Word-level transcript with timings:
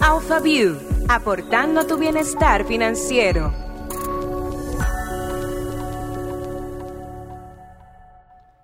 AlphaView, 0.00 0.76
aportando 1.08 1.80
a 1.80 1.86
tu 1.86 1.96
bienestar 1.96 2.66
financiero. 2.66 3.52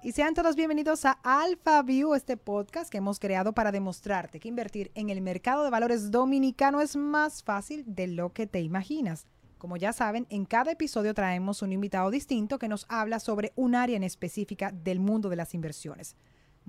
Y 0.02 0.12
sean 0.12 0.34
todos 0.34 0.56
bienvenidos 0.56 1.04
a 1.04 1.18
AlphaView, 1.22 2.14
este 2.14 2.36
podcast 2.36 2.90
que 2.90 2.98
hemos 2.98 3.20
creado 3.20 3.52
para 3.52 3.70
demostrarte 3.70 4.40
que 4.40 4.48
invertir 4.48 4.90
en 4.94 5.08
el 5.08 5.20
mercado 5.20 5.62
de 5.62 5.70
valores 5.70 6.10
dominicano 6.10 6.80
es 6.80 6.96
más 6.96 7.44
fácil 7.44 7.84
de 7.86 8.08
lo 8.08 8.32
que 8.32 8.46
te 8.46 8.60
imaginas. 8.60 9.26
Como 9.56 9.76
ya 9.76 9.92
saben, 9.92 10.26
en 10.30 10.44
cada 10.44 10.72
episodio 10.72 11.14
traemos 11.14 11.62
un 11.62 11.72
invitado 11.72 12.10
distinto 12.10 12.58
que 12.58 12.68
nos 12.68 12.86
habla 12.88 13.20
sobre 13.20 13.52
un 13.54 13.76
área 13.76 13.96
en 13.96 14.02
específica 14.02 14.72
del 14.72 14.98
mundo 15.00 15.28
de 15.28 15.36
las 15.36 15.54
inversiones. 15.54 16.16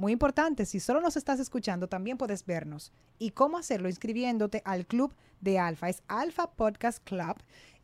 Muy 0.02 0.14
importante, 0.14 0.66
si 0.66 0.80
solo 0.80 1.00
nos 1.00 1.16
estás 1.16 1.40
escuchando, 1.40 1.88
también 1.88 2.18
puedes 2.18 2.44
vernos. 2.44 2.92
¿Y 3.20 3.30
cómo 3.30 3.60
hacerlo? 3.60 3.88
Inscribiéndote 3.88 4.64
al 4.66 4.88
club 4.88 5.14
de 5.42 5.59
Alfa. 5.59 5.90
Es 5.90 6.02
Alfa 6.08 6.50
Podcast 6.50 7.04
Club. 7.04 7.36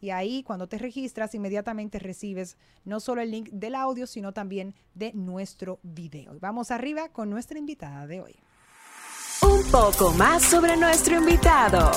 Y 0.01 0.09
ahí 0.09 0.41
cuando 0.41 0.67
te 0.67 0.79
registras, 0.79 1.35
inmediatamente 1.35 1.99
recibes 1.99 2.57
no 2.85 2.99
solo 3.01 3.21
el 3.21 3.29
link 3.29 3.49
del 3.51 3.75
audio, 3.75 4.07
sino 4.07 4.33
también 4.33 4.73
de 4.95 5.13
nuestro 5.13 5.79
video. 5.83 6.35
Vamos 6.39 6.71
arriba 6.71 7.09
con 7.09 7.29
nuestra 7.29 7.59
invitada 7.59 8.07
de 8.07 8.21
hoy. 8.21 8.35
Un 9.43 9.69
poco 9.69 10.09
más 10.13 10.41
sobre 10.41 10.75
nuestro 10.75 11.19
invitado. 11.19 11.91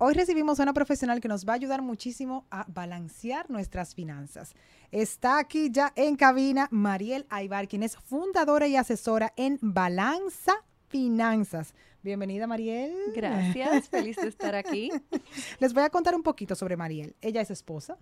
Hoy 0.00 0.14
recibimos 0.14 0.60
a 0.60 0.62
una 0.62 0.72
profesional 0.72 1.20
que 1.20 1.26
nos 1.26 1.44
va 1.44 1.54
a 1.54 1.56
ayudar 1.56 1.82
muchísimo 1.82 2.46
a 2.52 2.64
balancear 2.68 3.50
nuestras 3.50 3.96
finanzas. 3.96 4.54
Está 4.92 5.40
aquí 5.40 5.72
ya 5.72 5.92
en 5.96 6.14
cabina 6.14 6.68
Mariel 6.70 7.26
Aybar, 7.30 7.66
quien 7.66 7.82
es 7.82 7.96
fundadora 7.96 8.68
y 8.68 8.76
asesora 8.76 9.32
en 9.36 9.58
Balanza 9.60 10.52
Finanzas. 10.86 11.74
Bienvenida, 12.04 12.46
Mariel. 12.46 12.94
Gracias, 13.12 13.88
feliz 13.88 14.14
de 14.18 14.28
estar 14.28 14.54
aquí. 14.54 14.92
Les 15.58 15.74
voy 15.74 15.82
a 15.82 15.90
contar 15.90 16.14
un 16.14 16.22
poquito 16.22 16.54
sobre 16.54 16.76
Mariel. 16.76 17.16
Ella 17.20 17.40
es 17.40 17.50
esposa, 17.50 17.98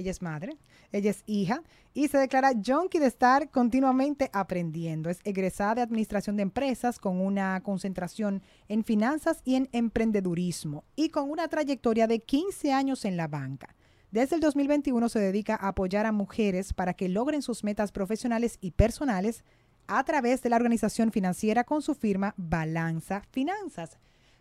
ella 0.00 0.10
es 0.10 0.22
madre, 0.22 0.56
ella 0.92 1.10
es 1.10 1.22
hija 1.26 1.62
y 1.94 2.08
se 2.08 2.18
declara 2.18 2.52
junkie 2.54 2.98
de 2.98 3.06
estar 3.06 3.50
continuamente 3.50 4.30
aprendiendo. 4.32 5.10
Es 5.10 5.20
egresada 5.24 5.76
de 5.76 5.82
Administración 5.82 6.36
de 6.36 6.42
Empresas 6.42 6.98
con 6.98 7.20
una 7.20 7.60
concentración 7.62 8.42
en 8.68 8.84
finanzas 8.84 9.40
y 9.44 9.54
en 9.54 9.68
emprendedurismo 9.72 10.84
y 10.96 11.10
con 11.10 11.30
una 11.30 11.48
trayectoria 11.48 12.06
de 12.06 12.20
15 12.20 12.72
años 12.72 13.04
en 13.04 13.16
la 13.16 13.28
banca. 13.28 13.74
Desde 14.10 14.34
el 14.34 14.40
2021 14.40 15.08
se 15.08 15.20
dedica 15.20 15.54
a 15.54 15.68
apoyar 15.68 16.04
a 16.04 16.12
mujeres 16.12 16.72
para 16.72 16.94
que 16.94 17.08
logren 17.08 17.42
sus 17.42 17.62
metas 17.62 17.92
profesionales 17.92 18.58
y 18.60 18.72
personales 18.72 19.44
a 19.86 20.02
través 20.04 20.42
de 20.42 20.50
la 20.50 20.56
organización 20.56 21.12
financiera 21.12 21.64
con 21.64 21.82
su 21.82 21.94
firma 21.94 22.34
Balanza 22.36 23.22
Finanzas. 23.30 23.98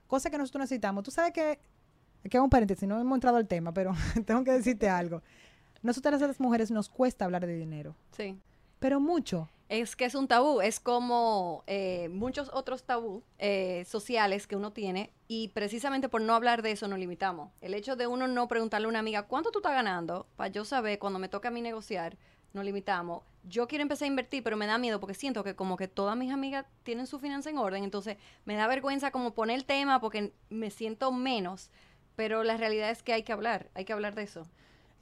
Cosa 0.07 0.29
que 0.29 0.37
nosotros 0.39 0.61
necesitamos. 0.61 1.03
Tú 1.03 1.11
sabes 1.11 1.33
que, 1.33 1.59
aquí 2.25 2.37
hago 2.37 2.45
un 2.45 2.49
paréntesis, 2.49 2.87
no 2.87 2.99
hemos 2.99 3.15
entrado 3.15 3.37
al 3.37 3.47
tema, 3.47 3.73
pero 3.73 3.93
tengo 4.25 4.43
que 4.43 4.51
decirte 4.53 4.89
algo. 4.89 5.21
Nosotras 5.81 6.19
las 6.21 6.39
mujeres 6.39 6.71
nos 6.71 6.89
cuesta 6.89 7.25
hablar 7.25 7.45
de 7.45 7.55
dinero. 7.55 7.95
Sí. 8.11 8.37
Pero 8.79 8.99
mucho. 8.99 9.49
Es 9.69 9.95
que 9.95 10.05
es 10.05 10.15
un 10.15 10.27
tabú, 10.27 10.61
es 10.61 10.79
como 10.79 11.63
eh, 11.67 12.09
muchos 12.09 12.49
otros 12.53 12.83
tabú 12.83 13.21
eh, 13.37 13.85
sociales 13.85 14.47
que 14.47 14.55
uno 14.55 14.73
tiene 14.73 15.13
y 15.27 15.49
precisamente 15.49 16.09
por 16.09 16.21
no 16.21 16.33
hablar 16.33 16.63
de 16.63 16.71
eso 16.71 16.87
nos 16.87 16.97
limitamos. 16.97 17.51
El 17.61 17.75
hecho 17.75 17.95
de 17.95 18.07
uno 18.07 18.27
no 18.27 18.47
preguntarle 18.47 18.87
a 18.87 18.89
una 18.89 18.99
amiga, 18.99 19.27
¿cuánto 19.27 19.51
tú 19.51 19.59
estás 19.59 19.73
ganando? 19.73 20.25
Para 20.35 20.51
yo 20.51 20.65
saber 20.65 20.97
cuando 20.97 21.19
me 21.19 21.29
toca 21.29 21.49
a 21.49 21.51
mí 21.51 21.61
negociar, 21.61 22.17
nos 22.51 22.65
limitamos. 22.65 23.23
Yo 23.43 23.67
quiero 23.67 23.83
empezar 23.83 24.05
a 24.05 24.07
invertir, 24.07 24.43
pero 24.43 24.57
me 24.57 24.65
da 24.65 24.79
miedo 24.79 24.99
porque 24.99 25.13
siento 25.13 25.43
que 25.43 25.55
como 25.55 25.77
que 25.77 25.87
todas 25.87 26.17
mis 26.17 26.31
amigas 26.31 26.65
tienen 26.81 27.05
su 27.05 27.19
finanza 27.19 27.51
en 27.51 27.59
orden, 27.59 27.83
entonces 27.83 28.17
me 28.45 28.55
da 28.55 28.65
vergüenza 28.65 29.11
como 29.11 29.35
poner 29.35 29.55
el 29.55 29.65
tema 29.65 30.01
porque 30.01 30.33
me 30.49 30.71
siento 30.71 31.11
menos, 31.11 31.69
pero 32.15 32.43
la 32.43 32.57
realidad 32.57 32.89
es 32.89 33.03
que 33.03 33.13
hay 33.13 33.21
que 33.21 33.33
hablar, 33.33 33.69
hay 33.75 33.85
que 33.85 33.93
hablar 33.93 34.15
de 34.15 34.23
eso. 34.23 34.47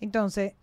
Entonces, 0.01 0.53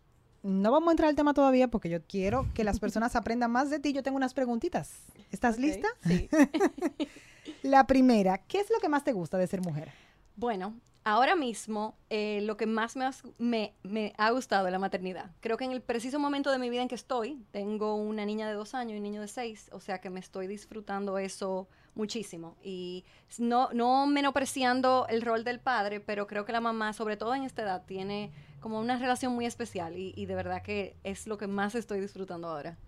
no 0.44 0.70
vamos 0.70 0.88
a 0.88 0.92
entrar 0.92 1.08
al 1.08 1.16
tema 1.16 1.34
todavía 1.34 1.66
porque 1.68 1.88
yo 1.88 2.02
quiero 2.02 2.46
que 2.54 2.62
las 2.62 2.78
personas 2.78 3.16
aprendan 3.16 3.50
más 3.50 3.70
de 3.70 3.80
ti. 3.80 3.92
Yo 3.92 4.02
tengo 4.04 4.16
unas 4.16 4.34
preguntitas. 4.34 4.92
¿Estás 5.32 5.58
lista? 5.58 5.88
Sí. 6.06 6.28
La 7.62 7.86
primera, 7.86 8.38
¿qué 8.38 8.60
es 8.60 8.70
lo 8.70 8.78
que 8.78 8.88
más 8.88 9.04
te 9.04 9.12
gusta 9.12 9.36
de 9.38 9.46
ser 9.46 9.60
mujer? 9.60 9.90
Bueno, 10.36 10.74
ahora 11.02 11.34
mismo 11.36 11.96
eh, 12.10 12.40
lo 12.42 12.56
que 12.56 12.66
más 12.66 12.96
me, 12.96 13.04
has- 13.06 13.22
me, 13.38 13.74
me 13.82 14.12
ha 14.16 14.30
gustado 14.30 14.66
es 14.66 14.72
la 14.72 14.78
maternidad. 14.78 15.30
Creo 15.40 15.56
que 15.56 15.64
en 15.64 15.72
el 15.72 15.82
preciso 15.82 16.18
momento 16.18 16.50
de 16.50 16.58
mi 16.58 16.70
vida 16.70 16.82
en 16.82 16.88
que 16.88 16.94
estoy, 16.94 17.42
tengo 17.50 17.96
una 17.96 18.24
niña 18.24 18.48
de 18.48 18.54
dos 18.54 18.74
años 18.74 18.94
y 18.94 18.96
un 18.98 19.02
niño 19.02 19.20
de 19.20 19.28
seis, 19.28 19.68
o 19.72 19.80
sea 19.80 20.00
que 20.00 20.10
me 20.10 20.20
estoy 20.20 20.46
disfrutando 20.46 21.18
eso 21.18 21.68
muchísimo. 21.94 22.56
Y 22.62 23.04
no, 23.38 23.70
no 23.72 24.06
menospreciando 24.06 25.06
el 25.08 25.22
rol 25.22 25.44
del 25.44 25.60
padre, 25.60 26.00
pero 26.00 26.26
creo 26.26 26.44
que 26.44 26.52
la 26.52 26.60
mamá, 26.60 26.92
sobre 26.92 27.16
todo 27.16 27.34
en 27.34 27.44
esta 27.44 27.62
edad, 27.62 27.84
tiene 27.86 28.32
como 28.60 28.80
una 28.80 28.98
relación 28.98 29.34
muy 29.34 29.46
especial 29.46 29.96
y, 29.96 30.12
y 30.16 30.26
de 30.26 30.34
verdad 30.34 30.62
que 30.62 30.96
es 31.04 31.26
lo 31.26 31.36
que 31.36 31.46
más 31.46 31.74
estoy 31.74 32.00
disfrutando 32.00 32.48
ahora. 32.48 32.78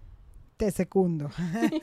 Te 0.56 0.70
secundo. 0.70 1.30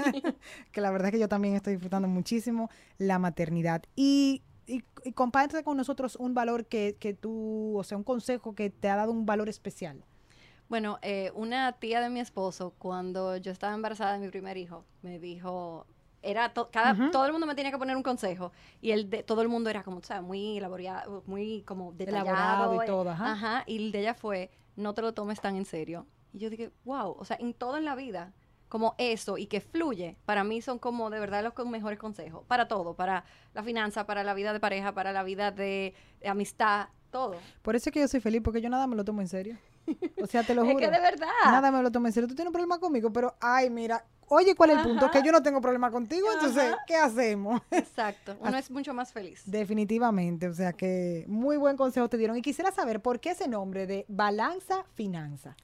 que 0.71 0.81
la 0.81 0.89
verdad 0.89 1.09
es 1.09 1.11
que 1.13 1.19
yo 1.19 1.29
también 1.29 1.55
estoy 1.55 1.73
disfrutando 1.73 2.07
muchísimo 2.07 2.69
la 2.97 3.19
maternidad. 3.19 3.83
Y, 3.95 4.41
y, 4.65 4.83
y 5.03 5.11
comparte 5.11 5.63
con 5.63 5.77
nosotros 5.77 6.15
un 6.15 6.33
valor 6.33 6.65
que, 6.65 6.97
que 6.99 7.13
tú, 7.13 7.77
o 7.77 7.83
sea, 7.83 7.97
un 7.97 8.03
consejo 8.03 8.55
que 8.55 8.71
te 8.71 8.89
ha 8.89 8.95
dado 8.95 9.11
un 9.11 9.25
valor 9.25 9.47
especial. 9.47 10.03
Bueno, 10.69 10.97
eh, 11.03 11.31
una 11.35 11.73
tía 11.73 12.01
de 12.01 12.09
mi 12.09 12.19
esposo, 12.19 12.73
cuando 12.79 13.37
yo 13.37 13.51
estaba 13.51 13.75
embarazada 13.75 14.13
de 14.13 14.19
mi 14.19 14.29
primer 14.29 14.57
hijo, 14.57 14.85
me 15.03 15.19
dijo, 15.19 15.85
era 16.23 16.53
to- 16.53 16.69
cada, 16.71 17.11
todo 17.11 17.25
el 17.25 17.31
mundo 17.31 17.45
me 17.45 17.53
tenía 17.55 17.71
que 17.71 17.77
poner 17.77 17.95
un 17.95 18.03
consejo 18.03 18.51
y 18.81 18.91
el 18.91 19.09
de 19.09 19.21
todo 19.23 19.41
el 19.41 19.49
mundo 19.49 19.69
era 19.69 19.83
como, 19.83 20.01
¿sabes? 20.01 20.23
Muy 20.23 20.57
elaborado, 20.57 21.21
muy 21.27 21.61
como 21.63 21.91
detallado. 21.93 22.27
Elaborado 22.29 22.73
y 22.73 22.77
eh, 22.77 22.85
todo, 22.87 23.09
ajá. 23.11 23.31
Ajá, 23.33 23.63
y 23.67 23.77
el 23.77 23.91
de 23.91 23.99
ella 23.99 24.13
fue, 24.13 24.49
no 24.75 24.93
te 24.93 25.01
lo 25.01 25.13
tomes 25.13 25.39
tan 25.41 25.55
en 25.55 25.65
serio. 25.65 26.07
Y 26.33 26.39
yo 26.39 26.49
dije, 26.49 26.71
wow, 26.85 27.15
o 27.19 27.25
sea, 27.25 27.37
en 27.39 27.53
todo 27.53 27.77
en 27.77 27.85
la 27.85 27.93
vida, 27.95 28.33
como 28.69 28.95
eso 28.97 29.37
y 29.37 29.45
que 29.45 29.61
fluye, 29.61 30.17
para 30.25 30.43
mí 30.43 30.61
son 30.61 30.79
como 30.79 31.11
de 31.11 31.19
verdad 31.19 31.43
los 31.43 31.67
mejores 31.67 31.99
consejos, 31.99 32.43
para 32.47 32.67
todo, 32.67 32.95
para 32.95 33.23
la 33.53 33.61
finanza, 33.61 34.07
para 34.07 34.23
la 34.23 34.33
vida 34.33 34.51
de 34.51 34.59
pareja, 34.59 34.93
para 34.93 35.11
la 35.11 35.21
vida 35.21 35.51
de, 35.51 35.93
de 36.21 36.27
amistad, 36.27 36.87
todo. 37.11 37.35
Por 37.61 37.75
eso 37.75 37.89
es 37.89 37.93
que 37.93 37.99
yo 37.99 38.07
soy 38.07 38.19
feliz, 38.19 38.41
porque 38.43 38.61
yo 38.61 38.69
nada 38.69 38.87
me 38.87 38.95
lo 38.95 39.05
tomo 39.05 39.21
en 39.21 39.27
serio. 39.27 39.57
O 40.19 40.25
sea, 40.25 40.41
te 40.43 40.55
lo 40.55 40.63
Es 40.65 40.71
juro. 40.73 40.79
que 40.79 40.89
de 40.91 40.99
verdad. 40.99 41.27
Nada 41.45 41.69
me 41.71 41.83
lo 41.83 41.91
tomo 41.91 42.07
en 42.07 42.13
serio. 42.13 42.27
Tú 42.27 42.33
tienes 42.33 42.47
un 42.49 42.53
problema 42.53 42.79
conmigo, 42.79 43.13
pero, 43.13 43.35
ay, 43.39 43.69
mira, 43.69 44.03
oye, 44.33 44.55
¿cuál 44.55 44.71
es 44.71 44.77
el 44.77 44.83
punto? 44.83 45.05
Ajá. 45.05 45.11
Que 45.11 45.25
yo 45.25 45.31
no 45.31 45.41
tengo 45.41 45.61
problema 45.61 45.91
contigo, 45.91 46.27
entonces. 46.33 46.75
¿qué 46.87 46.95
hacemos? 46.95 47.61
Exacto, 47.71 48.35
uno 48.39 48.57
es 48.57 48.69
mucho 48.71 48.93
más 48.93 49.11
feliz. 49.11 49.43
Definitivamente, 49.45 50.47
o 50.47 50.53
sea 50.53 50.73
que 50.73 51.25
muy 51.27 51.57
buen 51.57 51.77
consejo 51.77 52.09
te 52.09 52.17
dieron. 52.17 52.37
Y 52.37 52.41
quisiera 52.41 52.71
saber 52.71 53.01
por 53.01 53.19
qué 53.19 53.31
ese 53.31 53.47
nombre 53.47 53.87
de 53.87 54.05
balanza 54.07 54.83
finanza. 54.93 55.55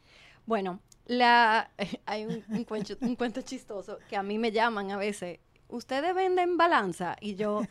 Bueno, 0.45 0.79
la, 1.05 1.71
hay 2.05 2.25
un, 2.25 2.43
un 2.49 2.63
cuento, 2.63 2.95
un 3.01 3.15
cuento 3.15 3.41
chistoso 3.41 3.99
que 4.09 4.15
a 4.15 4.23
mí 4.23 4.37
me 4.37 4.51
llaman 4.51 4.91
a 4.91 4.97
veces. 4.97 5.39
¿Ustedes 5.67 6.15
venden 6.15 6.57
balanza? 6.57 7.15
Y 7.21 7.35
yo, 7.35 7.61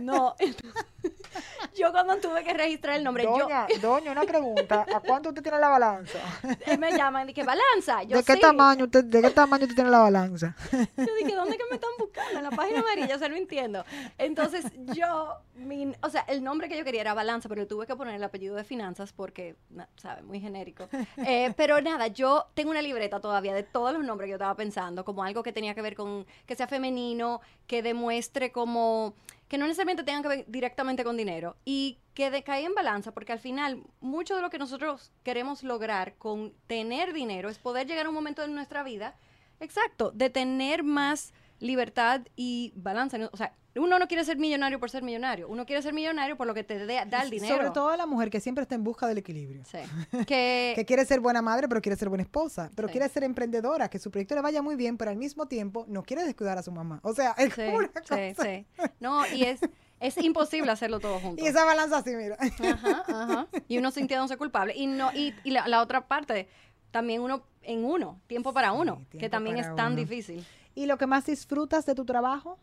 no. 0.00 0.34
yo 1.76 1.90
cuando 1.92 2.16
tuve 2.18 2.44
que 2.44 2.52
registrar 2.54 2.96
el 2.96 3.04
nombre, 3.04 3.24
Doña, 3.24 3.66
doña, 3.82 4.12
una 4.12 4.22
pregunta. 4.22 4.86
¿A 4.92 5.00
cuánto 5.00 5.30
usted 5.30 5.42
tiene 5.42 5.58
la 5.58 5.68
balanza? 5.68 6.18
yo 6.42 6.72
él 6.72 6.78
me 6.78 6.92
llaman 6.92 7.24
y 7.24 7.32
dije, 7.32 7.44
¿balanza? 7.46 8.02
Yo, 8.04 8.16
¿De 8.18 8.22
qué 8.24 8.34
sí. 8.34 8.40
tamaño 8.40 8.84
usted, 8.84 9.04
de 9.04 9.22
qué 9.22 9.30
tamaño 9.30 9.64
usted 9.64 9.74
tiene 9.74 9.90
la 9.90 10.00
balanza? 10.00 10.54
Yo 10.72 11.14
dije, 11.20 11.34
¿dónde 11.34 11.56
que 11.56 11.64
me 11.70 11.76
están 11.76 11.90
buscando? 11.98 12.38
En 12.38 12.44
la 12.44 12.50
página 12.50 12.80
amarilla, 12.80 13.16
o 13.16 13.18
sea, 13.18 13.28
no 13.28 13.36
entiendo. 13.36 13.84
Entonces, 14.18 14.64
yo, 14.94 15.36
mi- 15.54 15.92
o 16.02 16.10
sea, 16.10 16.22
el 16.28 16.42
nombre 16.42 16.68
que 16.68 16.76
yo 16.78 16.84
quería 16.84 17.00
era 17.02 17.14
Balanza, 17.14 17.48
pero 17.48 17.62
le 17.62 17.66
tuve 17.66 17.86
que 17.86 17.96
poner 17.96 18.14
el 18.14 18.24
apellido 18.24 18.54
de 18.56 18.64
finanzas 18.64 19.12
porque, 19.12 19.56
¿sabe? 19.96 20.22
Muy 20.22 20.40
genérico. 20.40 20.88
Eh, 21.18 21.52
pero 21.56 21.80
nada, 21.80 22.06
yo 22.08 22.46
tengo 22.54 22.70
una 22.70 22.82
libreta 22.82 23.20
todavía 23.20 23.54
de 23.54 23.62
todos 23.62 23.92
los 23.92 24.04
nombres 24.04 24.26
que 24.26 24.30
yo 24.30 24.36
estaba 24.36 24.54
pensando, 24.54 25.04
como 25.04 25.22
algo 25.24 25.42
que 25.42 25.52
tenía 25.52 25.74
que 25.74 25.82
ver 25.82 25.94
con, 25.94 26.26
que 26.46 26.54
sea 26.56 26.66
femenino, 26.66 27.40
que 27.66 27.82
demuestre 27.82 28.52
como, 28.52 29.14
que 29.48 29.58
no 29.58 29.66
necesariamente 29.66 30.04
tengan 30.04 30.22
que 30.22 30.28
ver 30.28 30.44
directamente 30.48 31.04
con 31.04 31.16
dinero 31.16 31.56
y 31.64 31.98
que 32.14 32.30
decae 32.30 32.64
en 32.64 32.74
balanza, 32.74 33.12
porque 33.12 33.32
al 33.32 33.40
final, 33.40 33.82
mucho 34.00 34.36
de 34.36 34.42
lo 34.42 34.50
que 34.50 34.58
nosotros 34.58 35.12
queremos 35.22 35.62
lograr 35.62 36.14
con 36.16 36.52
tener 36.66 37.12
dinero 37.12 37.48
es 37.48 37.58
poder 37.58 37.86
llegar 37.86 38.06
a 38.06 38.08
un 38.08 38.14
momento 38.14 38.42
en 38.42 38.54
nuestra 38.54 38.82
vida 38.82 39.16
Exacto, 39.60 40.10
de 40.10 40.30
tener 40.30 40.82
más 40.82 41.32
libertad 41.60 42.22
y 42.36 42.72
balanza. 42.76 43.18
¿no? 43.18 43.30
O 43.32 43.36
sea, 43.36 43.54
uno 43.76 43.98
no 43.98 44.06
quiere 44.06 44.24
ser 44.24 44.36
millonario 44.38 44.78
por 44.78 44.88
ser 44.90 45.02
millonario, 45.02 45.48
uno 45.48 45.66
quiere 45.66 45.82
ser 45.82 45.92
millonario 45.92 46.36
por 46.36 46.46
lo 46.46 46.54
que 46.54 46.62
te 46.62 46.78
dé- 46.86 47.04
da 47.06 47.22
el 47.22 47.30
dinero. 47.30 47.56
Sobre 47.56 47.70
todo 47.70 47.96
la 47.96 48.06
mujer 48.06 48.30
que 48.30 48.38
siempre 48.40 48.62
está 48.62 48.74
en 48.76 48.84
busca 48.84 49.06
del 49.08 49.18
equilibrio. 49.18 49.62
Sí. 49.64 49.78
Que, 50.26 50.72
Que 50.76 50.84
quiere 50.84 51.04
ser 51.04 51.18
buena 51.20 51.42
madre, 51.42 51.68
pero 51.68 51.80
quiere 51.82 51.96
ser 51.96 52.08
buena 52.08 52.22
esposa. 52.22 52.70
Pero 52.76 52.88
Sí. 52.88 52.92
quiere 52.92 53.08
ser 53.08 53.24
emprendedora, 53.24 53.88
que 53.88 53.98
su 53.98 54.10
proyecto 54.10 54.34
le 54.36 54.42
vaya 54.42 54.62
muy 54.62 54.76
bien, 54.76 54.96
pero 54.96 55.10
al 55.10 55.16
mismo 55.16 55.46
tiempo 55.46 55.84
no 55.88 56.02
quiere 56.04 56.24
descuidar 56.24 56.56
a 56.58 56.62
su 56.62 56.70
mamá. 56.70 57.00
O 57.02 57.14
sea, 57.14 57.34
es 57.36 57.52
sí, 57.54 57.62
una 57.62 57.88
cosa. 57.88 58.16
No, 59.00 59.26
y 59.26 59.42
es, 59.44 59.60
es 60.00 60.18
imposible 60.18 60.70
hacerlo 60.70 61.00
todo 61.00 61.18
junto. 61.20 61.42
Y 61.42 61.46
esa 61.48 61.64
balanza 61.64 61.98
así, 61.98 62.14
mira. 62.14 62.36
Ajá, 62.38 63.04
ajá. 63.08 63.48
Y 63.66 63.78
uno 63.78 63.90
sintiéndose 63.90 64.36
culpable. 64.36 64.74
Y 64.76 64.86
no, 64.86 65.10
y, 65.12 65.34
y 65.42 65.50
la, 65.50 65.66
la 65.66 65.80
otra 65.80 66.06
parte, 66.06 66.48
también 66.92 67.22
uno 67.22 67.44
en 67.62 67.84
uno, 67.84 68.20
tiempo 68.28 68.52
para 68.52 68.72
uno, 68.72 68.96
tiempo 69.08 69.18
que 69.18 69.28
también 69.28 69.56
es 69.58 69.66
tan 69.74 69.88
uno. 69.94 69.96
difícil. 69.96 70.44
¿Y 70.74 70.86
lo 70.86 70.98
que 70.98 71.06
más 71.06 71.26
disfrutas 71.26 71.86
de 71.86 71.94
tu 71.94 72.04
trabajo? 72.04 72.58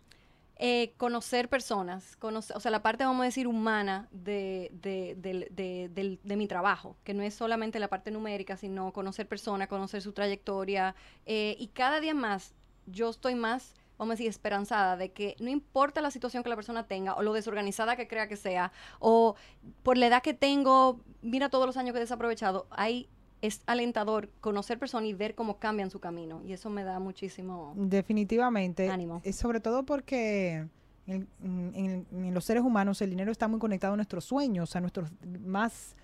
eh, 0.64 0.94
conocer 0.98 1.50
personas, 1.50 2.16
conocer, 2.18 2.56
o 2.56 2.60
sea, 2.60 2.70
la 2.70 2.84
parte, 2.84 3.04
vamos 3.04 3.22
a 3.24 3.26
decir, 3.26 3.48
humana 3.48 4.08
de, 4.12 4.70
de, 4.74 5.16
de- 5.18 6.20
de 6.22 6.36
mi 6.36 6.48
trabajo, 6.48 6.96
que 7.04 7.16
no 7.16 7.24
es 7.24 7.34
solamente 7.34 7.80
la 7.80 7.88
parte 7.88 8.12
numérica, 8.12 8.56
sino 8.58 8.94
conocer 8.94 9.28
personas, 9.28 9.68
conocer 9.70 10.04
su 10.04 10.14
trayectoria. 10.14 10.94
eh, 11.26 11.56
y 11.58 11.70
cada 11.70 12.00
día 12.00 12.14
más 12.14 12.54
yo 12.86 13.10
estoy 13.10 13.34
más, 13.34 13.74
vamos 13.98 14.12
a 14.12 14.16
decir, 14.18 14.28
esperanzada 14.30 14.98
de 14.98 15.12
que 15.12 15.36
no 15.40 15.50
importa 15.50 16.00
la 16.00 16.12
situación 16.12 16.44
que 16.44 16.50
la 16.50 16.56
persona 16.56 16.86
tenga 16.86 17.16
o 17.16 17.24
lo 17.24 17.34
desorganizada 17.34 17.96
que 17.96 18.08
crea 18.08 18.28
que 18.28 18.36
sea, 18.38 18.72
o 19.00 19.36
por 19.82 19.98
la 19.98 20.06
edad 20.08 20.22
que 20.22 20.36
tengo, 20.36 21.00
mira 21.24 21.50
todos 21.50 21.66
los 21.66 21.76
años 21.78 21.94
que 21.94 21.98
he 21.98 22.02
desaprovechado, 22.02 22.68
hay... 22.70 23.10
Es 23.42 23.62
alentador 23.66 24.30
conocer 24.40 24.78
personas 24.78 25.10
y 25.10 25.14
ver 25.14 25.34
cómo 25.36 25.58
cambian 25.58 25.90
su 25.90 26.00
camino. 26.00 26.42
Y 26.46 26.54
eso 26.54 26.70
me 26.70 26.84
da 26.84 27.00
muchísimo... 27.00 27.74
Definitivamente. 27.76 28.88
Ánimo. 28.90 29.22
Eh, 29.24 29.34
sobre 29.34 29.60
todo 29.60 29.84
porque 29.84 30.68
en, 31.08 31.28
en- 31.44 32.06
en 32.12 32.34
los 32.34 32.46
seres 32.46 32.64
humanos 32.64 33.02
el 33.02 33.10
dinero 33.10 33.32
está 33.32 33.48
muy 33.48 33.60
conectado 33.60 33.94
a 33.94 33.96
nuestros 33.96 34.26
sueños, 34.26 34.76
a 34.76 34.82
nuestros 34.82 35.10
más 35.44 35.96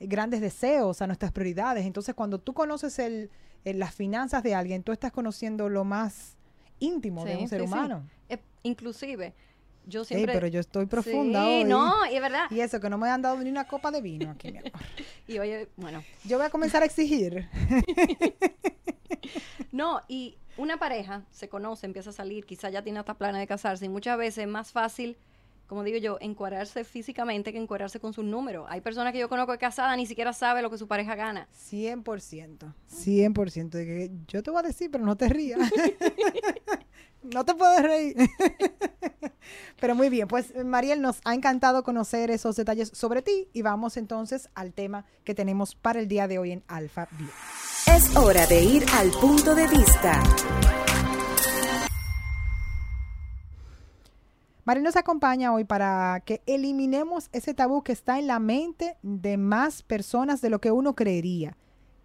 grandes 0.00 0.40
deseos, 0.40 1.00
a 1.02 1.06
nuestras 1.06 1.30
prioridades. 1.30 1.86
Entonces, 1.86 2.14
cuando 2.16 2.40
tú 2.40 2.52
conoces 2.52 2.98
el, 2.98 3.30
el- 3.64 3.78
las 3.78 3.94
finanzas 3.94 4.42
de 4.42 4.54
alguien, 4.56 4.82
tú 4.82 4.90
estás 4.90 5.12
conociendo 5.12 5.68
lo 5.68 5.84
más 5.84 6.36
íntimo 6.80 7.24
de 7.24 7.36
Sí, 7.36 7.42
un 7.42 7.48
ser 7.48 7.60
sí, 7.60 7.66
sí. 7.66 7.72
humano. 7.72 8.02
Eh, 8.28 8.38
inclusive, 8.64 9.34
yo 9.86 10.00
Ey, 10.02 10.06
siempre... 10.06 10.32
pero 10.32 10.46
yo 10.46 10.60
estoy 10.60 10.86
profunda 10.86 11.42
sí, 11.44 11.48
hoy. 11.48 11.64
no, 11.64 11.94
y 12.10 12.16
es 12.16 12.22
verdad. 12.22 12.44
Y 12.50 12.60
eso, 12.60 12.80
que 12.80 12.90
no 12.90 12.98
me 12.98 13.08
han 13.08 13.22
dado 13.22 13.38
ni 13.38 13.50
una 13.50 13.66
copa 13.66 13.90
de 13.90 14.00
vino 14.00 14.30
aquí, 14.30 14.52
mi 14.52 14.58
amor. 14.58 14.72
Y 15.28 15.38
oye, 15.38 15.68
bueno, 15.76 16.02
Yo 16.24 16.36
voy 16.36 16.46
a 16.46 16.50
comenzar 16.50 16.82
a 16.82 16.86
exigir. 16.86 17.48
no, 19.72 20.00
y 20.08 20.36
una 20.56 20.78
pareja 20.78 21.22
se 21.30 21.48
conoce, 21.48 21.86
empieza 21.86 22.10
a 22.10 22.12
salir, 22.12 22.44
quizá 22.44 22.70
ya 22.70 22.82
tiene 22.82 22.98
hasta 22.98 23.14
planes 23.14 23.40
de 23.40 23.46
casarse, 23.46 23.86
y 23.86 23.88
muchas 23.88 24.18
veces 24.18 24.44
es 24.44 24.48
más 24.48 24.72
fácil, 24.72 25.16
como 25.66 25.84
digo 25.84 25.96
yo, 25.98 26.18
encuadrarse 26.20 26.84
físicamente 26.84 27.52
que 27.52 27.58
encuadrarse 27.58 27.98
con 27.98 28.12
sus 28.12 28.24
números. 28.24 28.66
Hay 28.68 28.82
personas 28.82 29.12
que 29.12 29.18
yo 29.18 29.28
conozco 29.28 29.56
casadas, 29.58 29.96
ni 29.96 30.06
siquiera 30.06 30.32
sabe 30.34 30.60
lo 30.60 30.70
que 30.70 30.76
su 30.76 30.86
pareja 30.86 31.14
gana. 31.14 31.48
100%. 31.70 32.74
100%. 32.90 33.70
De 33.70 33.86
que 33.86 34.10
yo 34.28 34.42
te 34.42 34.50
voy 34.50 34.60
a 34.60 34.66
decir, 34.66 34.90
pero 34.90 35.04
no 35.04 35.16
te 35.16 35.28
rías. 35.30 35.60
no 37.22 37.44
te 37.44 37.54
puedes 37.54 37.82
reír. 37.82 38.16
pero 39.80 39.94
muy 39.94 40.08
bien, 40.08 40.28
pues 40.28 40.52
Mariel, 40.64 41.00
nos 41.02 41.20
ha 41.24 41.34
encantado 41.34 41.82
conocer 41.82 42.30
esos 42.30 42.56
detalles 42.56 42.90
sobre 42.94 43.22
ti 43.22 43.48
y 43.52 43.62
vamos 43.62 43.96
entonces 43.96 44.48
al 44.54 44.72
tema 44.72 45.04
que 45.24 45.34
tenemos 45.34 45.74
para 45.74 46.00
el 46.00 46.08
día 46.08 46.28
de 46.28 46.38
hoy 46.38 46.52
en 46.52 46.62
Alfa 46.68 47.08
View. 47.18 47.30
Es 47.86 48.16
hora 48.16 48.46
de 48.46 48.62
ir 48.62 48.84
al 48.94 49.10
punto 49.10 49.54
de 49.54 49.66
vista. 49.66 50.22
Mariel 54.64 54.84
nos 54.84 54.96
acompaña 54.96 55.52
hoy 55.52 55.64
para 55.64 56.22
que 56.24 56.40
eliminemos 56.46 57.28
ese 57.32 57.52
tabú 57.52 57.82
que 57.82 57.90
está 57.90 58.20
en 58.20 58.28
la 58.28 58.38
mente 58.38 58.96
de 59.02 59.36
más 59.36 59.82
personas 59.82 60.40
de 60.40 60.50
lo 60.50 60.60
que 60.60 60.70
uno 60.70 60.94
creería, 60.94 61.56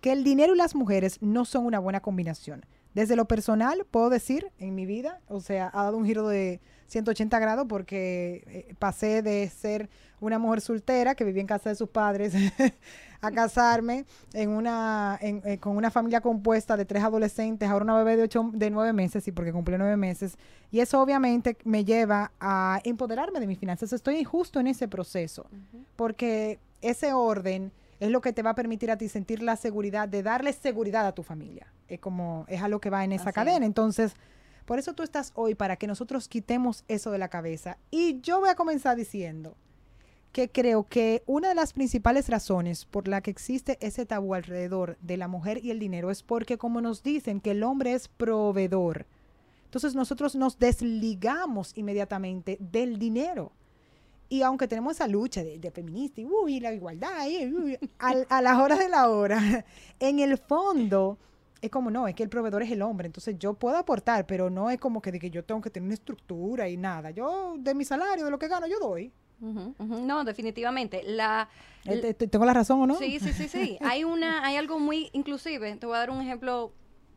que 0.01 0.11
el 0.11 0.23
dinero 0.23 0.55
y 0.55 0.57
las 0.57 0.73
mujeres 0.73 1.19
no 1.21 1.45
son 1.45 1.67
una 1.67 1.77
buena 1.77 1.99
combinación. 1.99 2.65
Desde 2.97 3.15
lo 3.15 3.25
personal, 3.25 3.85
puedo 3.91 4.09
decir, 4.09 4.51
en 4.57 4.73
mi 4.73 4.87
vida, 4.87 5.19
o 5.27 5.39
sea, 5.39 5.69
ha 5.71 5.83
dado 5.83 5.97
un 5.97 6.05
giro 6.07 6.27
de 6.27 6.59
180 6.87 7.37
grados 7.37 7.67
porque 7.69 8.43
eh, 8.47 8.73
pasé 8.79 9.21
de 9.21 9.47
ser 9.49 9.87
una 10.19 10.39
mujer 10.39 10.61
soltera 10.61 11.13
que 11.13 11.23
vivía 11.23 11.41
en 11.41 11.45
casa 11.47 11.69
de 11.69 11.75
sus 11.75 11.89
padres 11.89 12.33
a 13.21 13.29
casarme 13.31 14.05
en 14.33 14.49
una, 14.49 15.15
en- 15.21 15.43
eh, 15.45 15.59
con 15.59 15.77
una 15.77 15.91
familia 15.91 16.21
compuesta 16.21 16.75
de 16.75 16.85
tres 16.85 17.03
adolescentes, 17.03 17.69
ahora 17.69 17.83
una 17.85 17.97
bebé 17.99 18.17
de, 18.17 18.23
ocho, 18.23 18.49
de 18.51 18.71
nueve 18.71 18.93
meses, 18.93 19.23
sí, 19.23 19.31
porque 19.31 19.53
cumplió 19.53 19.77
nueve 19.77 19.95
meses. 19.95 20.35
Y 20.71 20.79
eso 20.79 20.99
obviamente 20.99 21.55
me 21.65 21.85
lleva 21.85 22.31
a 22.39 22.81
empoderarme 22.83 23.39
de 23.39 23.45
mis 23.45 23.59
finanzas. 23.59 23.93
Estoy 23.93 24.23
justo 24.23 24.59
en 24.59 24.65
ese 24.65 24.87
proceso, 24.87 25.45
porque 25.95 26.57
ese 26.81 27.13
orden 27.13 27.71
es 27.99 28.11
lo 28.11 28.21
que 28.21 28.33
te 28.33 28.43
va 28.43 28.51
a 28.51 28.55
permitir 28.55 28.91
a 28.91 28.97
ti 28.97 29.09
sentir 29.09 29.41
la 29.41 29.55
seguridad 29.55 30.07
de 30.07 30.23
darle 30.23 30.53
seguridad 30.53 31.07
a 31.07 31.13
tu 31.13 31.23
familia. 31.23 31.73
Es 31.87 31.99
como, 31.99 32.45
es 32.47 32.61
algo 32.61 32.79
que 32.79 32.89
va 32.89 33.03
en 33.03 33.11
esa 33.11 33.29
Así 33.29 33.33
cadena. 33.33 33.65
es. 33.65 33.69
Entonces, 33.69 34.13
por 34.65 34.79
eso 34.79 34.93
tú 34.93 35.03
estás 35.03 35.31
hoy, 35.35 35.55
para 35.55 35.77
que 35.77 35.87
nosotros 35.87 36.27
quitemos 36.27 36.83
eso 36.87 37.11
de 37.11 37.17
la 37.17 37.29
cabeza. 37.29 37.77
Y 37.89 38.19
yo 38.21 38.39
voy 38.39 38.49
a 38.49 38.55
comenzar 38.55 38.97
diciendo 38.97 39.55
que 40.31 40.51
creo 40.51 40.83
que 40.83 41.23
una 41.25 41.49
de 41.49 41.55
las 41.55 41.73
principales 41.73 42.29
razones 42.29 42.85
por 42.85 43.07
la 43.07 43.21
que 43.21 43.31
existe 43.31 43.77
ese 43.79 44.05
tabú 44.05 44.35
alrededor 44.35 44.97
de 45.01 45.17
la 45.17 45.27
mujer 45.27 45.63
y 45.63 45.71
el 45.71 45.79
dinero 45.79 46.11
es 46.11 46.21
porque 46.21 46.57
como 46.57 46.81
nos 46.81 47.01
dicen 47.01 47.39
que 47.39 47.51
el 47.51 47.63
hombre 47.63 47.93
es 47.93 48.07
proveedor, 48.07 49.07
entonces 49.63 49.95
nosotros 49.95 50.35
nos 50.35 50.59
desligamos 50.59 51.75
inmediatamente 51.75 52.57
del 52.59 52.99
dinero. 52.99 53.53
Y 54.29 54.41
aunque 54.41 54.67
tenemos 54.67 54.93
esa 54.95 55.07
lucha 55.07 55.43
de, 55.43 55.57
de 55.59 55.71
feminista 55.71 56.19
y 56.21 56.25
uy, 56.25 56.59
la 56.59 56.73
igualdad, 56.73 57.25
y, 57.27 57.45
uy, 57.53 57.79
al- 57.99 58.25
a 58.29 58.41
las 58.41 58.57
horas 58.57 58.79
de 58.79 58.89
la 58.89 59.09
hora, 59.09 59.37
en 59.99 60.19
el 60.19 60.37
fondo 60.37 61.17
es 61.61 61.69
como 61.71 61.89
no, 61.89 62.07
es 62.07 62.13
que 62.13 62.23
el 62.23 62.29
proveedor 62.29 62.61
es 62.61 62.71
el 62.71 62.81
hombre, 62.83 63.07
entonces 63.07 63.35
yo 63.39 63.53
puedo 63.53 63.77
aportar, 63.77 64.27
pero 64.27 64.49
no 64.49 64.69
es 64.69 64.79
como 64.79 65.01
que 65.01 65.11
de 65.11 65.19
que 65.19 65.29
yo 65.31 65.43
tengo 65.43 65.59
que 65.61 65.69
tener 65.69 65.85
una 65.87 65.93
estructura 65.95 66.69
y 66.69 66.77
nada. 66.77 67.09
Yo 67.11 67.55
de 67.57 67.73
mi 67.73 67.83
salario, 67.85 68.25
de 68.25 68.31
lo 68.31 68.37
que 68.37 68.47
gano, 68.47 68.67
yo 68.67 68.79
doy. 68.79 69.11
No, 69.39 70.23
definitivamente. 70.23 71.03
La, 71.03 71.47
Eh, 71.85 71.97
te- 71.99 72.13
te- 72.13 72.27
¿Tengo 72.27 72.43
la 72.45 72.53
razón 72.53 72.81
o 72.81 72.87
no? 72.87 72.95
Sí, 72.95 73.19
sí, 73.19 73.31
sí, 73.33 73.47
sí. 73.47 73.77
Hay 73.81 74.03
una, 74.03 74.45
hay 74.45 74.55
algo 74.57 74.77
muy 74.79 75.09
inclusive. 75.13 75.75
Te 75.77 75.85
voy 75.85 75.95
a 75.95 75.99
dar 75.99 76.09
un 76.09 76.21
ejemplo 76.21 76.73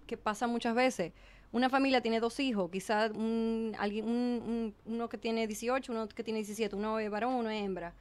que 0.07 0.17
pasa 0.17 0.47
muchas 0.47 0.75
veces. 0.75 1.12
Una 1.52 1.69
familia 1.69 2.00
tiene 2.00 2.20
dos 2.20 2.38
hijos, 2.38 2.70
quizás 2.70 3.11
alguien, 3.11 4.05
un- 4.08 4.43
un- 4.47 4.75
uno 4.87 5.08
que 5.08 5.19
tiene 5.19 5.47
18, 5.49 5.91
uno 5.93 6.08
que 6.08 6.23
tiene 6.23 6.38
17, 6.38 6.76
uno 6.76 6.99
es 7.00 7.11
varón, 7.11 7.35
uno 7.35 7.50
es 7.50 7.62
hembra. 7.64 7.93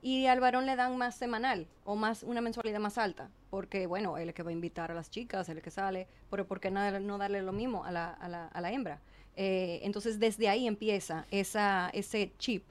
Y 0.00 0.26
al 0.26 0.40
varón 0.40 0.64
le 0.64 0.74
dan 0.76 0.96
más 0.96 1.16
semanal 1.16 1.66
o 1.84 1.96
más 1.96 2.22
una 2.22 2.40
mensualidad 2.40 2.78
más 2.80 2.96
alta, 2.98 3.28
porque 3.50 3.86
bueno, 3.86 4.16
él 4.16 4.22
es 4.22 4.28
el 4.28 4.34
que 4.34 4.42
va 4.42 4.50
a 4.50 4.52
invitar 4.52 4.90
a 4.90 4.94
las 4.94 5.10
chicas, 5.10 5.48
él 5.48 5.56
es 5.56 5.58
el 5.58 5.62
que 5.64 5.70
sale, 5.70 6.06
pero 6.30 6.46
¿por 6.46 6.60
qué 6.60 6.70
no, 6.70 7.18
darle 7.18 7.42
lo 7.42 7.52
mismo 7.52 7.84
a 7.84 7.90
la, 7.90 8.12
a 8.12 8.28
la, 8.28 8.46
a 8.46 8.60
la 8.60 8.72
hembra? 8.72 9.00
Eh, 9.36 9.80
entonces 9.82 10.18
desde 10.18 10.48
ahí 10.48 10.66
empieza 10.66 11.26
ese 11.30 12.32
chip 12.38 12.64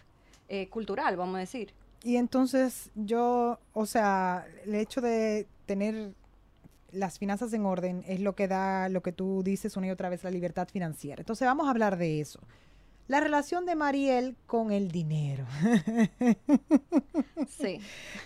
eh, 0.50 0.68
cultural, 0.70 1.16
vamos 1.16 1.36
a 1.36 1.40
decir. 1.40 1.74
Y 2.04 2.16
entonces 2.16 2.90
yo, 2.96 3.60
o 3.74 3.86
sea, 3.86 4.48
el 4.66 4.74
hecho 4.76 5.02
de 5.02 5.46
tener 5.66 6.14
las 6.92 7.20
finanzas 7.20 7.54
en 7.54 7.66
orden 7.66 8.04
es 8.08 8.20
lo 8.20 8.36
que 8.36 8.48
da, 8.48 8.90
lo 8.90 9.02
que 9.02 9.12
tú 9.12 9.44
dices 9.44 9.78
una 9.78 9.88
y 9.88 9.92
otra 9.92 10.10
vez, 10.10 10.24
la 10.24 10.32
libertad 10.32 10.68
financiera. 10.68 11.22
Entonces 11.22 11.46
vamos 11.46 11.68
a 11.68 11.72
hablar 11.72 11.98
de 11.98 12.22
eso. 12.22 12.40
La 13.08 13.22
relación 13.22 13.66
de 13.66 13.76
Mariel 13.76 14.36
con 14.46 14.72
el 14.72 14.92
dinero. 14.92 15.46
Sí. 17.48 17.80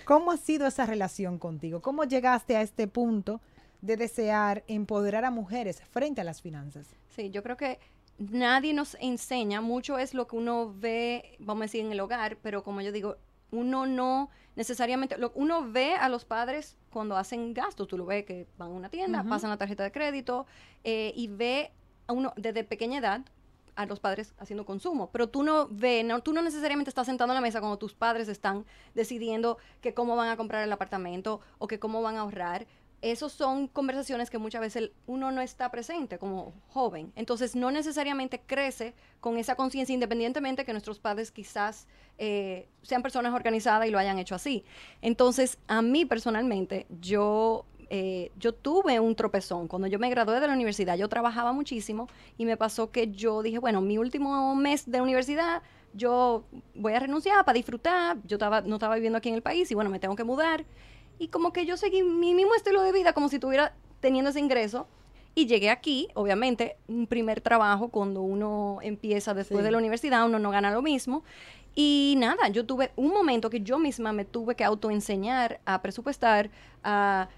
¿Cómo 0.03 0.31
ha 0.31 0.37
sido 0.37 0.65
esa 0.65 0.85
relación 0.85 1.37
contigo? 1.37 1.81
¿Cómo 1.81 2.05
llegaste 2.05 2.57
a 2.57 2.61
este 2.61 2.87
punto 2.87 3.39
de 3.81 3.95
desear 3.95 4.63
empoderar 4.67 5.25
a 5.25 5.31
mujeres 5.31 5.81
frente 5.91 6.21
a 6.21 6.23
las 6.23 6.41
finanzas? 6.41 6.87
Sí, 7.15 7.29
yo 7.29 7.43
creo 7.43 7.55
que 7.55 7.79
nadie 8.17 8.73
nos 8.73 8.97
enseña, 8.99 9.61
mucho 9.61 9.97
es 9.97 10.13
lo 10.13 10.27
que 10.27 10.35
uno 10.35 10.73
ve, 10.75 11.35
vamos 11.39 11.61
a 11.61 11.65
decir, 11.65 11.85
en 11.85 11.91
el 11.91 11.99
hogar, 11.99 12.37
pero 12.41 12.63
como 12.63 12.81
yo 12.81 12.91
digo, 12.91 13.17
uno 13.51 13.85
no 13.85 14.29
necesariamente, 14.55 15.17
lo, 15.17 15.31
uno 15.35 15.71
ve 15.71 15.95
a 15.95 16.09
los 16.09 16.25
padres 16.25 16.77
cuando 16.91 17.17
hacen 17.17 17.53
gastos, 17.53 17.87
tú 17.87 17.97
lo 17.97 18.05
ves 18.05 18.25
que 18.25 18.47
van 18.57 18.69
a 18.69 18.73
una 18.73 18.89
tienda, 18.89 19.23
pasan 19.23 19.49
la 19.49 19.57
tarjeta 19.57 19.83
de 19.83 19.91
crédito 19.91 20.45
eh, 20.83 21.13
y 21.15 21.27
ve 21.27 21.71
a 22.07 22.13
uno 22.13 22.33
desde 22.35 22.63
pequeña 22.63 22.99
edad 22.99 23.21
a 23.75 23.85
los 23.85 23.99
padres 23.99 24.33
haciendo 24.37 24.65
consumo, 24.65 25.09
pero 25.11 25.29
tú 25.29 25.43
no 25.43 25.67
ves, 25.69 26.03
no, 26.05 26.21
tú 26.21 26.33
no 26.33 26.41
necesariamente 26.41 26.89
estás 26.89 27.05
sentado 27.05 27.31
en 27.31 27.35
la 27.35 27.41
mesa 27.41 27.59
cuando 27.59 27.77
tus 27.77 27.93
padres 27.93 28.27
están 28.27 28.65
decidiendo 28.93 29.57
que 29.81 29.93
cómo 29.93 30.15
van 30.15 30.29
a 30.29 30.37
comprar 30.37 30.63
el 30.63 30.71
apartamento 30.71 31.39
o 31.57 31.67
que 31.67 31.79
cómo 31.79 32.01
van 32.01 32.17
a 32.17 32.21
ahorrar. 32.21 32.67
Esas 33.01 33.31
son 33.31 33.67
conversaciones 33.67 34.29
que 34.29 34.37
muchas 34.37 34.61
veces 34.61 34.91
uno 35.07 35.31
no 35.31 35.41
está 35.41 35.71
presente 35.71 36.19
como 36.19 36.53
joven. 36.67 37.11
Entonces, 37.15 37.55
no 37.55 37.71
necesariamente 37.71 38.39
crece 38.39 38.93
con 39.19 39.37
esa 39.37 39.55
conciencia, 39.55 39.93
independientemente 39.93 40.65
que 40.65 40.71
nuestros 40.71 40.99
padres 40.99 41.31
quizás 41.31 41.87
eh, 42.19 42.67
sean 42.83 43.01
personas 43.01 43.33
organizadas 43.33 43.87
y 43.87 43.91
lo 43.91 43.97
hayan 43.97 44.19
hecho 44.19 44.35
así. 44.35 44.63
Entonces, 45.01 45.57
a 45.67 45.81
mí 45.81 46.05
personalmente, 46.05 46.85
yo, 46.99 47.65
eh, 47.89 48.31
yo 48.37 48.53
tuve 48.53 48.99
un 48.99 49.15
tropezón. 49.15 49.67
Cuando 49.67 49.87
yo 49.87 49.97
me 49.97 50.09
gradué 50.11 50.39
de 50.39 50.47
la 50.47 50.53
universidad, 50.53 50.95
yo 50.95 51.09
trabajaba 51.09 51.53
muchísimo 51.53 52.07
y 52.37 52.45
me 52.45 52.55
pasó 52.55 52.91
que 52.91 53.11
yo 53.11 53.41
dije, 53.41 53.57
bueno, 53.57 53.81
mi 53.81 53.97
último 53.97 54.53
mes 54.53 54.89
de 54.89 55.01
universidad, 55.01 55.63
yo 55.93 56.45
voy 56.75 56.93
a 56.93 56.99
renunciar 56.99 57.43
para 57.45 57.55
disfrutar. 57.55 58.17
Yo 58.25 58.35
estaba, 58.35 58.61
no 58.61 58.75
estaba 58.75 58.93
viviendo 58.93 59.17
aquí 59.17 59.29
en 59.29 59.35
el 59.35 59.41
país 59.41 59.71
y 59.71 59.73
bueno, 59.73 59.89
me 59.89 59.99
tengo 59.99 60.15
que 60.15 60.23
mudar. 60.23 60.65
Y 61.21 61.27
como 61.27 61.53
que 61.53 61.67
yo 61.67 61.77
seguí 61.77 62.01
mi 62.01 62.33
mismo 62.33 62.55
estilo 62.55 62.81
de 62.81 62.91
vida, 62.91 63.13
como 63.13 63.29
si 63.29 63.35
estuviera 63.35 63.75
teniendo 63.99 64.31
ese 64.31 64.39
ingreso. 64.39 64.87
Y 65.35 65.45
llegué 65.45 65.69
aquí, 65.69 66.07
obviamente, 66.15 66.77
un 66.87 67.05
primer 67.05 67.41
trabajo 67.41 67.89
cuando 67.89 68.23
uno 68.23 68.79
empieza 68.81 69.35
después 69.35 69.59
Sí. 69.59 69.63
de 69.65 69.69
la 69.69 69.77
universidad, 69.77 70.25
uno 70.25 70.39
no 70.39 70.49
gana 70.49 70.71
lo 70.71 70.81
mismo. 70.81 71.23
Y 71.75 72.15
nada, 72.17 72.47
yo 72.47 72.65
tuve 72.65 72.91
un 72.95 73.09
momento 73.09 73.51
que 73.51 73.61
yo 73.61 73.77
misma 73.77 74.13
me 74.13 74.25
tuve 74.25 74.55
que 74.55 74.63
autoenseñar 74.63 75.61
a 75.63 75.79
presupuestar, 75.83 76.49
a 76.83 77.29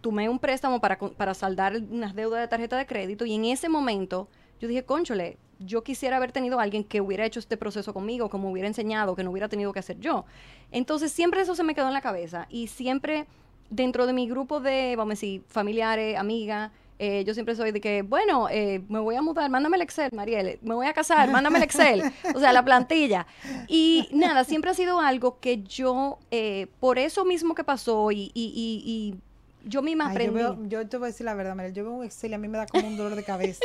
tomé 0.00 0.30
un 0.30 0.38
préstamo 0.38 0.80
para, 0.80 0.96
para 0.98 1.34
saldar 1.34 1.76
unas 1.90 2.14
deudas 2.14 2.40
de 2.40 2.48
tarjeta 2.48 2.78
de 2.78 2.86
crédito 2.86 3.26
y 3.26 3.34
en 3.34 3.44
ese 3.44 3.68
momento 3.68 4.28
yo 4.58 4.66
dije, 4.66 4.82
conchole, 4.86 5.36
yo 5.60 5.82
quisiera 5.84 6.16
haber 6.16 6.32
tenido 6.32 6.58
a 6.58 6.62
alguien 6.64 6.82
que 6.84 7.00
hubiera 7.00 7.24
hecho 7.24 7.38
este 7.38 7.56
proceso 7.56 7.94
conmigo, 7.94 8.28
que 8.28 8.38
me 8.38 8.46
hubiera 8.50 8.66
enseñado, 8.66 9.14
que 9.14 9.22
no 9.22 9.30
hubiera 9.30 9.48
tenido 9.48 9.72
que 9.72 9.78
hacer 9.78 9.98
yo. 10.00 10.24
Entonces 10.72 11.12
siempre 11.12 11.40
eso 11.42 11.54
se 11.54 11.62
me 11.62 11.74
quedó 11.74 11.86
en 11.88 11.94
la 11.94 12.00
cabeza 12.00 12.46
y 12.50 12.66
siempre 12.66 13.26
dentro 13.68 14.06
de 14.06 14.12
mi 14.12 14.28
grupo 14.28 14.58
de, 14.60 14.94
vamos 14.96 15.12
a 15.12 15.14
decir, 15.14 15.42
familiares, 15.48 16.16
amigas, 16.18 16.72
eh, 16.98 17.24
yo 17.24 17.32
siempre 17.32 17.54
soy 17.54 17.72
de 17.72 17.80
que, 17.80 18.02
bueno, 18.02 18.48
eh, 18.50 18.82
me 18.88 18.98
voy 18.98 19.14
a 19.14 19.22
mudar, 19.22 19.48
mándame 19.48 19.76
el 19.76 19.82
Excel, 19.82 20.10
Marielle, 20.12 20.58
me 20.60 20.74
voy 20.74 20.86
a 20.86 20.92
casar, 20.92 21.30
mándame 21.30 21.56
el 21.58 21.62
Excel, 21.64 22.02
o 22.34 22.38
sea, 22.40 22.52
la 22.52 22.62
plantilla. 22.64 23.26
Y 23.68 24.08
nada, 24.12 24.44
siempre 24.44 24.70
ha 24.70 24.74
sido 24.74 25.00
algo 25.00 25.38
que 25.40 25.62
yo, 25.62 26.18
eh, 26.30 26.66
por 26.78 26.98
eso 26.98 27.24
mismo 27.24 27.54
que 27.54 27.64
pasó 27.64 28.12
y, 28.12 28.30
y, 28.34 28.52
y, 28.54 28.82
y 28.84 29.68
yo 29.68 29.80
misma 29.80 30.08
Ay, 30.10 30.26
yo, 30.26 30.32
veo- 30.34 30.68
yo 30.68 30.86
te 30.88 30.96
voy 30.98 31.06
a 31.06 31.10
decir 31.12 31.24
la 31.24 31.32
verdad, 31.34 31.54
Mariel, 31.54 31.74
yo 31.74 31.84
veo 31.84 31.92
un 31.94 32.04
Excel 32.04 32.32
y 32.32 32.34
a 32.34 32.38
mí 32.38 32.48
me 32.48 32.58
da 32.58 32.66
como 32.66 32.86
un 32.86 32.96
dolor 32.98 33.14
de 33.14 33.24
cabeza. 33.24 33.60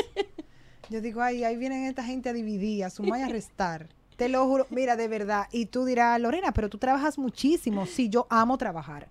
Yo 0.90 1.02
digo, 1.02 1.22
ay, 1.22 1.44
ahí 1.44 1.58
vienen 1.58 1.86
esta 1.86 2.04
gente 2.04 2.30
a 2.30 2.34
dividir, 2.34 2.84
a 2.86 2.90
sumar 2.90 3.20
y 3.20 3.24
a 3.24 3.28
restar. 3.28 3.88
Te 4.16 4.30
lo 4.30 4.46
juro, 4.48 4.68
mira, 4.70 4.96
de 4.96 5.08
verdad. 5.08 5.48
Y 5.52 5.66
tú 5.66 5.84
dirás, 5.86 6.20
Lorena, 6.22 6.54
pero 6.54 6.70
tú 6.70 6.78
trabajas 6.78 7.18
muchísimo. 7.18 7.86
Sí, 7.86 8.10
yo 8.10 8.28
amo 8.30 8.58
trabajar. 8.58 9.10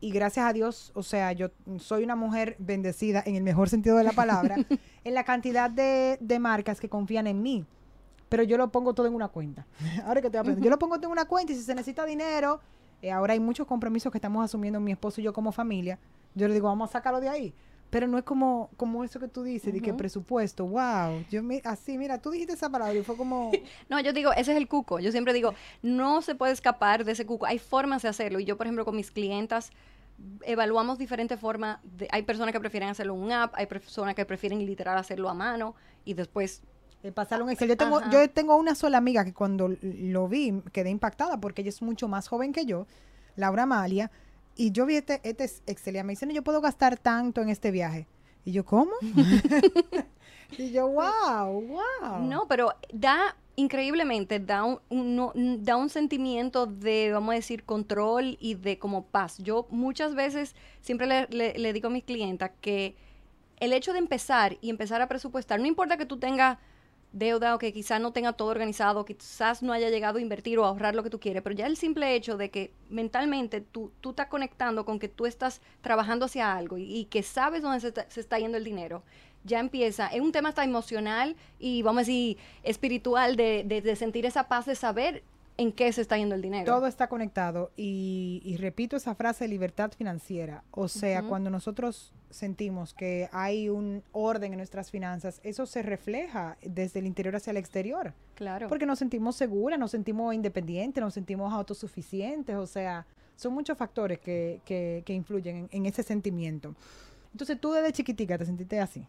Y 0.00 0.10
gracias 0.10 0.46
a 0.46 0.52
Dios, 0.52 0.92
o 0.94 1.02
sea, 1.02 1.32
yo 1.32 1.50
soy 1.78 2.04
una 2.04 2.14
mujer 2.14 2.56
bendecida 2.58 3.22
en 3.24 3.36
el 3.36 3.42
mejor 3.42 3.68
sentido 3.68 3.96
de 3.96 4.04
la 4.04 4.12
palabra, 4.12 4.56
en 5.04 5.14
la 5.14 5.24
cantidad 5.24 5.70
de, 5.70 6.18
de 6.20 6.38
marcas 6.38 6.78
que 6.78 6.88
confían 6.88 7.26
en 7.26 7.42
mí. 7.42 7.64
Pero 8.28 8.42
yo 8.42 8.56
lo 8.56 8.70
pongo 8.70 8.94
todo 8.94 9.06
en 9.06 9.14
una 9.14 9.28
cuenta. 9.28 9.66
Ahora 10.04 10.20
que 10.20 10.30
te 10.30 10.40
voy 10.40 10.52
a 10.52 10.58
yo 10.58 10.70
lo 10.70 10.78
pongo 10.78 10.96
todo 10.96 11.06
en 11.06 11.12
una 11.12 11.24
cuenta 11.24 11.52
y 11.52 11.56
si 11.56 11.62
se 11.62 11.74
necesita 11.74 12.04
dinero, 12.04 12.60
eh, 13.02 13.10
ahora 13.10 13.34
hay 13.34 13.40
muchos 13.40 13.66
compromisos 13.66 14.10
que 14.10 14.18
estamos 14.18 14.44
asumiendo 14.44 14.80
mi 14.80 14.92
esposo 14.92 15.20
y 15.20 15.24
yo 15.24 15.32
como 15.32 15.52
familia. 15.52 15.98
Yo 16.34 16.48
le 16.48 16.54
digo, 16.54 16.68
vamos 16.68 16.90
a 16.90 16.92
sacarlo 16.92 17.20
de 17.20 17.28
ahí. 17.28 17.54
Pero 17.90 18.08
no 18.08 18.18
es 18.18 18.24
como, 18.24 18.70
como 18.76 19.04
eso 19.04 19.20
que 19.20 19.28
tú 19.28 19.44
dices, 19.44 19.72
de 19.72 19.80
que 19.80 19.94
presupuesto, 19.94 20.66
wow. 20.66 21.24
Yo 21.30 21.42
me, 21.42 21.60
así, 21.64 21.96
mira, 21.96 22.18
tú 22.18 22.30
dijiste 22.30 22.54
esa 22.54 22.68
palabra 22.68 22.94
y 22.94 23.02
fue 23.04 23.16
como, 23.16 23.52
No, 23.88 24.00
yo 24.00 24.12
digo, 24.12 24.32
ese 24.32 24.52
es 24.52 24.58
el 24.58 24.66
cuco. 24.66 24.98
Yo 24.98 25.12
siempre 25.12 25.32
digo, 25.32 25.54
no 25.82 26.20
se 26.22 26.34
puede 26.34 26.52
escapar 26.52 27.04
de 27.04 27.12
ese 27.12 27.24
cuco. 27.24 27.46
Hay 27.46 27.58
formas 27.58 28.02
de 28.02 28.08
hacerlo. 28.08 28.40
Y 28.40 28.44
yo, 28.44 28.56
por 28.56 28.66
ejemplo, 28.66 28.84
con 28.84 28.96
mis 28.96 29.12
clientas, 29.12 29.70
evaluamos 30.42 30.98
diferentes 30.98 31.38
formas. 31.38 31.78
De, 31.82 32.08
hay 32.10 32.22
personas 32.22 32.52
que 32.52 32.60
prefieren 32.60 32.88
hacerlo 32.88 33.14
en 33.14 33.20
un 33.20 33.32
app, 33.32 33.52
hay 33.54 33.66
personas 33.66 34.14
que 34.14 34.24
prefieren 34.24 34.64
literal 34.64 34.98
hacerlo 34.98 35.28
a 35.28 35.34
mano 35.34 35.74
y 36.04 36.14
después 36.14 36.62
eh, 37.02 37.12
pasarle 37.12 37.44
un 37.44 37.50
Excel. 37.50 37.68
Yo 37.68 37.76
tengo, 37.76 37.98
Ajá. 37.98 38.10
yo 38.10 38.30
tengo 38.30 38.56
una 38.56 38.74
sola 38.74 38.98
amiga 38.98 39.24
que 39.24 39.32
cuando 39.32 39.70
lo 39.82 40.28
vi 40.28 40.62
quedé 40.72 40.90
impactada 40.90 41.40
porque 41.40 41.62
ella 41.62 41.70
es 41.70 41.82
mucho 41.82 42.08
más 42.08 42.28
joven 42.28 42.52
que 42.52 42.64
yo, 42.64 42.86
Laura 43.36 43.64
Amalia, 43.64 44.10
y 44.56 44.70
yo 44.72 44.86
vi 44.86 44.96
este, 44.96 45.20
este 45.24 45.44
Excel 45.66 45.94
y 45.94 45.96
ella 45.98 46.04
me 46.04 46.12
dice, 46.12 46.26
no, 46.26 46.32
yo 46.32 46.42
puedo 46.42 46.60
gastar 46.60 46.96
tanto 46.98 47.40
en 47.42 47.48
este 47.48 47.70
viaje. 47.70 48.06
Y 48.44 48.52
yo, 48.52 48.64
¿cómo? 48.64 48.92
y 50.58 50.70
yo, 50.72 50.88
wow, 50.88 51.60
wow. 51.62 52.18
No, 52.22 52.46
pero 52.48 52.72
da 52.92 53.36
increíblemente, 53.56 54.40
da 54.40 54.64
un, 54.64 54.80
un- 54.90 55.64
da 55.64 55.76
un 55.76 55.88
sentimiento 55.88 56.66
de, 56.66 57.12
vamos 57.12 57.32
a 57.32 57.36
decir, 57.36 57.64
control 57.64 58.36
y 58.40 58.54
de 58.54 58.78
como 58.78 59.04
paz. 59.06 59.38
Yo 59.38 59.66
muchas 59.70 60.14
veces 60.14 60.54
siempre 60.80 61.06
le, 61.06 61.26
le- 61.28 61.58
le 61.58 61.72
digo 61.72 61.86
a 61.88 61.90
mis 61.90 62.04
clientas 62.04 62.50
que 62.60 62.96
el 63.60 63.72
hecho 63.72 63.92
de 63.92 63.98
empezar 64.00 64.58
y 64.60 64.70
empezar 64.70 65.00
a 65.00 65.08
presupuestar, 65.08 65.60
no 65.60 65.66
importa 65.66 65.96
que 65.96 66.06
tú 66.06 66.18
tengas 66.18 66.58
deuda 67.14 67.54
o 67.54 67.58
que 67.58 67.72
quizás 67.72 68.00
no 68.00 68.12
tenga 68.12 68.32
todo 68.34 68.48
organizado, 68.48 69.04
quizás 69.06 69.62
no 69.62 69.72
haya 69.72 69.88
llegado 69.88 70.18
a 70.18 70.20
invertir 70.20 70.58
o 70.58 70.64
a 70.64 70.68
ahorrar 70.68 70.94
lo 70.94 71.02
que 71.02 71.10
tú 71.10 71.20
quieres, 71.20 71.42
pero 71.42 71.54
ya 71.54 71.66
el 71.66 71.76
simple 71.76 72.14
hecho 72.14 72.36
de 72.36 72.50
que 72.50 72.72
mentalmente 72.90 73.60
tú, 73.60 73.92
tú 74.00 74.10
estás 74.10 74.26
conectando 74.26 74.84
con 74.84 74.98
que 74.98 75.08
tú 75.08 75.24
estás 75.24 75.60
trabajando 75.80 76.26
hacia 76.26 76.54
algo 76.54 76.76
y, 76.76 76.82
y 76.84 77.04
que 77.06 77.22
sabes 77.22 77.62
dónde 77.62 77.80
se 77.80 77.88
está, 77.88 78.10
se 78.10 78.20
está 78.20 78.38
yendo 78.38 78.58
el 78.58 78.64
dinero, 78.64 79.02
ya 79.44 79.60
empieza, 79.60 80.08
es 80.08 80.20
un 80.20 80.32
tema 80.32 80.48
hasta 80.48 80.64
emocional 80.64 81.36
y 81.58 81.82
vamos 81.82 81.98
a 82.00 82.02
decir 82.02 82.36
espiritual 82.62 83.36
de, 83.36 83.62
de- 83.64 83.80
de 83.80 83.96
sentir 83.96 84.26
esa 84.26 84.48
paz 84.48 84.66
de 84.66 84.74
saber 84.74 85.22
en 85.56 85.72
qué 85.72 85.92
se 85.92 86.00
está 86.00 86.16
yendo 86.16 86.34
el 86.34 86.42
dinero. 86.42 86.64
Todo 86.64 86.86
está 86.86 87.08
conectado 87.08 87.70
y, 87.76 88.40
y 88.44 88.56
repito 88.56 88.96
esa 88.96 89.14
frase, 89.14 89.46
libertad 89.46 89.92
financiera. 89.96 90.64
O 90.70 90.88
sea, 90.88 91.22
cuando 91.22 91.50
nosotros 91.50 92.12
sentimos 92.30 92.94
que 92.94 93.28
hay 93.32 93.68
un 93.68 94.02
orden 94.12 94.52
en 94.52 94.58
nuestras 94.58 94.90
finanzas, 94.90 95.40
eso 95.44 95.66
se 95.66 95.82
refleja 95.82 96.56
desde 96.62 96.98
el 96.98 97.06
interior 97.06 97.36
hacia 97.36 97.52
el 97.52 97.56
exterior. 97.56 98.14
Claro. 98.34 98.68
Porque 98.68 98.86
nos 98.86 98.98
sentimos 98.98 99.36
seguras, 99.36 99.78
nos 99.78 99.92
sentimos 99.92 100.34
independientes, 100.34 101.00
nos 101.00 101.14
sentimos 101.14 101.52
autosuficientes. 101.52 102.56
O 102.56 102.66
sea, 102.66 103.06
son 103.36 103.52
muchos 103.54 103.78
factores 103.78 104.18
que, 104.18 104.60
que, 104.64 105.02
que 105.06 105.12
influyen 105.12 105.56
en, 105.56 105.68
en 105.70 105.86
ese 105.86 106.02
sentimiento. 106.02 106.74
Entonces, 107.32 107.60
tú 107.60 107.72
desde 107.72 107.92
chiquitica 107.92 108.38
te 108.38 108.46
sentiste 108.46 108.80
así. 108.80 109.06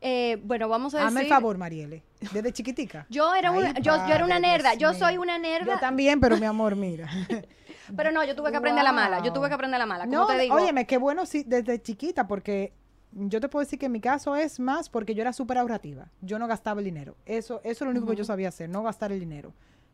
Eh, 0.00 0.38
bueno, 0.44 0.68
vamos 0.68 0.94
a 0.94 0.98
decir... 0.98 1.08
Hazme 1.08 1.20
el 1.22 1.28
favor, 1.28 1.58
Mariele. 1.58 2.02
Desde 2.32 2.52
chiquitica. 2.52 3.06
Yo 3.10 3.34
era, 3.34 3.50
Ay, 3.50 3.58
una, 3.58 3.72
yo, 3.80 3.96
yo 4.08 4.14
era 4.14 4.24
una 4.24 4.38
nerda, 4.38 4.74
yo 4.74 4.94
soy 4.94 5.18
una 5.18 5.38
nerda. 5.38 5.74
Yo 5.74 5.80
también, 5.80 6.20
pero 6.20 6.36
mi 6.38 6.46
amor, 6.46 6.76
mira. 6.76 7.08
Pero 7.96 8.12
no, 8.12 8.22
yo 8.22 8.36
tuve 8.36 8.52
que 8.52 8.56
aprender 8.56 8.82
a 8.82 8.84
la 8.84 8.92
mala. 8.92 9.18
Yo 9.18 9.24
Wow. 9.24 9.32
tuve 9.34 9.48
que 9.48 9.54
aprender 9.54 9.76
la 9.78 9.86
mala. 9.86 10.04
Como 10.04 10.16
No, 10.16 10.26
te 10.28 10.38
digo, 10.38 10.54
óyeme, 10.54 10.86
qué 10.86 10.96
bueno 10.96 11.26
sí, 11.26 11.42
desde 11.44 11.82
chiquita, 11.82 12.28
porque 12.28 12.72
yo 13.10 13.40
te 13.40 13.48
puedo 13.48 13.64
decir 13.64 13.80
que 13.80 13.86
en 13.86 13.92
mi 13.92 14.00
caso 14.00 14.36
es 14.36 14.60
más 14.60 14.88
porque 14.88 15.12
yo 15.14 15.22
era 15.22 15.32
súper 15.32 15.58
ahorrativa. 15.58 16.06
Yo 16.20 16.38
no 16.38 16.46
gastaba 16.46 16.80
el 16.80 16.84
dinero. 16.84 17.16
Eso, 17.26 17.60
eso 17.64 17.70
es 17.72 17.80
lo 17.80 17.90
único 17.90 18.06
que 18.06 18.14
yo 18.14 18.24
sabía 18.24 18.48
hacer, 18.48 18.68
no 18.68 18.84
gastar 18.84 19.10
el 19.10 19.18
dinero. 19.18 19.52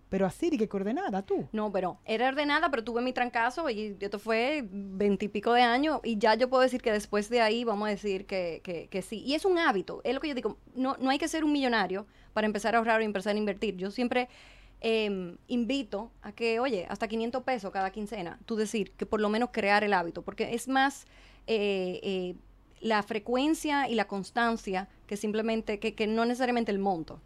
Pero 0.09 0.25
así, 0.25 0.51
de 0.51 0.59
que 0.59 0.69
coordenada, 0.69 1.23
tú. 1.23 1.49
No, 1.53 1.73
pero 1.73 1.99
era 2.05 2.29
ordenada, 2.29 2.71
pero 2.71 2.85
tuve 2.85 3.03
mi 3.03 3.13
trancazo 3.13 3.69
y 3.71 3.97
esto 3.99 4.21
fue 4.21 4.65
veintipico 4.71 5.53
de 5.53 5.63
años 5.63 6.01
y 6.05 6.17
ya 6.17 6.35
yo 6.37 6.49
puedo 6.49 6.63
decir 6.63 6.81
que 6.81 6.93
después 6.93 7.29
de 7.29 7.41
ahí 7.41 7.65
vamos 7.65 7.89
a 7.89 7.91
decir 7.91 8.25
que, 8.25 8.61
que, 8.63 8.87
que 8.89 9.03
sí. 9.03 9.23
Y 9.27 9.35
es 9.35 9.45
un 9.45 9.59
hábito, 9.59 10.01
es 10.05 10.15
lo 10.15 10.21
que 10.21 10.29
yo 10.29 10.35
digo, 10.35 10.59
no, 10.75 10.97
no 11.01 11.11
hay 11.11 11.19
que 11.19 11.27
ser 11.27 11.45
un 11.45 11.53
millonario 11.53 12.07
para 12.33 12.47
empezar 12.47 12.75
a 12.75 12.79
ahorrar 12.79 13.01
o 13.01 13.05
empezar 13.05 13.35
a 13.35 13.39
invertir. 13.39 13.77
Yo 13.77 13.91
siempre 13.91 14.29
em, 14.81 15.39
invito 15.49 16.13
a 16.23 16.33
que, 16.33 16.61
oye, 16.61 16.87
hasta 16.89 17.09
500 17.09 17.43
pesos 17.43 17.73
cada 17.73 17.91
quincena, 17.91 18.39
tú 18.47 18.55
decir 18.55 18.93
que 18.93 19.07
por 19.07 19.21
lo 19.21 19.29
menos 19.29 19.49
crear 19.53 19.83
el 19.83 19.93
hábito, 19.93 20.23
porque 20.23 20.55
es 20.55 20.69
más 20.69 21.07
eh, 21.49 21.99
eh, 22.03 22.35
la 22.81 23.03
frecuencia 23.03 23.89
y 23.89 23.97
la 23.97 24.07
constancia 24.07 24.89
que 25.09 25.17
simplemente, 25.17 25.81
que, 25.81 25.95
que 25.95 26.07
no 26.07 26.25
necesariamente 26.27 26.71
el 26.71 26.79
monto. 26.79 27.21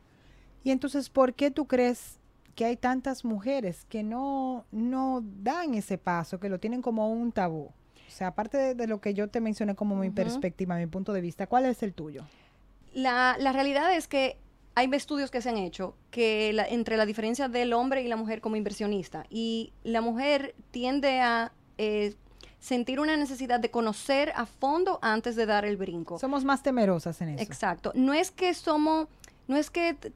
Y 0.63 0.71
entonces, 0.71 1.11
¿por 1.11 1.35
qué 1.35 1.51
tú 1.51 1.67
crees 1.67 2.20
que 2.54 2.64
hay 2.64 2.76
tantas 2.76 3.25
mujeres 3.25 3.85
que 3.88 4.02
no, 4.02 4.64
no 4.73 5.23
dan 5.23 5.75
ese 5.75 5.99
paso, 5.99 6.38
que 6.40 6.49
lo 6.49 6.59
tienen 6.61 6.83
como 6.83 7.11
un 7.11 7.33
tabú? 7.33 7.71
O 8.09 8.12
sea, 8.12 8.28
aparte 8.28 8.59
de, 8.59 8.75
de 8.75 8.87
lo 8.87 9.00
que 9.00 9.14
yo 9.14 9.28
te 9.28 9.40
mencioné 9.40 9.75
como 9.76 9.95
mi 9.97 10.11
perspectiva, 10.11 10.76
mi 10.76 10.87
punto 10.87 11.12
de 11.12 11.21
vista, 11.21 11.47
¿cuál 11.47 11.64
es 11.66 11.83
el 11.83 11.95
tuyo? 11.95 12.25
La, 12.92 13.37
la 13.38 13.52
realidad 13.52 13.95
es 13.95 14.09
que 14.09 14.37
hay 14.75 14.88
estudios 14.92 15.30
que 15.30 15.40
se 15.42 15.49
han 15.50 15.57
hecho 15.59 15.95
que 16.11 16.52
la- 16.52 16.66
entre 16.66 16.97
la 16.97 17.07
diferencia 17.07 17.49
del 17.49 17.73
hombre 17.73 18.02
y 18.02 18.09
la 18.09 18.16
mujer 18.16 18.40
como 18.40 18.57
inversionista 18.57 19.26
y 19.30 19.73
la 19.85 20.00
mujer 20.00 20.54
tiende 20.73 21.21
a 21.21 21.52
eh, 21.78 22.14
sentir 22.59 22.99
una 23.00 23.16
necesidad 23.16 23.61
de 23.61 23.71
conocer 23.71 24.33
a 24.35 24.45
fondo 24.47 24.99
antes 25.02 25.37
de 25.37 25.47
dar 25.47 25.64
el 25.64 25.76
brinco. 25.76 26.19
Somos 26.19 26.45
más 26.45 26.62
temerosas 26.62 27.21
en 27.21 27.30
eso. 27.30 27.42
Exacto. 27.45 27.92
No 27.95 28.12
es 28.12 28.30
que 28.33 28.52
somos, 28.54 29.07
no 29.49 29.57
es 29.57 29.71
que 29.71 29.95
t- 29.95 30.12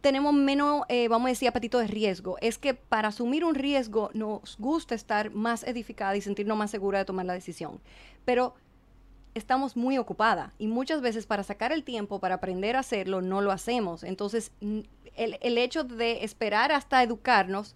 tenemos 0.00 0.32
menos, 0.34 0.82
eh, 0.88 1.08
vamos 1.08 1.26
a 1.26 1.30
decir, 1.30 1.48
apetito 1.48 1.78
de 1.78 1.86
riesgo. 1.86 2.36
Es 2.40 2.58
que 2.58 2.74
para 2.74 3.08
asumir 3.08 3.44
un 3.44 3.54
riesgo 3.54 4.10
nos 4.14 4.56
gusta 4.58 4.94
estar 4.94 5.30
más 5.32 5.64
edificada 5.64 6.16
y 6.16 6.20
sentirnos 6.20 6.56
más 6.56 6.70
segura 6.70 6.98
de 6.98 7.04
tomar 7.04 7.26
la 7.26 7.32
decisión. 7.34 7.80
Pero 8.24 8.54
estamos 9.34 9.76
muy 9.76 9.98
ocupadas 9.98 10.52
y 10.58 10.66
muchas 10.66 11.00
veces 11.00 11.26
para 11.26 11.42
sacar 11.42 11.72
el 11.72 11.84
tiempo 11.84 12.18
para 12.18 12.36
aprender 12.36 12.76
a 12.76 12.80
hacerlo 12.80 13.20
no 13.22 13.40
lo 13.40 13.52
hacemos. 13.52 14.02
Entonces, 14.02 14.52
el 14.60 15.58
hecho 15.58 15.84
de 15.84 16.24
esperar 16.24 16.72
hasta 16.72 17.02
educarnos, 17.02 17.74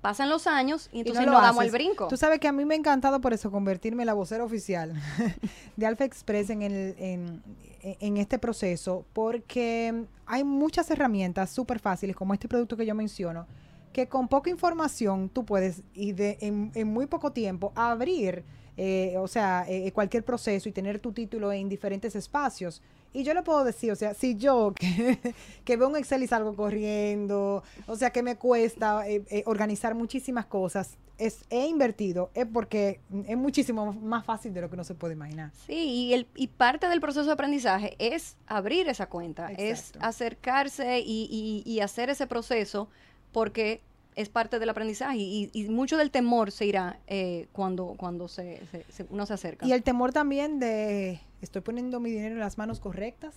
pasan 0.00 0.28
los 0.28 0.46
años 0.46 0.88
y 0.92 0.98
Y 0.98 1.00
entonces 1.00 1.26
no 1.26 1.32
no, 1.32 1.38
lo 1.38 1.44
damos 1.44 1.64
el 1.64 1.70
brinco. 1.70 2.08
Tú 2.08 2.16
sabes 2.16 2.40
que 2.40 2.48
a 2.48 2.52
mí 2.52 2.64
me 2.64 2.74
ha 2.74 2.78
encantado 2.78 3.20
por 3.20 3.32
eso 3.32 3.50
convertirme 3.50 4.02
en 4.02 4.06
la 4.06 4.14
vocera 4.14 4.44
oficial 4.44 4.94
de 5.76 5.86
Alfa 5.86 6.04
Express 6.04 6.50
en, 6.50 6.62
el, 6.62 6.94
en, 6.98 7.42
en 7.82 8.16
este 8.16 8.38
proceso, 8.38 9.04
porque 9.12 10.04
hay 10.26 10.44
muchas 10.44 10.90
herramientas 10.90 11.50
súper 11.50 11.78
fáciles, 11.78 12.16
como 12.16 12.34
este 12.34 12.48
producto 12.48 12.76
que 12.76 12.86
yo 12.86 12.94
menciono, 12.94 13.46
que 13.92 14.08
con 14.08 14.28
poca 14.28 14.50
información 14.50 15.28
tú 15.28 15.44
puedes, 15.44 15.82
y 15.94 16.12
de, 16.12 16.38
en, 16.40 16.70
en 16.74 16.88
muy 16.88 17.06
poco 17.06 17.32
tiempo, 17.32 17.72
abrir, 17.74 18.44
eh, 18.76 19.16
o 19.18 19.28
sea, 19.28 19.64
eh, 19.68 19.90
cualquier 19.92 20.24
proceso 20.24 20.68
y 20.68 20.72
tener 20.72 21.00
tu 21.00 21.12
título 21.12 21.52
en 21.52 21.68
diferentes 21.68 22.14
espacios. 22.14 22.82
Y 23.12 23.24
yo 23.24 23.34
le 23.34 23.42
puedo 23.42 23.64
decir, 23.64 23.90
o 23.92 23.96
sea, 23.96 24.14
si 24.14 24.36
yo 24.36 24.72
que, 24.78 25.18
que 25.64 25.76
veo 25.76 25.88
un 25.88 25.96
Excel 25.96 26.22
y 26.22 26.26
salgo 26.26 26.54
corriendo, 26.54 27.62
o 27.86 27.96
sea, 27.96 28.10
que 28.10 28.22
me 28.22 28.36
cuesta 28.36 29.08
eh, 29.08 29.22
eh, 29.30 29.42
organizar 29.46 29.94
muchísimas 29.94 30.46
cosas, 30.46 30.96
es, 31.18 31.44
he 31.50 31.66
invertido, 31.66 32.30
es 32.34 32.46
porque 32.46 33.00
es 33.26 33.36
muchísimo 33.36 33.92
más 33.92 34.24
fácil 34.24 34.54
de 34.54 34.62
lo 34.62 34.68
que 34.68 34.74
uno 34.74 34.84
se 34.84 34.94
puede 34.94 35.12
imaginar. 35.14 35.50
Sí, 35.66 35.74
y, 35.74 36.14
el, 36.14 36.26
y 36.34 36.46
parte 36.48 36.88
del 36.88 37.00
proceso 37.00 37.26
de 37.26 37.32
aprendizaje 37.32 37.94
es 37.98 38.36
abrir 38.46 38.88
esa 38.88 39.06
cuenta, 39.06 39.48
es 39.52 39.92
acercarse 40.00 41.00
y, 41.00 41.28
y- 41.30 41.70
y 41.70 41.80
hacer 41.80 42.08
ese 42.10 42.26
proceso 42.26 42.88
porque 43.32 43.82
es 44.16 44.28
parte 44.28 44.58
del 44.58 44.68
aprendizaje 44.68 45.18
y, 45.18 45.50
y 45.52 45.68
mucho 45.68 45.96
del 45.96 46.10
temor 46.10 46.50
se 46.50 46.66
irá 46.66 46.98
eh, 47.06 47.46
cuando, 47.52 47.94
cuando 47.96 48.28
se, 48.28 48.60
se- 48.70 48.84
se- 48.90 49.06
uno 49.10 49.24
se 49.26 49.34
acerca. 49.34 49.66
Y 49.66 49.72
el 49.72 49.82
temor 49.82 50.12
también 50.12 50.58
de, 50.58 51.20
¿estoy 51.40 51.62
poniendo 51.62 52.00
mi 52.00 52.10
dinero 52.10 52.34
en 52.34 52.40
las 52.40 52.58
manos 52.58 52.80
correctas? 52.80 53.34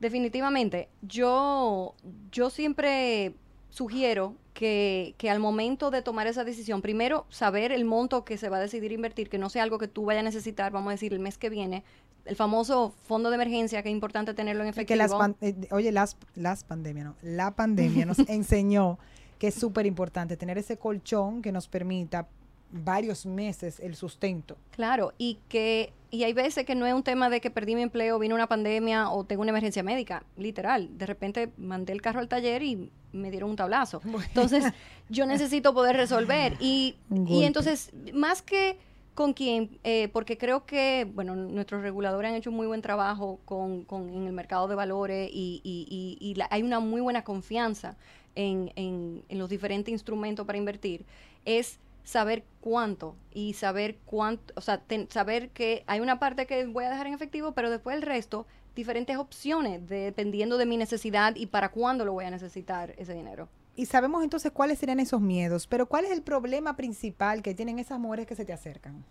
Definitivamente. 0.00 0.88
Yo, 1.02 1.94
yo 2.32 2.50
siempre 2.50 3.34
sugiero 3.70 4.34
que, 4.54 5.14
que, 5.18 5.30
al 5.30 5.38
momento 5.40 5.90
de 5.90 6.02
tomar 6.02 6.26
esa 6.26 6.44
decisión, 6.44 6.82
primero 6.82 7.26
saber 7.28 7.72
el 7.72 7.84
monto 7.84 8.24
que 8.24 8.36
se 8.38 8.48
va 8.48 8.58
a 8.58 8.60
decidir 8.60 8.92
invertir, 8.92 9.28
que 9.28 9.38
no 9.38 9.48
sea 9.50 9.62
algo 9.62 9.78
que 9.78 9.88
tú 9.88 10.04
vayas 10.04 10.20
a 10.20 10.24
necesitar, 10.24 10.72
vamos 10.72 10.88
a 10.88 10.92
decir, 10.92 11.12
el 11.12 11.18
mes 11.20 11.38
que 11.38 11.50
viene. 11.50 11.82
El 12.24 12.36
famoso 12.36 12.92
fondo 13.04 13.30
de 13.30 13.36
emergencia, 13.36 13.82
que 13.82 13.88
es 13.88 13.92
importante 13.94 14.34
tenerlo 14.34 14.62
en 14.64 14.68
efectivo. 14.68 14.88
Que 14.88 14.96
las 14.96 15.12
eh, 15.40 15.54
oye, 15.70 15.92
las, 15.92 16.16
las 16.34 16.64
pandemias, 16.64 17.06
no, 17.06 17.14
la 17.22 17.52
pandemia 17.54 18.04
nos 18.04 18.18
enseñó 18.28 18.98
que 19.38 19.48
es 19.48 19.54
súper 19.54 19.86
importante 19.86 20.36
tener 20.36 20.58
ese 20.58 20.76
colchón 20.76 21.42
que 21.42 21.52
nos 21.52 21.68
permita 21.68 22.26
varios 22.70 23.26
meses 23.26 23.80
el 23.80 23.94
sustento. 23.94 24.56
Claro, 24.72 25.12
y 25.18 25.38
que 25.48 25.92
y 26.10 26.24
hay 26.24 26.32
veces 26.32 26.64
que 26.64 26.74
no 26.74 26.86
es 26.86 26.94
un 26.94 27.02
tema 27.02 27.28
de 27.28 27.40
que 27.40 27.50
perdí 27.50 27.74
mi 27.74 27.82
empleo, 27.82 28.18
vino 28.18 28.34
una 28.34 28.46
pandemia 28.46 29.10
o 29.10 29.24
tengo 29.24 29.42
una 29.42 29.50
emergencia 29.50 29.82
médica, 29.82 30.24
literal. 30.36 30.96
De 30.96 31.04
repente 31.04 31.50
mandé 31.56 31.92
el 31.92 32.00
carro 32.00 32.20
al 32.20 32.28
taller 32.28 32.62
y 32.62 32.90
me 33.12 33.30
dieron 33.30 33.50
un 33.50 33.56
tablazo. 33.56 34.00
Entonces, 34.04 34.64
yo 35.08 35.26
necesito 35.26 35.74
poder 35.74 35.96
resolver. 35.96 36.56
Y, 36.60 36.96
y 37.26 37.42
entonces, 37.44 37.90
más 38.14 38.40
que 38.40 38.78
con 39.14 39.32
quién, 39.32 39.78
eh, 39.82 40.08
porque 40.12 40.38
creo 40.38 40.64
que, 40.64 41.10
bueno, 41.12 41.34
nuestros 41.34 41.82
reguladores 41.82 42.30
han 42.30 42.36
hecho 42.36 42.50
un 42.50 42.56
muy 42.56 42.66
buen 42.66 42.82
trabajo 42.82 43.40
con, 43.44 43.82
con 43.82 44.08
en 44.10 44.26
el 44.26 44.32
mercado 44.32 44.68
de 44.68 44.74
valores 44.74 45.28
y, 45.32 45.60
y, 45.64 46.18
y 46.20 46.40
hay 46.50 46.62
una 46.62 46.80
muy 46.80 47.00
buena 47.00 47.24
confianza 47.24 47.96
en, 48.36 48.72
en, 48.76 49.24
en 49.28 49.38
los 49.38 49.50
diferentes 49.50 49.90
instrumentos 49.90 50.46
para 50.46 50.58
invertir, 50.58 51.04
es 51.44 51.80
saber 52.04 52.44
cuánto 52.60 53.16
y 53.32 53.54
saber 53.54 53.96
cuánto, 54.06 54.54
o 54.56 54.60
sea, 54.60 54.80
saber 55.08 55.50
que 55.50 55.82
hay 55.88 55.98
una 55.98 56.20
parte 56.20 56.46
que 56.46 56.64
voy 56.66 56.84
a 56.84 56.90
dejar 56.90 57.08
en 57.08 57.14
efectivo, 57.14 57.52
pero 57.52 57.68
después 57.68 57.96
el 57.96 58.02
resto, 58.02 58.46
diferentes 58.76 59.16
opciones 59.16 59.86
dependiendo 59.88 60.56
de 60.56 60.66
mi 60.66 60.76
necesidad 60.76 61.34
y 61.34 61.46
para 61.46 61.70
cuándo 61.70 62.04
lo 62.04 62.12
voy 62.12 62.24
a 62.24 62.30
necesitar 62.30 62.94
ese 62.96 63.12
dinero. 63.12 63.48
Y 63.74 63.86
sabemos 63.86 64.22
entonces 64.22 64.52
cuáles 64.52 64.78
serían 64.78 65.00
esos 65.00 65.20
miedos, 65.20 65.66
pero 65.66 65.86
¿cuál 65.86 66.04
es 66.04 66.12
el 66.12 66.22
problema 66.22 66.76
principal 66.76 67.42
que 67.42 67.54
tienen 67.54 67.78
esas 67.78 67.98
mujeres 67.98 68.26
que 68.26 68.36
se 68.36 68.44
te 68.44 68.52
acercan? 68.52 69.04